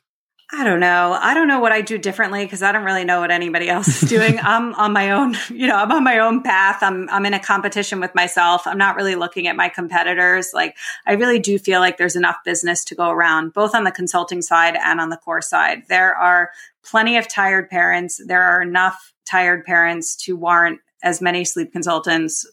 I 0.53 0.65
don't 0.65 0.81
know. 0.81 1.17
I 1.19 1.33
don't 1.33 1.47
know 1.47 1.61
what 1.61 1.71
I 1.71 1.79
do 1.79 1.97
differently 1.97 2.43
because 2.43 2.61
I 2.61 2.73
don't 2.73 2.83
really 2.83 3.05
know 3.05 3.21
what 3.21 3.31
anybody 3.31 3.69
else 3.69 4.03
is 4.03 4.09
doing. 4.09 4.37
I'm 4.43 4.73
on 4.75 4.91
my 4.91 5.11
own, 5.11 5.35
you 5.49 5.65
know, 5.65 5.75
I'm 5.75 5.91
on 5.91 6.03
my 6.03 6.19
own 6.19 6.43
path. 6.43 6.83
I'm 6.83 7.09
I'm 7.09 7.25
in 7.25 7.33
a 7.33 7.39
competition 7.39 8.01
with 8.01 8.13
myself. 8.13 8.67
I'm 8.67 8.77
not 8.77 8.97
really 8.97 9.15
looking 9.15 9.47
at 9.47 9.55
my 9.55 9.69
competitors. 9.69 10.51
Like 10.53 10.75
I 11.07 11.13
really 11.13 11.39
do 11.39 11.57
feel 11.57 11.79
like 11.79 11.97
there's 11.97 12.17
enough 12.17 12.37
business 12.43 12.83
to 12.85 12.95
go 12.95 13.09
around, 13.09 13.53
both 13.53 13.73
on 13.73 13.85
the 13.85 13.91
consulting 13.91 14.41
side 14.41 14.75
and 14.75 14.99
on 14.99 15.09
the 15.09 15.17
core 15.17 15.41
side. 15.41 15.83
There 15.87 16.15
are 16.15 16.51
plenty 16.83 17.15
of 17.15 17.29
tired 17.29 17.69
parents. 17.69 18.19
There 18.25 18.43
are 18.43 18.61
enough 18.61 19.13
tired 19.25 19.63
parents 19.63 20.17
to 20.25 20.35
warrant 20.35 20.81
as 21.01 21.21
many 21.21 21.45
sleep 21.45 21.71
consultants 21.71 22.45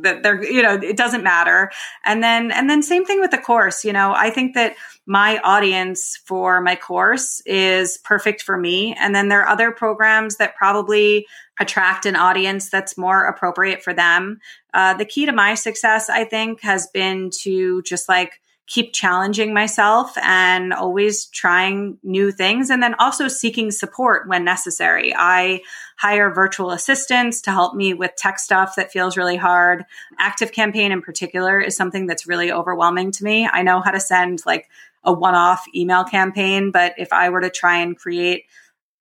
that 0.00 0.22
they're 0.22 0.42
you 0.44 0.62
know 0.62 0.74
it 0.74 0.96
doesn't 0.96 1.22
matter. 1.22 1.70
And 2.04 2.22
then 2.22 2.50
and 2.50 2.68
then 2.68 2.82
same 2.82 3.04
thing 3.04 3.20
with 3.20 3.30
the 3.30 3.38
course 3.38 3.84
you 3.84 3.92
know 3.92 4.12
i 4.14 4.30
think 4.30 4.54
that 4.54 4.76
my 5.06 5.38
audience 5.38 6.18
for 6.24 6.60
my 6.60 6.76
course 6.76 7.42
is 7.44 7.98
perfect 7.98 8.42
for 8.42 8.56
me. 8.56 8.94
And 8.98 9.14
then 9.14 9.28
there 9.28 9.42
are 9.42 9.48
other 9.48 9.70
programs 9.70 10.36
that 10.36 10.56
probably 10.56 11.26
attract 11.60 12.06
an 12.06 12.16
audience 12.16 12.70
that's 12.70 12.96
more 12.96 13.26
appropriate 13.26 13.82
for 13.82 13.92
them. 13.92 14.40
Uh, 14.72 14.94
the 14.94 15.04
key 15.04 15.26
to 15.26 15.32
my 15.32 15.54
success 15.54 16.10
i 16.10 16.24
think 16.24 16.60
has 16.62 16.88
been 16.88 17.30
to 17.42 17.80
just 17.82 18.08
like 18.08 18.40
keep 18.66 18.94
challenging 18.94 19.52
myself 19.52 20.16
and 20.18 20.72
always 20.72 21.26
trying 21.26 21.98
new 22.02 22.32
things 22.32 22.70
and 22.70 22.82
then 22.82 22.94
also 22.98 23.28
seeking 23.28 23.70
support 23.70 24.26
when 24.26 24.42
necessary. 24.42 25.14
I 25.14 25.60
hire 25.98 26.32
virtual 26.32 26.70
assistants 26.70 27.42
to 27.42 27.50
help 27.50 27.74
me 27.74 27.92
with 27.92 28.16
tech 28.16 28.38
stuff 28.38 28.76
that 28.76 28.90
feels 28.90 29.18
really 29.18 29.36
hard. 29.36 29.84
ActiveCampaign 30.18 30.90
in 30.90 31.02
particular 31.02 31.60
is 31.60 31.76
something 31.76 32.06
that's 32.06 32.26
really 32.26 32.50
overwhelming 32.50 33.12
to 33.12 33.24
me. 33.24 33.46
I 33.50 33.62
know 33.62 33.80
how 33.80 33.90
to 33.90 34.00
send 34.00 34.40
like 34.46 34.68
a 35.04 35.12
one-off 35.12 35.66
email 35.74 36.04
campaign, 36.04 36.70
but 36.70 36.94
if 36.96 37.12
I 37.12 37.28
were 37.28 37.42
to 37.42 37.50
try 37.50 37.80
and 37.80 37.96
create 37.96 38.44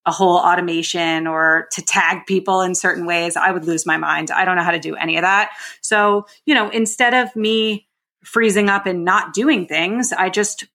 a 0.05 0.11
whole 0.11 0.36
automation 0.38 1.26
or 1.28 1.70
to 1.72 1.82
tag 1.82 2.26
people 2.26 2.59
in 2.59 2.76
certain 2.76 3.05
ways, 3.05 3.38
I 3.38 3.51
would 3.51 3.64
lose 3.64 3.86
my 3.86 3.95
mind. 3.95 4.30
I 4.30 4.43
don't 4.43 4.57
know 4.57 4.64
how 4.64 4.72
to 4.72 4.80
do 4.80 4.95
any 4.95 5.16
of 5.16 5.22
that. 5.22 5.51
So, 5.80 6.26
you 6.45 6.53
know, 6.53 6.70
instead 6.70 7.14
of 7.14 7.34
me 7.38 7.88
freezing 8.24 8.70
up 8.70 8.86
and 8.86 9.06
not 9.06 9.34
doing 9.34 9.68
things. 9.68 10.12
I 10.14 10.30
just 10.30 10.66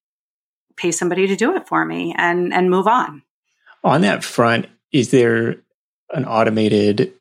pay 0.76 0.90
somebody 0.90 1.26
to 1.28 1.36
do 1.36 1.56
it 1.56 1.66
for 1.66 1.84
me 1.84 2.14
and 2.16 2.52
and 2.52 2.70
move 2.70 2.86
on. 2.86 3.22
On 3.84 4.00
that 4.02 4.24
front, 4.24 4.66
is 4.92 5.10
there 5.10 5.56
an 6.12 6.24
automated 6.24 7.12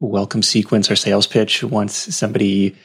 welcome 0.00 0.42
sequence 0.42 0.90
or 0.90 0.96
sales 0.96 1.26
pitch 1.26 1.62
once 1.62 1.94
somebody 2.14 2.76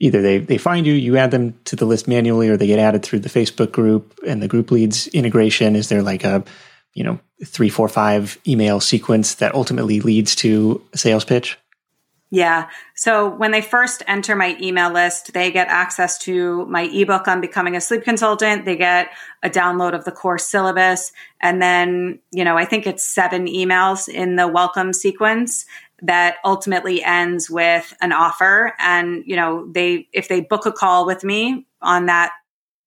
either 0.00 0.22
they, 0.22 0.38
they 0.38 0.58
find 0.58 0.86
you, 0.86 0.92
you 0.92 1.16
add 1.16 1.30
them 1.30 1.58
to 1.64 1.76
the 1.76 1.84
list 1.84 2.06
manually, 2.06 2.48
or 2.48 2.56
they 2.56 2.66
get 2.66 2.78
added 2.78 3.02
through 3.02 3.18
the 3.18 3.28
Facebook 3.28 3.72
group 3.72 4.18
and 4.26 4.42
the 4.42 4.48
group 4.48 4.70
leads 4.70 5.08
integration? 5.08 5.74
Is 5.74 5.88
there 5.88 6.02
like 6.02 6.24
a, 6.24 6.44
you 6.94 7.02
know, 7.02 7.18
three, 7.44 7.68
four, 7.68 7.88
five 7.88 8.38
email 8.46 8.80
sequence 8.80 9.34
that 9.36 9.54
ultimately 9.54 10.00
leads 10.00 10.34
to 10.36 10.82
a 10.92 10.98
sales 10.98 11.24
pitch? 11.24 11.58
Yeah. 12.30 12.68
So 12.94 13.28
when 13.28 13.52
they 13.52 13.62
first 13.62 14.02
enter 14.06 14.36
my 14.36 14.56
email 14.60 14.92
list, 14.92 15.32
they 15.32 15.50
get 15.50 15.68
access 15.68 16.18
to 16.18 16.66
my 16.66 16.82
ebook 16.82 17.26
on 17.26 17.40
becoming 17.40 17.74
a 17.74 17.80
sleep 17.80 18.04
consultant. 18.04 18.66
They 18.66 18.76
get 18.76 19.08
a 19.42 19.48
download 19.48 19.94
of 19.94 20.04
the 20.04 20.12
course 20.12 20.46
syllabus. 20.46 21.12
And 21.40 21.62
then, 21.62 22.18
you 22.30 22.44
know, 22.44 22.58
I 22.58 22.66
think 22.66 22.86
it's 22.86 23.02
seven 23.02 23.46
emails 23.46 24.08
in 24.10 24.36
the 24.36 24.46
welcome 24.46 24.92
sequence 24.92 25.64
that 26.02 26.36
ultimately 26.44 27.02
ends 27.02 27.48
with 27.48 27.94
an 28.02 28.12
offer. 28.12 28.74
And, 28.78 29.24
you 29.26 29.34
know, 29.34 29.66
they, 29.72 30.08
if 30.12 30.28
they 30.28 30.40
book 30.42 30.66
a 30.66 30.72
call 30.72 31.06
with 31.06 31.24
me 31.24 31.66
on 31.80 32.06
that 32.06 32.32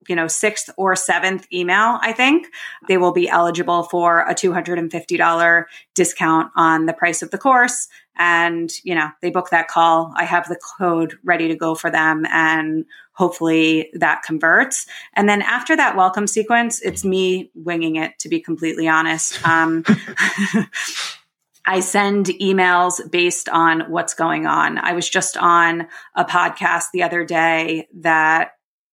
you 0.07 0.15
know, 0.15 0.27
sixth 0.27 0.69
or 0.77 0.95
seventh 0.95 1.45
email, 1.53 1.99
I 2.01 2.13
think, 2.13 2.47
they 2.87 2.97
will 2.97 3.11
be 3.11 3.29
eligible 3.29 3.83
for 3.83 4.21
a 4.21 4.33
$250 4.33 5.65
discount 5.95 6.51
on 6.55 6.85
the 6.85 6.93
price 6.93 7.21
of 7.21 7.31
the 7.31 7.37
course. 7.37 7.87
And, 8.17 8.71
you 8.83 8.95
know, 8.95 9.09
they 9.21 9.29
book 9.29 9.49
that 9.51 9.67
call. 9.67 10.13
I 10.15 10.25
have 10.25 10.47
the 10.47 10.59
code 10.77 11.17
ready 11.23 11.47
to 11.47 11.55
go 11.55 11.75
for 11.75 11.89
them 11.89 12.25
and 12.29 12.85
hopefully 13.13 13.89
that 13.93 14.23
converts. 14.23 14.85
And 15.15 15.29
then 15.29 15.41
after 15.41 15.75
that 15.75 15.95
welcome 15.95 16.27
sequence, 16.27 16.81
it's 16.81 17.05
me 17.05 17.51
winging 17.53 17.95
it, 17.95 18.17
to 18.19 18.29
be 18.29 18.39
completely 18.39 18.87
honest. 18.87 19.45
Um, 19.47 19.83
I 21.65 21.79
send 21.79 22.25
emails 22.25 22.99
based 23.11 23.47
on 23.47 23.91
what's 23.91 24.13
going 24.13 24.47
on. 24.47 24.77
I 24.77 24.93
was 24.93 25.07
just 25.07 25.37
on 25.37 25.87
a 26.15 26.25
podcast 26.25 26.85
the 26.91 27.03
other 27.03 27.23
day 27.23 27.87
that 27.99 28.51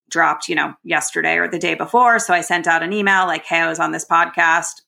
dropped, 0.08 0.48
you 0.48 0.54
know, 0.54 0.74
yesterday 0.84 1.36
or 1.36 1.48
the 1.48 1.58
day 1.58 1.74
before. 1.74 2.18
So 2.18 2.34
I 2.34 2.40
sent 2.40 2.66
out 2.66 2.82
an 2.82 2.92
email 2.92 3.26
like, 3.26 3.44
Hey, 3.44 3.58
I 3.58 3.68
was 3.68 3.78
on 3.78 3.92
this 3.92 4.04
podcast. 4.04 4.82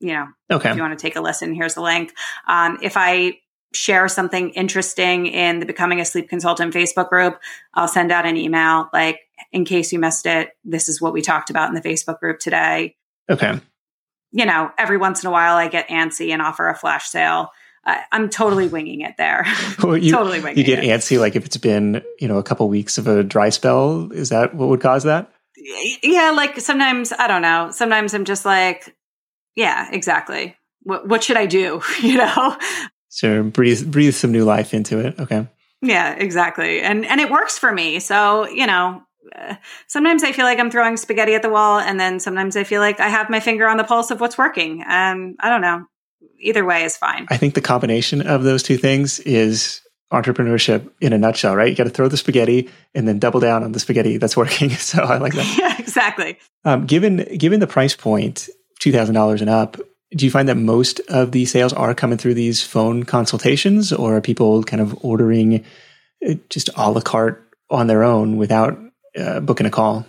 You 0.00 0.12
know, 0.12 0.26
okay. 0.50 0.70
if 0.70 0.76
you 0.76 0.82
want 0.82 0.98
to 0.98 1.02
take 1.02 1.16
a 1.16 1.22
listen, 1.22 1.54
here's 1.54 1.74
the 1.74 1.80
link. 1.80 2.12
Um, 2.46 2.78
if 2.82 2.96
I 2.98 3.38
share 3.72 4.08
something 4.08 4.50
interesting 4.50 5.26
in 5.26 5.60
the 5.60 5.66
Becoming 5.66 6.00
a 6.00 6.04
Sleep 6.04 6.28
Consultant 6.28 6.74
Facebook 6.74 7.08
group, 7.08 7.38
I'll 7.74 7.88
send 7.88 8.12
out 8.12 8.26
an 8.26 8.36
email 8.36 8.88
like, 8.92 9.20
in 9.52 9.64
case 9.64 9.92
you 9.92 9.98
missed 9.98 10.26
it, 10.26 10.50
this 10.64 10.88
is 10.88 11.00
what 11.00 11.12
we 11.12 11.22
talked 11.22 11.50
about 11.50 11.68
in 11.68 11.74
the 11.74 11.80
Facebook 11.80 12.18
group 12.20 12.38
today. 12.38 12.96
Okay. 13.30 13.60
You 14.32 14.44
know, 14.44 14.70
every 14.76 14.96
once 14.98 15.22
in 15.22 15.28
a 15.28 15.30
while 15.30 15.56
I 15.56 15.68
get 15.68 15.88
antsy 15.88 16.30
and 16.30 16.42
offer 16.42 16.68
a 16.68 16.76
flash 16.76 17.08
sale. 17.08 17.50
I, 17.86 18.02
am 18.12 18.28
totally 18.28 18.68
winging 18.68 19.00
it 19.00 19.16
there. 19.16 19.46
Well, 19.82 19.96
you, 19.96 20.10
totally 20.10 20.40
winging 20.40 20.58
You 20.58 20.64
get 20.64 20.82
it. 20.82 20.88
antsy, 20.88 21.20
like 21.20 21.36
if 21.36 21.46
it's 21.46 21.56
been 21.56 22.02
you 22.18 22.26
know 22.26 22.38
a 22.38 22.42
couple 22.42 22.68
weeks 22.68 22.98
of 22.98 23.06
a 23.06 23.22
dry 23.22 23.50
spell. 23.50 24.10
Is 24.12 24.30
that 24.30 24.54
what 24.54 24.68
would 24.68 24.80
cause 24.80 25.04
that? 25.04 25.30
Yeah, 26.02 26.32
like 26.32 26.60
sometimes 26.60 27.12
I 27.12 27.26
don't 27.26 27.42
know. 27.42 27.70
Sometimes 27.70 28.14
I'm 28.14 28.24
just 28.24 28.44
like, 28.44 28.94
yeah, 29.54 29.88
exactly. 29.92 30.56
What 30.82 31.06
what 31.08 31.22
should 31.22 31.36
I 31.36 31.46
do? 31.46 31.82
You 32.02 32.18
know. 32.18 32.58
So 33.08 33.42
breathe 33.42 33.90
breathe 33.90 34.14
some 34.14 34.32
new 34.32 34.44
life 34.44 34.74
into 34.74 34.98
it. 34.98 35.18
Okay. 35.18 35.46
Yeah, 35.82 36.14
exactly, 36.14 36.80
and 36.80 37.06
and 37.06 37.20
it 37.20 37.30
works 37.30 37.58
for 37.58 37.70
me. 37.70 38.00
So 38.00 38.48
you 38.48 38.66
know, 38.66 39.02
uh, 39.34 39.54
sometimes 39.86 40.24
I 40.24 40.32
feel 40.32 40.44
like 40.46 40.58
I'm 40.58 40.70
throwing 40.70 40.96
spaghetti 40.96 41.34
at 41.34 41.42
the 41.42 41.50
wall, 41.50 41.78
and 41.78 42.00
then 42.00 42.18
sometimes 42.18 42.56
I 42.56 42.64
feel 42.64 42.80
like 42.80 42.98
I 42.98 43.08
have 43.08 43.30
my 43.30 43.40
finger 43.40 43.68
on 43.68 43.76
the 43.76 43.84
pulse 43.84 44.10
of 44.10 44.20
what's 44.20 44.36
working. 44.36 44.82
And 44.86 45.36
I 45.40 45.48
don't 45.48 45.60
know 45.60 45.86
either 46.40 46.64
way 46.64 46.84
is 46.84 46.96
fine. 46.96 47.26
I 47.30 47.36
think 47.36 47.54
the 47.54 47.60
combination 47.60 48.26
of 48.26 48.42
those 48.42 48.62
two 48.62 48.76
things 48.76 49.18
is 49.20 49.82
entrepreneurship 50.12 50.88
in 51.00 51.12
a 51.12 51.18
nutshell, 51.18 51.56
right? 51.56 51.68
You 51.68 51.74
got 51.76 51.84
to 51.84 51.90
throw 51.90 52.08
the 52.08 52.16
spaghetti 52.16 52.70
and 52.94 53.08
then 53.08 53.18
double 53.18 53.40
down 53.40 53.64
on 53.64 53.72
the 53.72 53.80
spaghetti 53.80 54.18
that's 54.18 54.36
working. 54.36 54.70
So 54.76 55.02
I 55.02 55.18
like 55.18 55.34
that. 55.34 55.58
yeah, 55.58 55.76
exactly. 55.78 56.38
Um, 56.64 56.86
given 56.86 57.24
given 57.38 57.60
the 57.60 57.66
price 57.66 57.96
point, 57.96 58.48
two 58.78 58.92
thousand 58.92 59.14
dollars 59.14 59.40
and 59.40 59.50
up, 59.50 59.76
do 60.12 60.24
you 60.24 60.30
find 60.30 60.48
that 60.48 60.56
most 60.56 61.00
of 61.08 61.32
the 61.32 61.44
sales 61.44 61.72
are 61.72 61.94
coming 61.94 62.18
through 62.18 62.34
these 62.34 62.62
phone 62.62 63.02
consultations, 63.04 63.92
or 63.92 64.16
are 64.16 64.20
people 64.20 64.62
kind 64.62 64.80
of 64.80 64.96
ordering 65.04 65.64
just 66.50 66.70
a 66.76 66.90
la 66.90 67.00
carte 67.00 67.42
on 67.70 67.88
their 67.88 68.04
own 68.04 68.36
without 68.36 68.78
uh, 69.18 69.40
booking 69.40 69.66
a 69.66 69.70
call? 69.70 70.06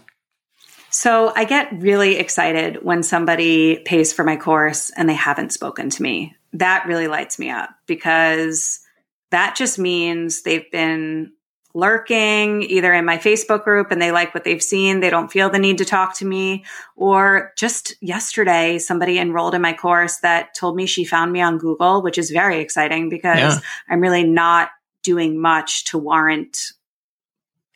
So 1.07 1.31
I 1.33 1.45
get 1.45 1.69
really 1.71 2.17
excited 2.17 2.83
when 2.83 3.01
somebody 3.01 3.79
pays 3.79 4.11
for 4.11 4.25
my 4.25 4.35
course 4.35 4.89
and 4.89 5.07
they 5.07 5.13
haven't 5.13 5.53
spoken 5.53 5.89
to 5.89 6.03
me. 6.03 6.35
That 6.51 6.85
really 6.85 7.07
lights 7.07 7.39
me 7.39 7.49
up 7.49 7.69
because 7.85 8.81
that 9.31 9.55
just 9.55 9.79
means 9.79 10.41
they've 10.41 10.69
been 10.69 11.31
lurking 11.73 12.61
either 12.63 12.93
in 12.93 13.05
my 13.05 13.19
Facebook 13.19 13.63
group 13.63 13.89
and 13.89 14.01
they 14.01 14.11
like 14.11 14.33
what 14.33 14.43
they've 14.43 14.61
seen. 14.61 14.99
They 14.99 15.09
don't 15.09 15.31
feel 15.31 15.49
the 15.49 15.59
need 15.59 15.77
to 15.77 15.85
talk 15.85 16.17
to 16.17 16.25
me. 16.25 16.65
Or 16.97 17.53
just 17.55 17.95
yesterday, 18.01 18.77
somebody 18.77 19.17
enrolled 19.17 19.55
in 19.55 19.61
my 19.61 19.71
course 19.71 20.17
that 20.17 20.55
told 20.55 20.75
me 20.75 20.87
she 20.87 21.05
found 21.05 21.31
me 21.31 21.39
on 21.39 21.57
Google, 21.57 22.01
which 22.01 22.17
is 22.17 22.31
very 22.31 22.59
exciting 22.59 23.07
because 23.07 23.37
yeah. 23.37 23.59
I'm 23.87 24.01
really 24.01 24.25
not 24.25 24.71
doing 25.03 25.39
much 25.39 25.85
to 25.85 25.97
warrant 25.97 26.73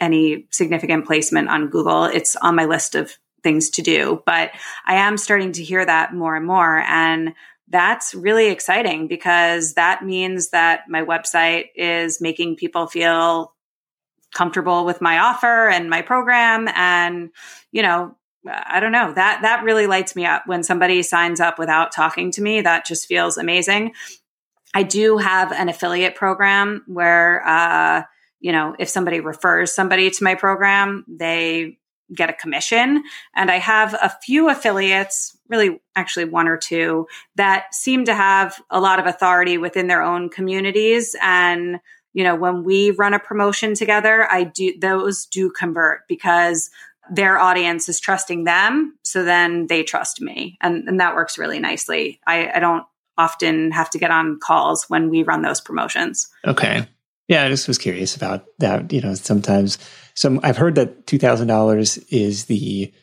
any 0.01 0.47
significant 0.49 1.05
placement 1.05 1.47
on 1.47 1.69
Google. 1.69 2.05
It's 2.05 2.35
on 2.35 2.55
my 2.55 2.65
list 2.65 2.95
of 2.95 3.17
things 3.43 3.69
to 3.71 3.81
do, 3.81 4.21
but 4.25 4.51
I 4.85 4.95
am 4.95 5.17
starting 5.17 5.51
to 5.53 5.63
hear 5.63 5.85
that 5.85 6.13
more 6.13 6.35
and 6.35 6.45
more. 6.45 6.79
And 6.79 7.33
that's 7.67 8.13
really 8.13 8.47
exciting 8.47 9.07
because 9.07 9.73
that 9.73 10.03
means 10.03 10.49
that 10.49 10.81
my 10.89 11.03
website 11.03 11.65
is 11.75 12.19
making 12.21 12.57
people 12.57 12.87
feel 12.87 13.53
comfortable 14.33 14.85
with 14.85 15.01
my 15.01 15.19
offer 15.19 15.69
and 15.69 15.89
my 15.89 16.01
program. 16.01 16.67
And, 16.75 17.29
you 17.71 17.81
know, 17.81 18.15
I 18.47 18.79
don't 18.79 18.91
know 18.91 19.13
that 19.13 19.41
that 19.43 19.63
really 19.63 19.87
lights 19.87 20.15
me 20.15 20.25
up 20.25 20.43
when 20.47 20.63
somebody 20.63 21.03
signs 21.03 21.39
up 21.39 21.59
without 21.59 21.91
talking 21.91 22.31
to 22.31 22.41
me. 22.41 22.61
That 22.61 22.85
just 22.85 23.07
feels 23.07 23.37
amazing. 23.37 23.93
I 24.73 24.83
do 24.83 25.17
have 25.17 25.51
an 25.51 25.69
affiliate 25.69 26.15
program 26.15 26.83
where, 26.87 27.45
uh, 27.45 28.03
you 28.39 28.51
know, 28.51 28.75
if 28.79 28.89
somebody 28.89 29.19
refers 29.19 29.73
somebody 29.73 30.09
to 30.09 30.23
my 30.23 30.35
program, 30.35 31.05
they 31.07 31.77
get 32.13 32.29
a 32.29 32.33
commission. 32.33 33.03
And 33.35 33.49
I 33.49 33.59
have 33.59 33.93
a 33.93 34.09
few 34.23 34.49
affiliates, 34.49 35.37
really 35.49 35.81
actually 35.95 36.25
one 36.25 36.47
or 36.47 36.57
two, 36.57 37.07
that 37.35 37.73
seem 37.73 38.05
to 38.05 38.15
have 38.15 38.61
a 38.69 38.79
lot 38.79 38.99
of 38.99 39.05
authority 39.05 39.57
within 39.57 39.87
their 39.87 40.01
own 40.01 40.29
communities. 40.29 41.15
And, 41.21 41.79
you 42.13 42.23
know, 42.23 42.35
when 42.35 42.63
we 42.63 42.91
run 42.91 43.13
a 43.13 43.19
promotion 43.19 43.73
together, 43.73 44.27
I 44.29 44.43
do, 44.43 44.77
those 44.79 45.25
do 45.25 45.49
convert 45.49 46.07
because 46.07 46.69
their 47.09 47.37
audience 47.37 47.89
is 47.89 47.99
trusting 47.99 48.43
them. 48.43 48.97
So 49.03 49.23
then 49.23 49.67
they 49.67 49.83
trust 49.83 50.21
me. 50.21 50.57
And, 50.61 50.87
and 50.87 50.99
that 50.99 51.15
works 51.15 51.37
really 51.37 51.59
nicely. 51.59 52.19
I, 52.25 52.51
I 52.55 52.59
don't 52.59 52.85
often 53.17 53.71
have 53.71 53.89
to 53.91 53.99
get 53.99 54.11
on 54.11 54.39
calls 54.39 54.89
when 54.89 55.09
we 55.09 55.23
run 55.23 55.41
those 55.41 55.61
promotions. 55.61 56.29
Okay. 56.45 56.87
Yeah, 57.31 57.45
I 57.45 57.47
just 57.47 57.69
was 57.69 57.77
curious 57.77 58.13
about 58.17 58.43
that. 58.59 58.91
You 58.91 58.99
know, 58.99 59.13
sometimes 59.13 59.77
some 60.15 60.41
I've 60.43 60.57
heard 60.57 60.75
that 60.75 61.07
two 61.07 61.17
thousand 61.17 61.47
dollars 61.47 61.97
is 62.09 62.45
the 62.45 62.93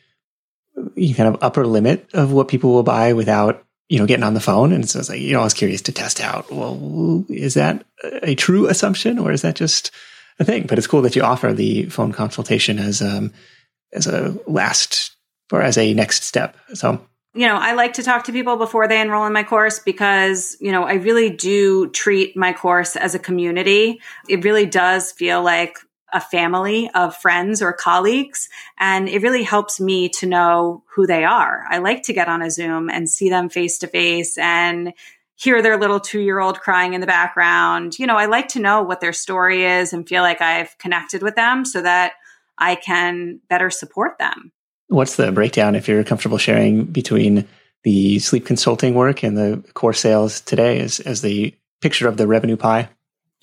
kind 0.75 1.21
of 1.21 1.37
upper 1.41 1.65
limit 1.65 2.07
of 2.13 2.31
what 2.31 2.47
people 2.47 2.71
will 2.71 2.83
buy 2.83 3.13
without 3.13 3.65
you 3.87 3.97
know 3.97 4.05
getting 4.05 4.23
on 4.23 4.35
the 4.35 4.39
phone. 4.39 4.71
And 4.71 4.87
so 4.87 4.99
it's 4.99 5.09
like 5.09 5.19
you 5.19 5.33
know 5.33 5.39
I 5.41 5.45
was 5.45 5.55
curious 5.55 5.81
to 5.81 5.91
test 5.91 6.21
out. 6.21 6.51
Well, 6.51 7.25
is 7.27 7.55
that 7.55 7.83
a 8.21 8.35
true 8.35 8.67
assumption 8.67 9.17
or 9.17 9.31
is 9.31 9.41
that 9.41 9.55
just 9.55 9.89
a 10.37 10.45
thing? 10.45 10.67
But 10.67 10.77
it's 10.77 10.85
cool 10.85 11.01
that 11.01 11.15
you 11.15 11.23
offer 11.23 11.51
the 11.51 11.85
phone 11.85 12.11
consultation 12.11 12.77
as 12.77 13.01
um 13.01 13.33
as 13.93 14.05
a 14.05 14.37
last 14.45 15.09
or 15.51 15.63
as 15.63 15.75
a 15.75 15.95
next 15.95 16.23
step. 16.23 16.55
So 16.75 17.01
you 17.39 17.47
know, 17.47 17.55
I 17.55 17.71
like 17.71 17.93
to 17.93 18.03
talk 18.03 18.25
to 18.25 18.33
people 18.33 18.57
before 18.57 18.85
they 18.85 18.99
enroll 18.99 19.25
in 19.25 19.31
my 19.31 19.43
course 19.43 19.79
because, 19.79 20.57
you 20.59 20.73
know, 20.73 20.83
I 20.83 20.95
really 20.95 21.29
do 21.29 21.89
treat 21.91 22.35
my 22.35 22.51
course 22.51 22.97
as 22.97 23.15
a 23.15 23.19
community. 23.19 24.01
It 24.27 24.43
really 24.43 24.65
does 24.65 25.13
feel 25.13 25.41
like 25.41 25.77
a 26.11 26.19
family 26.19 26.89
of 26.93 27.15
friends 27.15 27.61
or 27.61 27.71
colleagues. 27.71 28.49
And 28.77 29.07
it 29.07 29.21
really 29.21 29.43
helps 29.43 29.79
me 29.79 30.09
to 30.09 30.25
know 30.25 30.83
who 30.93 31.07
they 31.07 31.23
are. 31.23 31.63
I 31.69 31.77
like 31.77 32.03
to 32.03 32.13
get 32.13 32.27
on 32.27 32.41
a 32.41 32.51
Zoom 32.51 32.89
and 32.89 33.09
see 33.09 33.29
them 33.29 33.47
face 33.47 33.77
to 33.79 33.87
face 33.87 34.37
and 34.37 34.91
hear 35.35 35.61
their 35.61 35.77
little 35.77 36.01
two 36.01 36.19
year 36.19 36.41
old 36.41 36.59
crying 36.59 36.93
in 36.93 36.99
the 36.99 37.07
background. 37.07 37.97
You 37.97 38.05
know, 38.05 38.17
I 38.17 38.25
like 38.25 38.49
to 38.49 38.59
know 38.59 38.81
what 38.81 38.99
their 38.99 39.13
story 39.13 39.63
is 39.63 39.93
and 39.93 40.05
feel 40.05 40.23
like 40.23 40.41
I've 40.41 40.77
connected 40.77 41.23
with 41.23 41.35
them 41.35 41.63
so 41.63 41.81
that 41.83 42.15
I 42.57 42.75
can 42.75 43.39
better 43.47 43.69
support 43.69 44.17
them. 44.17 44.51
What's 44.89 45.15
the 45.15 45.31
breakdown, 45.31 45.75
if 45.75 45.87
you're 45.87 46.03
comfortable 46.03 46.37
sharing, 46.37 46.85
between 46.85 47.47
the 47.83 48.19
sleep 48.19 48.45
consulting 48.45 48.95
work 48.95 49.23
and 49.23 49.37
the 49.37 49.63
course 49.73 49.99
sales 49.99 50.41
today 50.41 50.79
as, 50.79 50.99
as 50.99 51.21
the 51.21 51.55
picture 51.79 52.07
of 52.07 52.17
the 52.17 52.27
revenue 52.27 52.57
pie? 52.57 52.89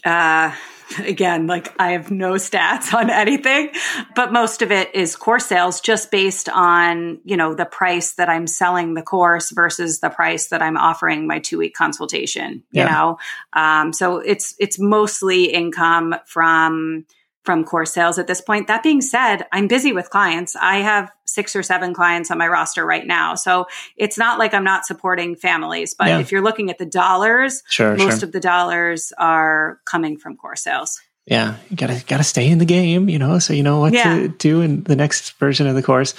Uh, 0.04 0.52
again, 0.98 1.46
like 1.46 1.72
I 1.80 1.92
have 1.92 2.10
no 2.10 2.32
stats 2.32 2.92
on 2.92 3.10
anything, 3.10 3.70
but 4.14 4.32
most 4.32 4.60
of 4.60 4.70
it 4.72 4.94
is 4.94 5.16
course 5.16 5.46
sales 5.46 5.80
just 5.80 6.10
based 6.10 6.48
on, 6.48 7.20
you 7.24 7.36
know, 7.36 7.54
the 7.54 7.64
price 7.64 8.14
that 8.14 8.28
I'm 8.28 8.46
selling 8.46 8.94
the 8.94 9.02
course 9.02 9.50
versus 9.50 10.00
the 10.00 10.10
price 10.10 10.48
that 10.48 10.62
I'm 10.62 10.76
offering 10.76 11.26
my 11.26 11.38
two 11.38 11.58
week 11.58 11.74
consultation, 11.74 12.64
you 12.72 12.82
yeah. 12.82 12.88
know? 12.88 13.18
Um, 13.52 13.92
so 13.92 14.18
it's, 14.18 14.54
it's 14.58 14.78
mostly 14.78 15.44
income 15.44 16.16
from, 16.26 17.06
from 17.46 17.64
course 17.64 17.92
sales 17.92 18.18
at 18.18 18.26
this 18.26 18.40
point. 18.40 18.66
That 18.66 18.82
being 18.82 19.00
said, 19.00 19.46
I'm 19.52 19.68
busy 19.68 19.92
with 19.92 20.10
clients. 20.10 20.56
I 20.56 20.78
have 20.78 21.10
six 21.24 21.54
or 21.54 21.62
seven 21.62 21.94
clients 21.94 22.30
on 22.30 22.38
my 22.38 22.48
roster 22.48 22.84
right 22.84 23.06
now. 23.06 23.36
So 23.36 23.66
it's 23.96 24.18
not 24.18 24.38
like 24.38 24.52
I'm 24.52 24.64
not 24.64 24.84
supporting 24.84 25.36
families, 25.36 25.94
but 25.94 26.08
yeah. 26.08 26.18
if 26.18 26.32
you're 26.32 26.42
looking 26.42 26.70
at 26.70 26.78
the 26.78 26.84
dollars, 26.84 27.62
sure, 27.68 27.96
most 27.96 28.18
sure. 28.18 28.26
of 28.26 28.32
the 28.32 28.40
dollars 28.40 29.12
are 29.16 29.80
coming 29.86 30.18
from 30.18 30.36
course 30.36 30.62
sales. 30.62 31.00
Yeah, 31.24 31.56
you 31.70 31.76
gotta 31.76 32.04
gotta 32.06 32.24
stay 32.24 32.48
in 32.48 32.58
the 32.58 32.64
game, 32.64 33.08
you 33.08 33.18
know, 33.18 33.38
so 33.38 33.52
you 33.52 33.62
know 33.62 33.80
what 33.80 33.92
yeah. 33.92 34.14
to 34.14 34.28
do 34.28 34.60
in 34.60 34.84
the 34.84 34.94
next 34.94 35.32
version 35.38 35.66
of 35.66 35.74
the 35.74 35.82
course. 35.82 36.14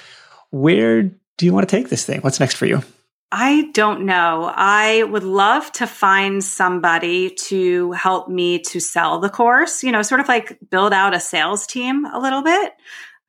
Where 0.50 1.04
do 1.04 1.46
you 1.46 1.54
want 1.54 1.68
to 1.68 1.76
take 1.76 1.90
this 1.90 2.06
thing? 2.06 2.22
What's 2.22 2.40
next 2.40 2.56
for 2.56 2.66
you? 2.66 2.82
I 3.32 3.70
don't 3.74 4.06
know. 4.06 4.52
I 4.56 5.04
would 5.04 5.24
love 5.24 5.72
to 5.74 5.88
find 5.88 6.42
somebody 6.42 7.32
to 7.48 7.92
help 7.92 8.30
me 8.30 8.60
to 8.60 8.80
sell 8.80 9.20
the 9.20 9.30
course, 9.30 9.84
you 9.84 9.92
know, 9.92 10.02
sort 10.02 10.22
of 10.22 10.30
like 10.30 10.58
build 10.70 10.94
out 10.94 11.14
a 11.14 11.20
sales 11.20 11.68
team 11.68 12.06
a 12.06 12.20
little 12.20 12.42
bit. 12.42 12.72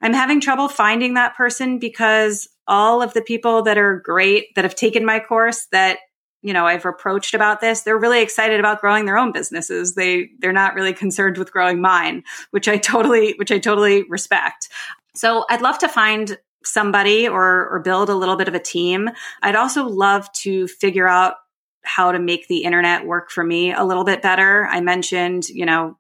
I'm 0.01 0.15
having 0.15 0.41
trouble 0.41 0.69
finding 0.69 1.15
that 1.15 1.35
person 1.35 1.81
because 1.81 2.49
all 2.69 3.03
of 3.03 3.15
the 3.15 3.23
people 3.23 3.63
that 3.63 3.79
are 3.79 3.99
great 3.99 4.55
that 4.55 4.65
have 4.65 4.77
taken 4.77 5.05
my 5.05 5.19
course 5.19 5.67
that 5.73 5.99
you 6.43 6.53
know 6.53 6.67
I've 6.67 6.85
approached 6.85 7.35
about 7.35 7.61
this 7.61 7.81
they're 7.81 7.99
really 7.99 8.23
excited 8.23 8.61
about 8.61 8.81
growing 8.81 9.07
their 9.07 9.19
own 9.19 9.33
businesses 9.33 9.95
they 9.95 10.29
they're 10.39 10.53
not 10.53 10.75
really 10.75 10.93
concerned 10.93 11.37
with 11.39 11.51
growing 11.51 11.81
mine 11.81 12.23
which 12.51 12.69
I 12.69 12.77
totally 12.77 13.35
which 13.39 13.51
I 13.51 13.59
totally 13.59 14.05
respect 14.05 14.69
so 15.17 15.47
I'd 15.51 15.63
love 15.63 15.79
to 15.79 15.89
find 15.89 16.39
somebody 16.65 17.29
or, 17.29 17.69
or 17.69 17.81
build 17.81 18.11
a 18.11 18.15
little 18.15 18.37
bit 18.37 18.49
of 18.49 18.55
a 18.55 18.61
team. 18.61 19.11
I'd 19.43 19.57
also 19.57 19.85
love 19.85 20.31
to 20.33 20.67
figure 20.69 21.09
out 21.09 21.37
how 21.83 22.13
to 22.13 22.19
make 22.19 22.49
the 22.49 22.65
internet 22.65 23.07
work 23.07 23.31
for 23.31 23.43
me 23.43 23.73
a 23.73 23.85
little 23.85 24.05
bit 24.05 24.23
better. 24.23 24.67
I 24.67 24.81
mentioned, 24.81 25.49
you 25.49 25.65
know, 25.65 25.97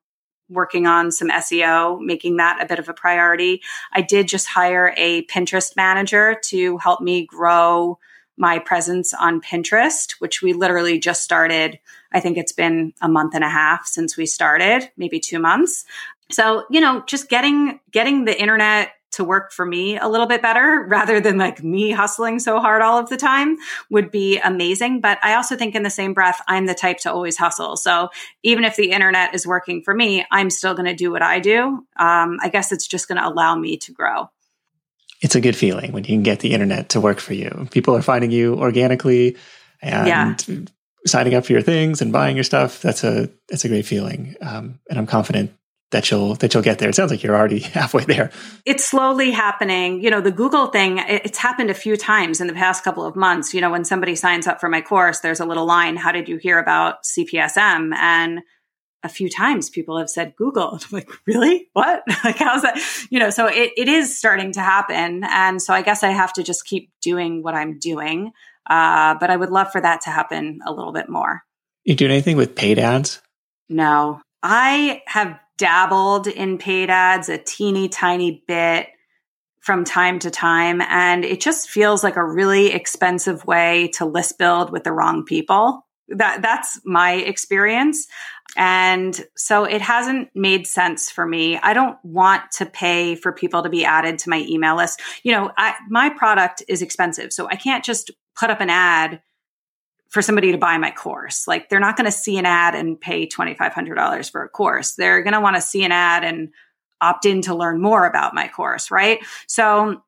working 0.50 0.86
on 0.86 1.10
some 1.10 1.28
SEO, 1.28 2.00
making 2.00 2.36
that 2.36 2.62
a 2.62 2.66
bit 2.66 2.78
of 2.78 2.88
a 2.88 2.94
priority. 2.94 3.62
I 3.92 4.02
did 4.02 4.28
just 4.28 4.46
hire 4.46 4.94
a 4.96 5.24
Pinterest 5.26 5.76
manager 5.76 6.36
to 6.46 6.78
help 6.78 7.00
me 7.00 7.26
grow 7.26 7.98
my 8.36 8.58
presence 8.58 9.12
on 9.12 9.40
Pinterest, 9.40 10.12
which 10.20 10.42
we 10.42 10.52
literally 10.52 10.98
just 10.98 11.22
started. 11.22 11.78
I 12.12 12.20
think 12.20 12.38
it's 12.38 12.52
been 12.52 12.94
a 13.00 13.08
month 13.08 13.34
and 13.34 13.44
a 13.44 13.48
half 13.48 13.86
since 13.86 14.16
we 14.16 14.26
started, 14.26 14.90
maybe 14.96 15.20
2 15.20 15.38
months. 15.38 15.84
So, 16.30 16.64
you 16.70 16.80
know, 16.80 17.02
just 17.06 17.28
getting 17.28 17.80
getting 17.90 18.24
the 18.24 18.38
internet 18.38 18.92
to 19.12 19.24
work 19.24 19.52
for 19.52 19.64
me 19.64 19.96
a 19.98 20.08
little 20.08 20.26
bit 20.26 20.42
better 20.42 20.84
rather 20.88 21.20
than 21.20 21.38
like 21.38 21.62
me 21.62 21.90
hustling 21.90 22.38
so 22.38 22.60
hard 22.60 22.82
all 22.82 22.98
of 22.98 23.08
the 23.08 23.16
time 23.16 23.56
would 23.90 24.10
be 24.10 24.38
amazing. 24.38 25.00
But 25.00 25.18
I 25.22 25.34
also 25.34 25.56
think 25.56 25.74
in 25.74 25.82
the 25.82 25.90
same 25.90 26.14
breath, 26.14 26.40
I'm 26.46 26.66
the 26.66 26.74
type 26.74 26.98
to 26.98 27.12
always 27.12 27.36
hustle. 27.36 27.76
So 27.76 28.08
even 28.42 28.64
if 28.64 28.76
the 28.76 28.90
internet 28.90 29.34
is 29.34 29.46
working 29.46 29.82
for 29.82 29.94
me, 29.94 30.24
I'm 30.30 30.50
still 30.50 30.74
going 30.74 30.86
to 30.88 30.94
do 30.94 31.10
what 31.10 31.22
I 31.22 31.40
do. 31.40 31.86
Um, 31.98 32.38
I 32.42 32.48
guess 32.50 32.72
it's 32.72 32.86
just 32.86 33.08
going 33.08 33.18
to 33.18 33.26
allow 33.26 33.56
me 33.56 33.76
to 33.78 33.92
grow. 33.92 34.28
It's 35.20 35.34
a 35.34 35.40
good 35.40 35.56
feeling 35.56 35.92
when 35.92 36.04
you 36.04 36.14
can 36.14 36.22
get 36.22 36.40
the 36.40 36.52
internet 36.52 36.90
to 36.90 37.00
work 37.00 37.18
for 37.18 37.34
you. 37.34 37.66
People 37.72 37.96
are 37.96 38.02
finding 38.02 38.30
you 38.30 38.54
organically 38.54 39.36
and 39.82 40.06
yeah. 40.46 40.64
signing 41.06 41.34
up 41.34 41.44
for 41.44 41.52
your 41.52 41.62
things 41.62 42.00
and 42.00 42.12
buying 42.12 42.36
your 42.36 42.44
stuff. 42.44 42.80
That's 42.82 43.02
a 43.02 43.28
that's 43.48 43.64
a 43.64 43.68
great 43.68 43.86
feeling, 43.86 44.36
um, 44.40 44.78
and 44.88 44.98
I'm 44.98 45.06
confident 45.06 45.57
that 45.90 46.10
you'll 46.10 46.34
that 46.36 46.52
you'll 46.52 46.62
get 46.62 46.78
there. 46.78 46.88
It 46.88 46.94
sounds 46.94 47.10
like 47.10 47.22
you're 47.22 47.36
already 47.36 47.58
halfway 47.78 48.04
there. 48.04 48.30
It's 48.64 48.84
slowly 48.84 49.30
happening. 49.30 50.02
You 50.02 50.10
know, 50.10 50.20
the 50.20 50.30
Google 50.30 50.66
thing, 50.66 50.98
it's 50.98 51.38
happened 51.38 51.70
a 51.70 51.74
few 51.74 51.96
times 51.96 52.40
in 52.40 52.46
the 52.46 52.52
past 52.52 52.84
couple 52.84 53.04
of 53.04 53.16
months. 53.16 53.54
You 53.54 53.60
know, 53.60 53.70
when 53.70 53.84
somebody 53.84 54.14
signs 54.14 54.46
up 54.46 54.60
for 54.60 54.68
my 54.68 54.80
course, 54.80 55.20
there's 55.20 55.40
a 55.40 55.46
little 55.46 55.66
line, 55.66 55.96
how 55.96 56.12
did 56.12 56.28
you 56.28 56.36
hear 56.36 56.58
about 56.58 57.04
CPSM? 57.04 57.94
And 57.94 58.40
a 59.02 59.08
few 59.08 59.30
times 59.30 59.70
people 59.70 59.98
have 59.98 60.10
said 60.10 60.34
Google. 60.36 60.72
I'm 60.82 60.88
like, 60.90 61.10
really? 61.26 61.68
What? 61.72 62.02
like, 62.24 62.38
how's 62.38 62.62
that? 62.62 62.78
You 63.10 63.18
know, 63.18 63.30
so 63.30 63.46
it, 63.46 63.72
it 63.76 63.88
is 63.88 64.16
starting 64.16 64.52
to 64.52 64.60
happen. 64.60 65.24
And 65.24 65.62
so 65.62 65.72
I 65.72 65.82
guess 65.82 66.02
I 66.02 66.10
have 66.10 66.32
to 66.34 66.42
just 66.42 66.64
keep 66.66 66.90
doing 67.00 67.42
what 67.42 67.54
I'm 67.54 67.78
doing. 67.78 68.32
Uh, 68.68 69.14
but 69.18 69.30
I 69.30 69.36
would 69.36 69.50
love 69.50 69.72
for 69.72 69.80
that 69.80 70.02
to 70.02 70.10
happen 70.10 70.60
a 70.66 70.72
little 70.72 70.92
bit 70.92 71.08
more. 71.08 71.42
You 71.84 71.94
doing 71.94 72.10
anything 72.10 72.36
with 72.36 72.54
paid 72.54 72.78
ads? 72.78 73.22
No. 73.70 74.20
I 74.42 75.02
have 75.06 75.38
dabbled 75.58 76.26
in 76.26 76.56
paid 76.56 76.88
ads 76.88 77.28
a 77.28 77.36
teeny 77.36 77.88
tiny 77.88 78.42
bit 78.48 78.88
from 79.60 79.84
time 79.84 80.18
to 80.20 80.30
time. 80.30 80.80
And 80.80 81.24
it 81.24 81.42
just 81.42 81.68
feels 81.68 82.02
like 82.02 82.16
a 82.16 82.24
really 82.24 82.72
expensive 82.72 83.44
way 83.44 83.88
to 83.94 84.06
list 84.06 84.38
build 84.38 84.72
with 84.72 84.84
the 84.84 84.92
wrong 84.92 85.24
people. 85.26 85.86
That 86.08 86.40
that's 86.40 86.80
my 86.86 87.12
experience. 87.12 88.06
And 88.56 89.20
so 89.36 89.64
it 89.64 89.82
hasn't 89.82 90.30
made 90.34 90.66
sense 90.66 91.10
for 91.10 91.26
me. 91.26 91.58
I 91.58 91.74
don't 91.74 91.98
want 92.02 92.44
to 92.52 92.66
pay 92.66 93.14
for 93.14 93.30
people 93.30 93.62
to 93.62 93.68
be 93.68 93.84
added 93.84 94.18
to 94.20 94.30
my 94.30 94.44
email 94.48 94.74
list. 94.74 95.02
You 95.22 95.32
know, 95.32 95.50
I, 95.58 95.74
my 95.90 96.08
product 96.08 96.62
is 96.66 96.80
expensive, 96.80 97.30
so 97.32 97.46
I 97.46 97.56
can't 97.56 97.84
just 97.84 98.10
put 98.34 98.48
up 98.48 98.62
an 98.62 98.70
ad 98.70 99.20
for 100.08 100.22
somebody 100.22 100.52
to 100.52 100.58
buy 100.58 100.78
my 100.78 100.90
course. 100.90 101.46
Like 101.46 101.68
they're 101.68 101.80
not 101.80 101.96
going 101.96 102.06
to 102.06 102.12
see 102.12 102.38
an 102.38 102.46
ad 102.46 102.74
and 102.74 103.00
pay 103.00 103.26
$2,500 103.26 104.30
for 104.30 104.42
a 104.42 104.48
course. 104.48 104.94
They're 104.94 105.22
going 105.22 105.34
to 105.34 105.40
want 105.40 105.56
to 105.56 105.62
see 105.62 105.84
an 105.84 105.92
ad 105.92 106.24
and 106.24 106.50
opt 107.00 107.26
in 107.26 107.42
to 107.42 107.54
learn 107.54 107.80
more 107.80 108.06
about 108.06 108.34
my 108.34 108.48
course, 108.48 108.90
right? 108.90 109.20
So 109.46 110.02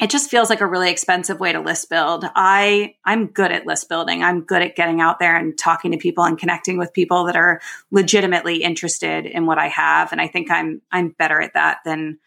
it 0.00 0.10
just 0.10 0.30
feels 0.30 0.48
like 0.48 0.60
a 0.60 0.66
really 0.66 0.90
expensive 0.90 1.40
way 1.40 1.52
to 1.52 1.60
list 1.60 1.90
build. 1.90 2.24
I 2.36 2.94
I'm 3.04 3.26
good 3.26 3.50
at 3.50 3.66
list 3.66 3.88
building. 3.88 4.22
I'm 4.22 4.42
good 4.42 4.62
at 4.62 4.76
getting 4.76 5.00
out 5.00 5.18
there 5.18 5.36
and 5.36 5.58
talking 5.58 5.90
to 5.92 5.98
people 5.98 6.24
and 6.24 6.38
connecting 6.38 6.78
with 6.78 6.92
people 6.92 7.24
that 7.24 7.36
are 7.36 7.60
legitimately 7.90 8.62
interested 8.62 9.26
in 9.26 9.46
what 9.46 9.58
I 9.58 9.68
have 9.68 10.12
and 10.12 10.20
I 10.20 10.28
think 10.28 10.50
I'm 10.50 10.82
I'm 10.92 11.10
better 11.10 11.40
at 11.40 11.54
that 11.54 11.78
than 11.84 12.18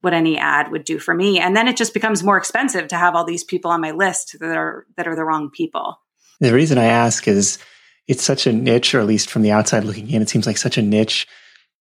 what 0.00 0.14
any 0.14 0.38
ad 0.38 0.70
would 0.70 0.84
do 0.84 0.98
for 0.98 1.12
me. 1.12 1.40
And 1.40 1.56
then 1.56 1.66
it 1.66 1.76
just 1.76 1.92
becomes 1.92 2.22
more 2.22 2.38
expensive 2.38 2.88
to 2.88 2.96
have 2.96 3.14
all 3.14 3.24
these 3.24 3.44
people 3.44 3.70
on 3.72 3.80
my 3.80 3.90
list 3.90 4.36
that 4.40 4.56
are 4.56 4.86
that 4.96 5.08
are 5.08 5.16
the 5.16 5.24
wrong 5.24 5.50
people. 5.50 6.00
The 6.40 6.54
reason 6.54 6.78
I 6.78 6.84
ask 6.84 7.26
is 7.26 7.58
it's 8.06 8.22
such 8.22 8.46
a 8.46 8.52
niche, 8.52 8.94
or 8.94 9.00
at 9.00 9.06
least 9.06 9.30
from 9.30 9.42
the 9.42 9.52
outside 9.52 9.84
looking 9.84 10.10
in, 10.10 10.22
it 10.22 10.28
seems 10.28 10.46
like 10.46 10.56
such 10.56 10.78
a 10.78 10.82
niche 10.82 11.26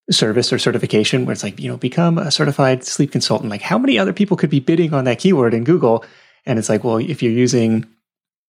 service 0.10 0.54
or 0.54 0.60
certification 0.60 1.26
where 1.26 1.34
it's 1.34 1.44
like, 1.44 1.60
you 1.60 1.70
know, 1.70 1.78
become 1.78 2.18
a 2.18 2.32
certified 2.32 2.84
sleep 2.84 3.12
consultant. 3.12 3.50
Like, 3.50 3.62
how 3.62 3.78
many 3.78 3.98
other 3.98 4.14
people 4.14 4.38
could 4.38 4.50
be 4.50 4.60
bidding 4.60 4.94
on 4.94 5.04
that 5.04 5.20
keyword 5.20 5.54
in 5.54 5.64
Google? 5.64 6.06
And 6.46 6.58
it's 6.58 6.70
like, 6.70 6.84
well, 6.84 6.98
if 6.98 7.22
you're 7.22 7.32
using 7.32 7.86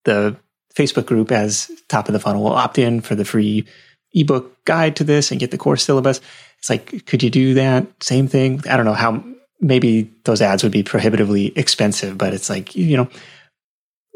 the 0.05 0.37
Facebook 0.75 1.07
group 1.07 1.33
as 1.33 1.71
top 1.89 2.09
of 2.09 2.13
the 2.13 2.21
funnel, 2.21 2.45
we'll 2.45 2.53
opt 2.53 2.79
in 2.79 3.01
for 3.01 3.15
the 3.15 3.25
free 3.25 3.67
ebook 4.15 4.65
guide 4.65 4.97
to 4.97 5.05
this 5.05 5.31
and 5.31 5.41
get 5.41 5.51
the 5.51 5.59
course 5.59 5.85
syllabus. 5.85 6.21
It's 6.59 6.71
like, 6.71 7.07
could 7.07 7.23
you 7.23 7.31
do 7.31 7.55
that 7.55 7.87
same 8.03 8.29
thing? 8.29 8.63
I 8.69 8.77
don't 8.77 8.87
know 8.87 8.93
how 8.95 9.23
maybe 9.61 10.11
those 10.25 10.41
ads 10.41 10.63
would 10.63 10.73
be 10.73 10.83
prohibitively 10.83 11.53
expensive, 11.57 12.17
but 12.17 12.33
it's 12.33 12.49
like, 12.49 12.75
you 12.77 12.97
know, 12.97 13.09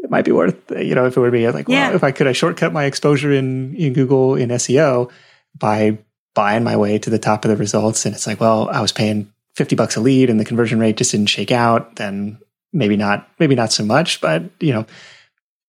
it 0.02 0.10
might 0.10 0.24
be 0.24 0.32
worth, 0.32 0.70
you 0.70 0.94
know, 0.94 1.06
if 1.06 1.16
it 1.16 1.20
would 1.20 1.32
be 1.32 1.48
like, 1.48 1.68
well, 1.68 1.94
if 1.94 2.02
I 2.02 2.10
could 2.10 2.26
I 2.26 2.32
shortcut 2.32 2.72
my 2.72 2.84
exposure 2.84 3.32
in, 3.32 3.74
in 3.76 3.92
Google 3.92 4.34
in 4.34 4.48
SEO 4.50 5.10
by 5.56 5.98
buying 6.34 6.64
my 6.64 6.76
way 6.76 6.98
to 6.98 7.10
the 7.10 7.18
top 7.18 7.44
of 7.44 7.50
the 7.50 7.56
results. 7.56 8.04
And 8.04 8.14
it's 8.14 8.26
like, 8.26 8.40
well, 8.40 8.68
I 8.68 8.80
was 8.80 8.92
paying 8.92 9.32
50 9.54 9.76
bucks 9.76 9.96
a 9.96 10.00
lead 10.00 10.30
and 10.30 10.40
the 10.40 10.44
conversion 10.44 10.80
rate 10.80 10.96
just 10.96 11.12
didn't 11.12 11.28
shake 11.28 11.52
out. 11.52 11.96
Then 11.96 12.38
maybe 12.72 12.96
not, 12.96 13.28
maybe 13.38 13.54
not 13.54 13.72
so 13.72 13.84
much, 13.84 14.20
but 14.20 14.42
you 14.60 14.72
know, 14.72 14.86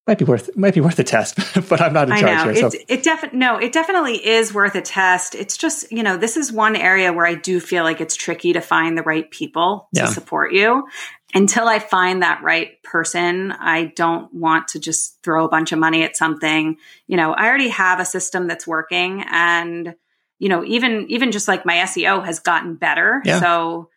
might 0.08 0.18
be 0.18 0.26
worth 0.26 0.56
might 0.58 0.74
be 0.74 0.82
worth 0.82 1.00
a 1.00 1.04
test, 1.04 1.38
but 1.70 1.82
I'm 1.82 1.94
not 1.94 2.10
in 2.10 2.18
charge 2.18 2.24
I 2.24 2.46
know. 2.46 2.54
here. 2.54 2.70
So. 2.70 2.78
It, 2.78 2.86
it 2.90 3.04
definitely 3.04 3.40
no, 3.40 3.58
it 3.58 3.72
definitely 3.72 4.26
is 4.26 4.54
worth 4.54 4.76
a 4.76 4.82
test. 4.82 5.34
It's 5.34 5.56
just 5.56 5.90
you 5.92 6.04
know 6.04 6.18
this 6.18 6.36
is 6.36 6.52
one 6.52 6.76
area 6.76 7.14
where 7.14 7.26
I 7.26 7.36
do 7.36 7.60
feel 7.60 7.84
like 7.84 8.02
it's 8.02 8.16
tricky 8.16 8.54
to 8.54 8.62
find 8.62 8.98
the 8.98 9.04
right 9.04 9.30
people 9.32 9.88
to 9.96 10.08
support 10.08 10.52
you, 10.52 10.86
until 11.34 11.68
I 11.68 11.80
find 11.80 12.22
that 12.22 12.44
right 12.44 12.82
person, 12.84 13.52
I 13.52 13.86
don't 13.86 14.34
want 14.34 14.70
to 14.70 14.80
just 14.80 15.22
throw 15.24 15.46
a 15.46 15.50
bunch 15.50 15.72
of 15.72 15.80
money 15.80 16.04
at 16.04 16.16
something. 16.16 16.78
You 17.08 17.18
know, 17.18 17.34
I 17.34 17.48
already 17.48 17.70
have 17.70 18.00
a 18.00 18.06
system 18.06 18.48
that's 18.48 18.68
working 18.68 19.24
and 19.32 19.96
you 20.40 20.50
know, 20.50 20.64
even 20.66 21.06
even 21.10 21.32
just 21.32 21.48
like 21.48 21.66
my 21.66 21.76
SEO 21.76 22.26
has 22.26 22.40
gotten 22.40 22.76
better. 22.76 23.22
Yeah. 23.24 23.40
So 23.40 23.90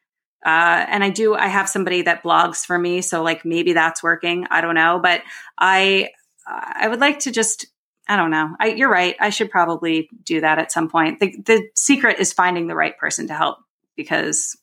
uh, 0.44 0.86
and 0.88 1.02
I 1.02 1.10
do 1.10 1.34
I 1.34 1.48
have 1.48 1.68
somebody 1.68 2.02
that 2.02 2.22
blogs 2.22 2.64
for 2.64 2.78
me, 2.78 3.00
so 3.00 3.22
like 3.24 3.44
maybe 3.44 3.72
that's 3.72 4.00
working. 4.00 4.46
I 4.48 4.60
don't 4.60 4.76
know, 4.76 5.00
but 5.02 5.22
I 5.58 6.10
I 6.46 6.86
would 6.86 7.00
like 7.00 7.20
to 7.20 7.32
just 7.32 7.66
I 8.08 8.16
don't 8.16 8.30
know. 8.30 8.54
I, 8.60 8.68
you're 8.68 8.88
right. 8.88 9.16
I 9.18 9.30
should 9.30 9.50
probably 9.50 10.08
do 10.22 10.40
that 10.40 10.60
at 10.60 10.70
some 10.70 10.88
point. 10.88 11.18
The, 11.18 11.36
the 11.44 11.68
secret 11.74 12.20
is 12.20 12.32
finding 12.32 12.68
the 12.68 12.76
right 12.76 12.96
person 12.96 13.26
to 13.26 13.34
help 13.34 13.58
because 13.96 14.56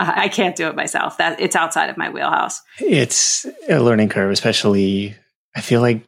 I 0.00 0.28
can't 0.28 0.56
do 0.56 0.66
it 0.68 0.74
myself. 0.74 1.18
That 1.18 1.40
it's 1.40 1.54
outside 1.54 1.90
of 1.90 1.96
my 1.96 2.08
wheelhouse. 2.08 2.62
It's 2.78 3.46
a 3.68 3.80
learning 3.80 4.08
curve, 4.08 4.30
especially. 4.30 5.14
I 5.54 5.60
feel 5.60 5.82
like 5.82 6.06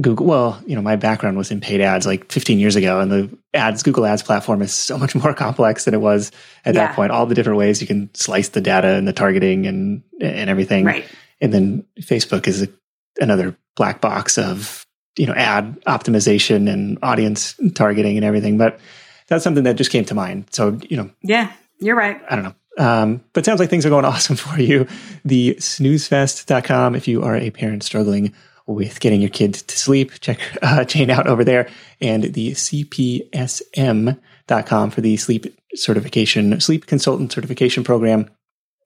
Google. 0.00 0.26
Well, 0.26 0.62
you 0.64 0.76
know, 0.76 0.82
my 0.82 0.94
background 0.96 1.36
was 1.36 1.50
in 1.50 1.60
paid 1.60 1.80
ads 1.80 2.06
like 2.06 2.30
15 2.30 2.60
years 2.60 2.76
ago, 2.76 3.00
and 3.00 3.10
the 3.10 3.38
ads 3.52 3.82
Google 3.82 4.06
Ads 4.06 4.22
platform 4.22 4.62
is 4.62 4.72
so 4.72 4.96
much 4.96 5.14
more 5.22 5.34
complex 5.34 5.84
than 5.84 5.94
it 5.94 6.00
was 6.00 6.30
at 6.64 6.74
yeah. 6.74 6.86
that 6.86 6.96
point. 6.96 7.10
All 7.10 7.26
the 7.26 7.34
different 7.34 7.58
ways 7.58 7.80
you 7.80 7.86
can 7.86 8.14
slice 8.14 8.50
the 8.50 8.60
data 8.60 8.88
and 8.88 9.08
the 9.08 9.12
targeting 9.12 9.66
and 9.66 10.02
and 10.20 10.48
everything. 10.48 10.84
Right. 10.84 11.04
And 11.40 11.52
then 11.52 11.84
Facebook 12.00 12.46
is 12.46 12.62
a, 12.62 12.68
another 13.20 13.56
black 13.74 14.00
box 14.00 14.38
of 14.38 14.86
you 15.16 15.26
know 15.26 15.34
ad 15.34 15.80
optimization 15.82 16.72
and 16.72 16.98
audience 17.02 17.58
targeting 17.74 18.16
and 18.16 18.24
everything. 18.24 18.56
But 18.56 18.78
that's 19.26 19.42
something 19.42 19.64
that 19.64 19.74
just 19.74 19.90
came 19.90 20.04
to 20.04 20.14
mind. 20.14 20.46
So 20.52 20.78
you 20.88 20.96
know, 20.96 21.10
yeah, 21.22 21.52
you're 21.80 21.96
right. 21.96 22.20
I 22.30 22.36
don't 22.36 22.44
know. 22.44 22.54
Um, 22.78 23.24
but 23.32 23.44
sounds 23.44 23.60
like 23.60 23.70
things 23.70 23.84
are 23.86 23.90
going 23.90 24.04
awesome 24.06 24.36
for 24.36 24.60
you. 24.60 24.86
The 25.24 25.54
snoozefest.com. 25.56 26.94
If 26.94 27.08
you 27.08 27.22
are 27.22 27.36
a 27.36 27.50
parent 27.50 27.82
struggling 27.82 28.32
with 28.66 29.00
getting 29.00 29.20
your 29.20 29.30
kid 29.30 29.54
to 29.54 29.76
sleep, 29.76 30.12
check 30.20 30.38
uh, 30.62 30.84
Jayne 30.84 31.10
out 31.10 31.26
over 31.26 31.44
there. 31.44 31.68
And 32.00 32.24
the 32.24 32.52
CPSM.com 32.52 34.10
for 34.90 35.00
the 35.00 35.16
sleep 35.16 35.46
certification, 35.74 36.60
sleep 36.60 36.86
consultant 36.86 37.32
certification 37.32 37.84
program. 37.84 38.30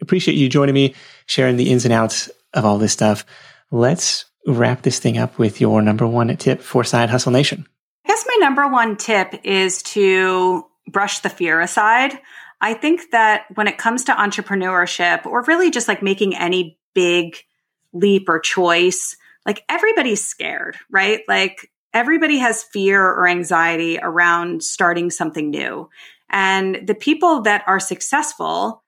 Appreciate 0.01 0.37
you 0.37 0.49
joining 0.49 0.75
me, 0.75 0.95
sharing 1.27 1.57
the 1.57 1.71
ins 1.71 1.85
and 1.85 1.93
outs 1.93 2.31
of 2.53 2.65
all 2.65 2.79
this 2.79 2.93
stuff. 2.93 3.25
Let's 3.71 4.25
wrap 4.47 4.83
this 4.83 4.99
thing 4.99 5.17
up 5.19 5.39
with 5.39 5.61
your 5.61 5.81
number 5.83 6.07
one 6.07 6.37
tip 6.37 6.61
for 6.61 6.85
Side 6.85 7.11
Hustle 7.11 7.33
Nation. 7.33 7.67
I 8.05 8.09
guess 8.09 8.25
my 8.27 8.37
number 8.41 8.69
one 8.69 8.97
tip 8.97 9.35
is 9.45 9.83
to 9.85 10.67
brush 10.87 11.21
the 11.21 11.31
fear 11.31 11.61
aside. 11.61 12.19
I 12.65 12.73
think 12.73 13.11
that 13.11 13.45
when 13.57 13.69
it 13.69 13.77
comes 13.77 14.05
to 14.05 14.13
entrepreneurship 14.13 15.27
or 15.27 15.43
really 15.43 15.71
just 15.71 15.87
like 15.87 16.03
making 16.03 16.35
any 16.35 16.79
big 16.95 17.37
leap 17.93 18.27
or 18.27 18.41
choice, 18.41 19.19
like 19.45 19.63
everybody's 19.69 20.27
scared, 20.27 20.79
right? 20.91 21.21
Like 21.29 21.71
everybody 21.93 22.39
has 22.39 22.63
fear 22.63 23.05
or 23.05 23.29
anxiety 23.29 23.99
around 23.99 24.63
starting 24.63 25.11
something 25.11 25.51
new. 25.51 25.91
And 26.31 26.87
the 26.87 26.95
people 26.95 27.43
that 27.43 27.65
are 27.67 27.79
successful 27.79 28.83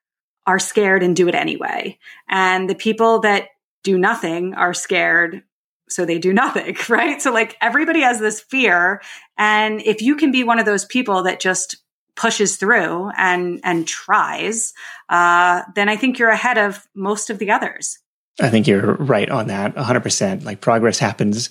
are 0.46 0.58
scared 0.58 1.02
and 1.02 1.14
do 1.14 1.28
it 1.28 1.34
anyway. 1.34 1.98
And 2.30 2.70
the 2.70 2.74
people 2.74 3.18
that 3.20 3.48
do 3.82 3.98
nothing 3.98 4.54
are 4.54 4.72
scared 4.72 5.42
so 5.86 6.06
they 6.06 6.18
do 6.18 6.32
nothing, 6.32 6.78
right? 6.88 7.20
So 7.20 7.30
like 7.30 7.58
everybody 7.60 8.00
has 8.00 8.20
this 8.20 8.40
fear. 8.40 9.02
And 9.36 9.82
if 9.82 10.00
you 10.00 10.16
can 10.16 10.32
be 10.32 10.44
one 10.44 10.58
of 10.58 10.64
those 10.64 10.86
people 10.86 11.24
that 11.24 11.40
just 11.40 11.76
pushes 12.16 12.56
through 12.56 13.10
and 13.16 13.60
and 13.62 13.86
tries, 13.86 14.72
uh, 15.08 15.62
then 15.74 15.88
I 15.88 15.96
think 15.96 16.18
you're 16.18 16.30
ahead 16.30 16.58
of 16.58 16.86
most 16.94 17.30
of 17.30 17.38
the 17.38 17.50
others. 17.50 17.98
I 18.40 18.50
think 18.50 18.66
you're 18.66 18.94
right 18.96 19.30
on 19.30 19.46
that 19.46 19.74
100%. 19.74 20.44
Like 20.44 20.60
progress 20.60 20.98
happens 20.98 21.48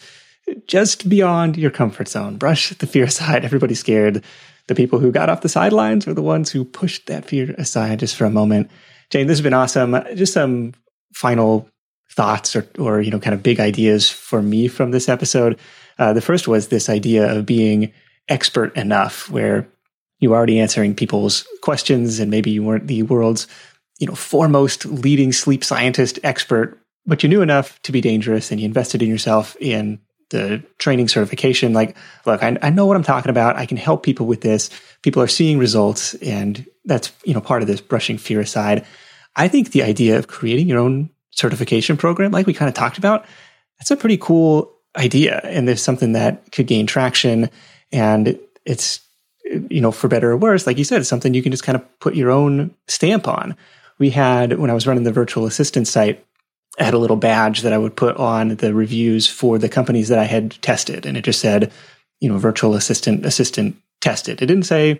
just 0.67 1.09
beyond 1.09 1.57
your 1.57 1.71
comfort 1.71 2.07
zone. 2.07 2.37
Brush 2.37 2.69
the 2.69 2.87
fear 2.87 3.05
aside. 3.05 3.43
Everybody's 3.45 3.79
scared. 3.79 4.23
The 4.67 4.75
people 4.75 4.99
who 4.99 5.11
got 5.11 5.29
off 5.29 5.41
the 5.41 5.49
sidelines 5.49 6.05
were 6.05 6.13
the 6.13 6.21
ones 6.21 6.51
who 6.51 6.65
pushed 6.65 7.07
that 7.07 7.25
fear 7.25 7.53
aside 7.57 7.99
just 7.99 8.15
for 8.15 8.25
a 8.25 8.31
moment. 8.31 8.69
Jayne, 9.09 9.27
this 9.27 9.37
has 9.37 9.43
been 9.43 9.53
awesome. 9.53 9.95
Just 10.15 10.33
some 10.33 10.73
final 11.13 11.69
thoughts 12.11 12.55
or, 12.55 12.67
or 12.79 13.01
you 13.01 13.11
know, 13.11 13.19
kind 13.19 13.33
of 13.33 13.43
big 13.43 13.59
ideas 13.59 14.09
for 14.09 14.41
me 14.41 14.67
from 14.67 14.91
this 14.91 15.09
episode. 15.09 15.59
Uh, 15.97 16.13
the 16.13 16.21
first 16.21 16.47
was 16.47 16.67
this 16.67 16.89
idea 16.89 17.31
of 17.31 17.45
being 17.45 17.91
expert 18.27 18.75
enough, 18.75 19.29
where 19.29 19.67
you 20.19 20.29
were 20.29 20.35
already 20.35 20.59
answering 20.59 20.95
people's 20.95 21.47
questions 21.61 22.19
and 22.19 22.31
maybe 22.31 22.51
you 22.51 22.63
weren't 22.63 22.87
the 22.87 23.03
world's 23.03 23.47
you 23.99 24.07
know 24.07 24.15
foremost 24.15 24.85
leading 24.85 25.31
sleep 25.31 25.63
scientist 25.63 26.19
expert 26.23 26.79
but 27.05 27.23
you 27.23 27.29
knew 27.29 27.41
enough 27.41 27.81
to 27.83 27.91
be 27.91 28.01
dangerous 28.01 28.51
and 28.51 28.59
you 28.59 28.65
invested 28.65 29.01
in 29.01 29.09
yourself 29.09 29.55
in 29.59 29.99
the 30.31 30.63
training 30.79 31.07
certification. 31.07 31.73
Like 31.73 31.95
look 32.25 32.41
I, 32.43 32.57
I 32.61 32.69
know 32.69 32.85
what 32.85 32.97
i'm 32.97 33.03
talking 33.03 33.29
about. 33.29 33.57
I 33.57 33.65
can 33.65 33.77
help 33.77 34.03
people 34.03 34.25
with 34.25 34.41
this. 34.41 34.69
People 35.01 35.21
are 35.21 35.27
seeing 35.27 35.59
results 35.59 36.15
and 36.15 36.65
that's 36.85 37.11
you 37.23 37.33
know 37.33 37.41
part 37.41 37.61
of 37.61 37.67
this 37.67 37.81
brushing 37.81 38.17
fear 38.17 38.39
aside. 38.39 38.85
I 39.35 39.47
think 39.47 39.71
the 39.71 39.83
idea 39.83 40.17
of 40.17 40.27
creating 40.27 40.67
your 40.67 40.79
own 40.79 41.09
certification 41.31 41.97
program 41.97 42.31
like 42.31 42.47
we 42.47 42.53
kind 42.53 42.69
of 42.69 42.75
talked 42.75 42.97
about 42.97 43.25
that's 43.77 43.91
a 43.91 43.97
pretty 43.97 44.17
cool 44.17 44.71
idea. 44.97 45.41
And 45.43 45.67
there's 45.67 45.81
something 45.81 46.13
that 46.13 46.51
could 46.51 46.67
gain 46.67 46.87
traction 46.87 47.49
and 47.91 48.39
it's 48.65 49.01
you 49.69 49.81
know, 49.81 49.91
for 49.91 50.07
better 50.07 50.31
or 50.31 50.37
worse, 50.37 50.65
like 50.67 50.77
you 50.77 50.83
said, 50.83 50.99
it's 50.99 51.09
something 51.09 51.33
you 51.33 51.43
can 51.43 51.51
just 51.51 51.63
kind 51.63 51.75
of 51.75 51.99
put 51.99 52.15
your 52.15 52.31
own 52.31 52.73
stamp 52.87 53.27
on. 53.27 53.55
We 53.99 54.09
had, 54.09 54.57
when 54.57 54.69
I 54.69 54.73
was 54.73 54.87
running 54.87 55.03
the 55.03 55.11
virtual 55.11 55.45
assistant 55.45 55.87
site, 55.87 56.25
I 56.79 56.83
had 56.83 56.93
a 56.93 56.99
little 56.99 57.15
badge 57.15 57.61
that 57.61 57.71
I 57.71 57.77
would 57.77 57.95
put 57.95 58.17
on 58.17 58.55
the 58.55 58.73
reviews 58.73 59.27
for 59.27 59.57
the 59.57 59.69
companies 59.69 60.09
that 60.09 60.19
I 60.19 60.25
had 60.25 60.51
tested. 60.61 61.05
And 61.05 61.15
it 61.15 61.23
just 61.23 61.39
said, 61.39 61.71
you 62.19 62.27
know, 62.27 62.37
virtual 62.37 62.75
assistant, 62.75 63.25
assistant 63.25 63.77
tested. 64.01 64.41
It 64.41 64.47
didn't 64.47 64.65
say 64.65 64.99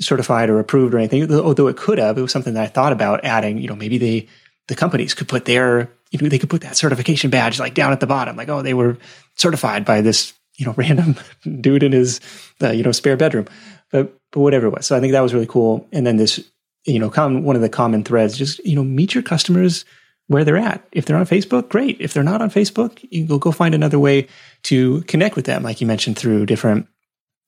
certified 0.00 0.50
or 0.50 0.58
approved 0.58 0.94
or 0.94 0.98
anything, 0.98 1.30
although 1.32 1.68
it 1.68 1.76
could 1.76 1.98
have. 1.98 2.16
It 2.16 2.22
was 2.22 2.32
something 2.32 2.54
that 2.54 2.64
I 2.64 2.68
thought 2.68 2.92
about 2.92 3.24
adding, 3.24 3.58
you 3.58 3.68
know, 3.68 3.76
maybe 3.76 3.98
they 3.98 4.28
the 4.68 4.74
companies 4.74 5.14
could 5.14 5.28
put 5.28 5.44
their, 5.44 5.90
you 6.10 6.18
know, 6.18 6.28
they 6.28 6.38
could 6.38 6.50
put 6.50 6.62
that 6.62 6.76
certification 6.76 7.30
badge 7.30 7.60
like 7.60 7.74
down 7.74 7.92
at 7.92 8.00
the 8.00 8.06
bottom, 8.06 8.36
like, 8.36 8.48
oh, 8.48 8.62
they 8.62 8.74
were 8.74 8.96
certified 9.34 9.84
by 9.84 10.00
this, 10.00 10.32
you 10.56 10.66
know, 10.66 10.72
random 10.76 11.16
dude 11.60 11.82
in 11.82 11.92
his, 11.92 12.20
uh, 12.62 12.70
you 12.70 12.82
know, 12.82 12.92
spare 12.92 13.16
bedroom, 13.16 13.46
but, 13.90 14.16
but 14.32 14.40
whatever 14.40 14.66
it 14.66 14.70
was. 14.70 14.86
So 14.86 14.96
I 14.96 15.00
think 15.00 15.12
that 15.12 15.20
was 15.20 15.34
really 15.34 15.46
cool. 15.46 15.86
And 15.92 16.06
then 16.06 16.16
this, 16.16 16.40
you 16.84 16.98
know, 16.98 17.10
common, 17.10 17.44
one 17.44 17.56
of 17.56 17.62
the 17.62 17.68
common 17.68 18.04
threads, 18.04 18.36
just, 18.36 18.64
you 18.64 18.76
know, 18.76 18.84
meet 18.84 19.14
your 19.14 19.22
customers 19.22 19.84
where 20.26 20.44
they're 20.44 20.56
at. 20.56 20.86
If 20.92 21.06
they're 21.06 21.16
on 21.16 21.26
Facebook, 21.26 21.68
great. 21.68 22.00
If 22.00 22.12
they're 22.12 22.22
not 22.22 22.42
on 22.42 22.50
Facebook, 22.50 23.04
you 23.10 23.26
go, 23.26 23.38
go 23.38 23.52
find 23.52 23.74
another 23.74 23.98
way 23.98 24.28
to 24.64 25.02
connect 25.02 25.36
with 25.36 25.44
them. 25.44 25.62
Like 25.62 25.80
you 25.80 25.86
mentioned 25.86 26.18
through 26.18 26.46
different 26.46 26.88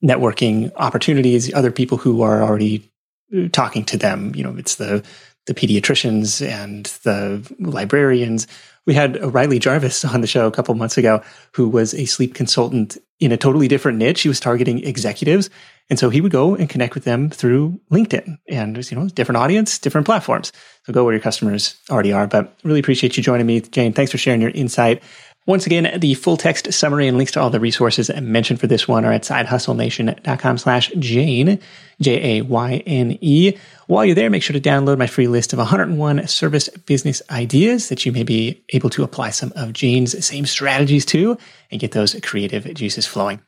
networking 0.03 0.71
opportunities, 0.75 1.53
other 1.53 1.71
people 1.71 1.97
who 1.97 2.21
are 2.21 2.43
already 2.43 2.91
uh, 3.35 3.47
talking 3.51 3.83
to 3.85 3.97
them. 3.97 4.33
You 4.35 4.43
know, 4.43 4.55
it's 4.57 4.75
the 4.75 5.03
the 5.47 5.53
pediatricians 5.53 6.45
and 6.45 6.85
the 7.03 7.55
librarians. 7.59 8.47
We 8.85 8.93
had 8.93 9.21
Riley 9.33 9.59
Jarvis 9.59 10.05
on 10.05 10.21
the 10.21 10.27
show 10.27 10.47
a 10.47 10.51
couple 10.51 10.73
months 10.75 10.97
ago, 10.97 11.21
who 11.53 11.67
was 11.67 11.93
a 11.93 12.05
sleep 12.05 12.35
consultant 12.35 12.97
in 13.19 13.31
a 13.31 13.37
totally 13.37 13.67
different 13.67 13.97
niche. 13.97 14.21
He 14.21 14.29
was 14.29 14.39
targeting 14.39 14.83
executives. 14.83 15.49
And 15.89 15.97
so 15.97 16.09
he 16.09 16.21
would 16.21 16.31
go 16.31 16.55
and 16.55 16.69
connect 16.69 16.95
with 16.95 17.05
them 17.05 17.29
through 17.29 17.79
LinkedIn 17.91 18.37
and, 18.49 18.91
you 18.91 18.97
know, 18.97 19.07
different 19.07 19.37
audience, 19.37 19.79
different 19.79 20.05
platforms. 20.05 20.51
So 20.83 20.93
go 20.93 21.03
where 21.03 21.13
your 21.13 21.21
customers 21.21 21.77
already 21.89 22.11
are. 22.11 22.27
But 22.27 22.57
really 22.63 22.79
appreciate 22.79 23.15
you 23.15 23.23
joining 23.23 23.45
me, 23.45 23.61
Jayne. 23.61 23.93
Thanks 23.93 24.11
for 24.11 24.17
sharing 24.17 24.41
your 24.41 24.51
insight. 24.51 25.01
Once 25.47 25.65
again, 25.65 25.97
the 26.01 26.13
full 26.13 26.35
text 26.35 26.73
summary 26.73 27.07
and 27.07 27.15
links 27.15 27.31
to 27.31 27.39
all 27.39 27.49
the 27.49 27.57
resources 27.57 28.11
mentioned 28.21 28.59
for 28.59 28.67
this 28.67 28.85
one 28.85 29.05
are 29.05 29.13
at 29.13 29.21
sidehustlenation.com 29.21 30.57
slash 30.57 30.91
Jayne, 30.99 31.57
J-A-Y-N-E. 32.01 33.57
While 33.87 34.03
you're 34.03 34.13
there, 34.13 34.29
make 34.29 34.43
sure 34.43 34.59
to 34.59 34.59
download 34.59 34.97
my 34.97 35.07
free 35.07 35.29
list 35.29 35.53
of 35.53 35.59
101 35.59 36.27
service 36.27 36.67
business 36.67 37.21
ideas 37.29 37.87
that 37.87 38.05
you 38.05 38.11
may 38.11 38.23
be 38.23 38.61
able 38.73 38.89
to 38.89 39.03
apply 39.03 39.29
some 39.29 39.53
of 39.55 39.71
Jayne's 39.71 40.25
same 40.25 40.45
strategies 40.45 41.05
to 41.05 41.37
and 41.71 41.79
get 41.79 41.93
those 41.93 42.19
creative 42.21 42.65
juices 42.73 43.07
flowing. 43.07 43.39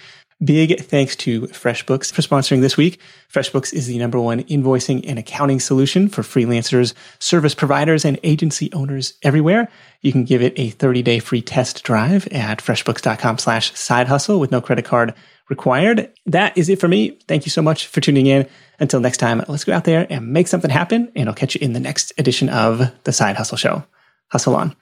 Big 0.41 0.79
thanks 0.79 1.17
to 1.17 1.41
FreshBooks 1.47 2.13
for 2.13 2.21
sponsoring 2.21 2.61
this 2.61 2.77
week. 2.77 3.01
FreshBooks 3.29 3.73
is 3.73 3.87
the 3.87 3.97
number 3.97 4.17
one 4.17 4.41
invoicing 4.43 5.03
and 5.05 5.19
accounting 5.19 5.59
solution 5.59 6.07
for 6.07 6.21
freelancers, 6.21 6.93
service 7.19 7.53
providers, 7.53 8.05
and 8.05 8.17
agency 8.23 8.71
owners 8.71 9.15
everywhere. 9.21 9.69
You 9.99 10.13
can 10.13 10.23
give 10.23 10.41
it 10.41 10.53
a 10.55 10.71
30-day 10.71 11.19
free 11.19 11.41
test 11.41 11.83
drive 11.83 12.25
at 12.27 12.59
freshbooks.com 12.59 13.37
slash 13.37 13.77
side 13.77 14.07
hustle 14.07 14.39
with 14.39 14.49
no 14.49 14.61
credit 14.61 14.85
card 14.85 15.13
required. 15.49 16.09
That 16.25 16.57
is 16.57 16.69
it 16.69 16.79
for 16.79 16.87
me. 16.87 17.19
Thank 17.27 17.45
you 17.45 17.49
so 17.49 17.61
much 17.61 17.87
for 17.87 17.99
tuning 17.99 18.27
in. 18.27 18.47
Until 18.79 19.01
next 19.01 19.17
time, 19.17 19.43
let's 19.49 19.65
go 19.65 19.73
out 19.73 19.83
there 19.83 20.07
and 20.09 20.31
make 20.31 20.47
something 20.47 20.71
happen, 20.71 21.11
and 21.17 21.27
I'll 21.27 21.35
catch 21.35 21.55
you 21.55 21.59
in 21.61 21.73
the 21.73 21.81
next 21.81 22.13
edition 22.17 22.47
of 22.47 22.89
The 23.03 23.11
Side 23.11 23.35
Hustle 23.35 23.57
Show. 23.57 23.83
Hustle 24.31 24.55
on. 24.55 24.73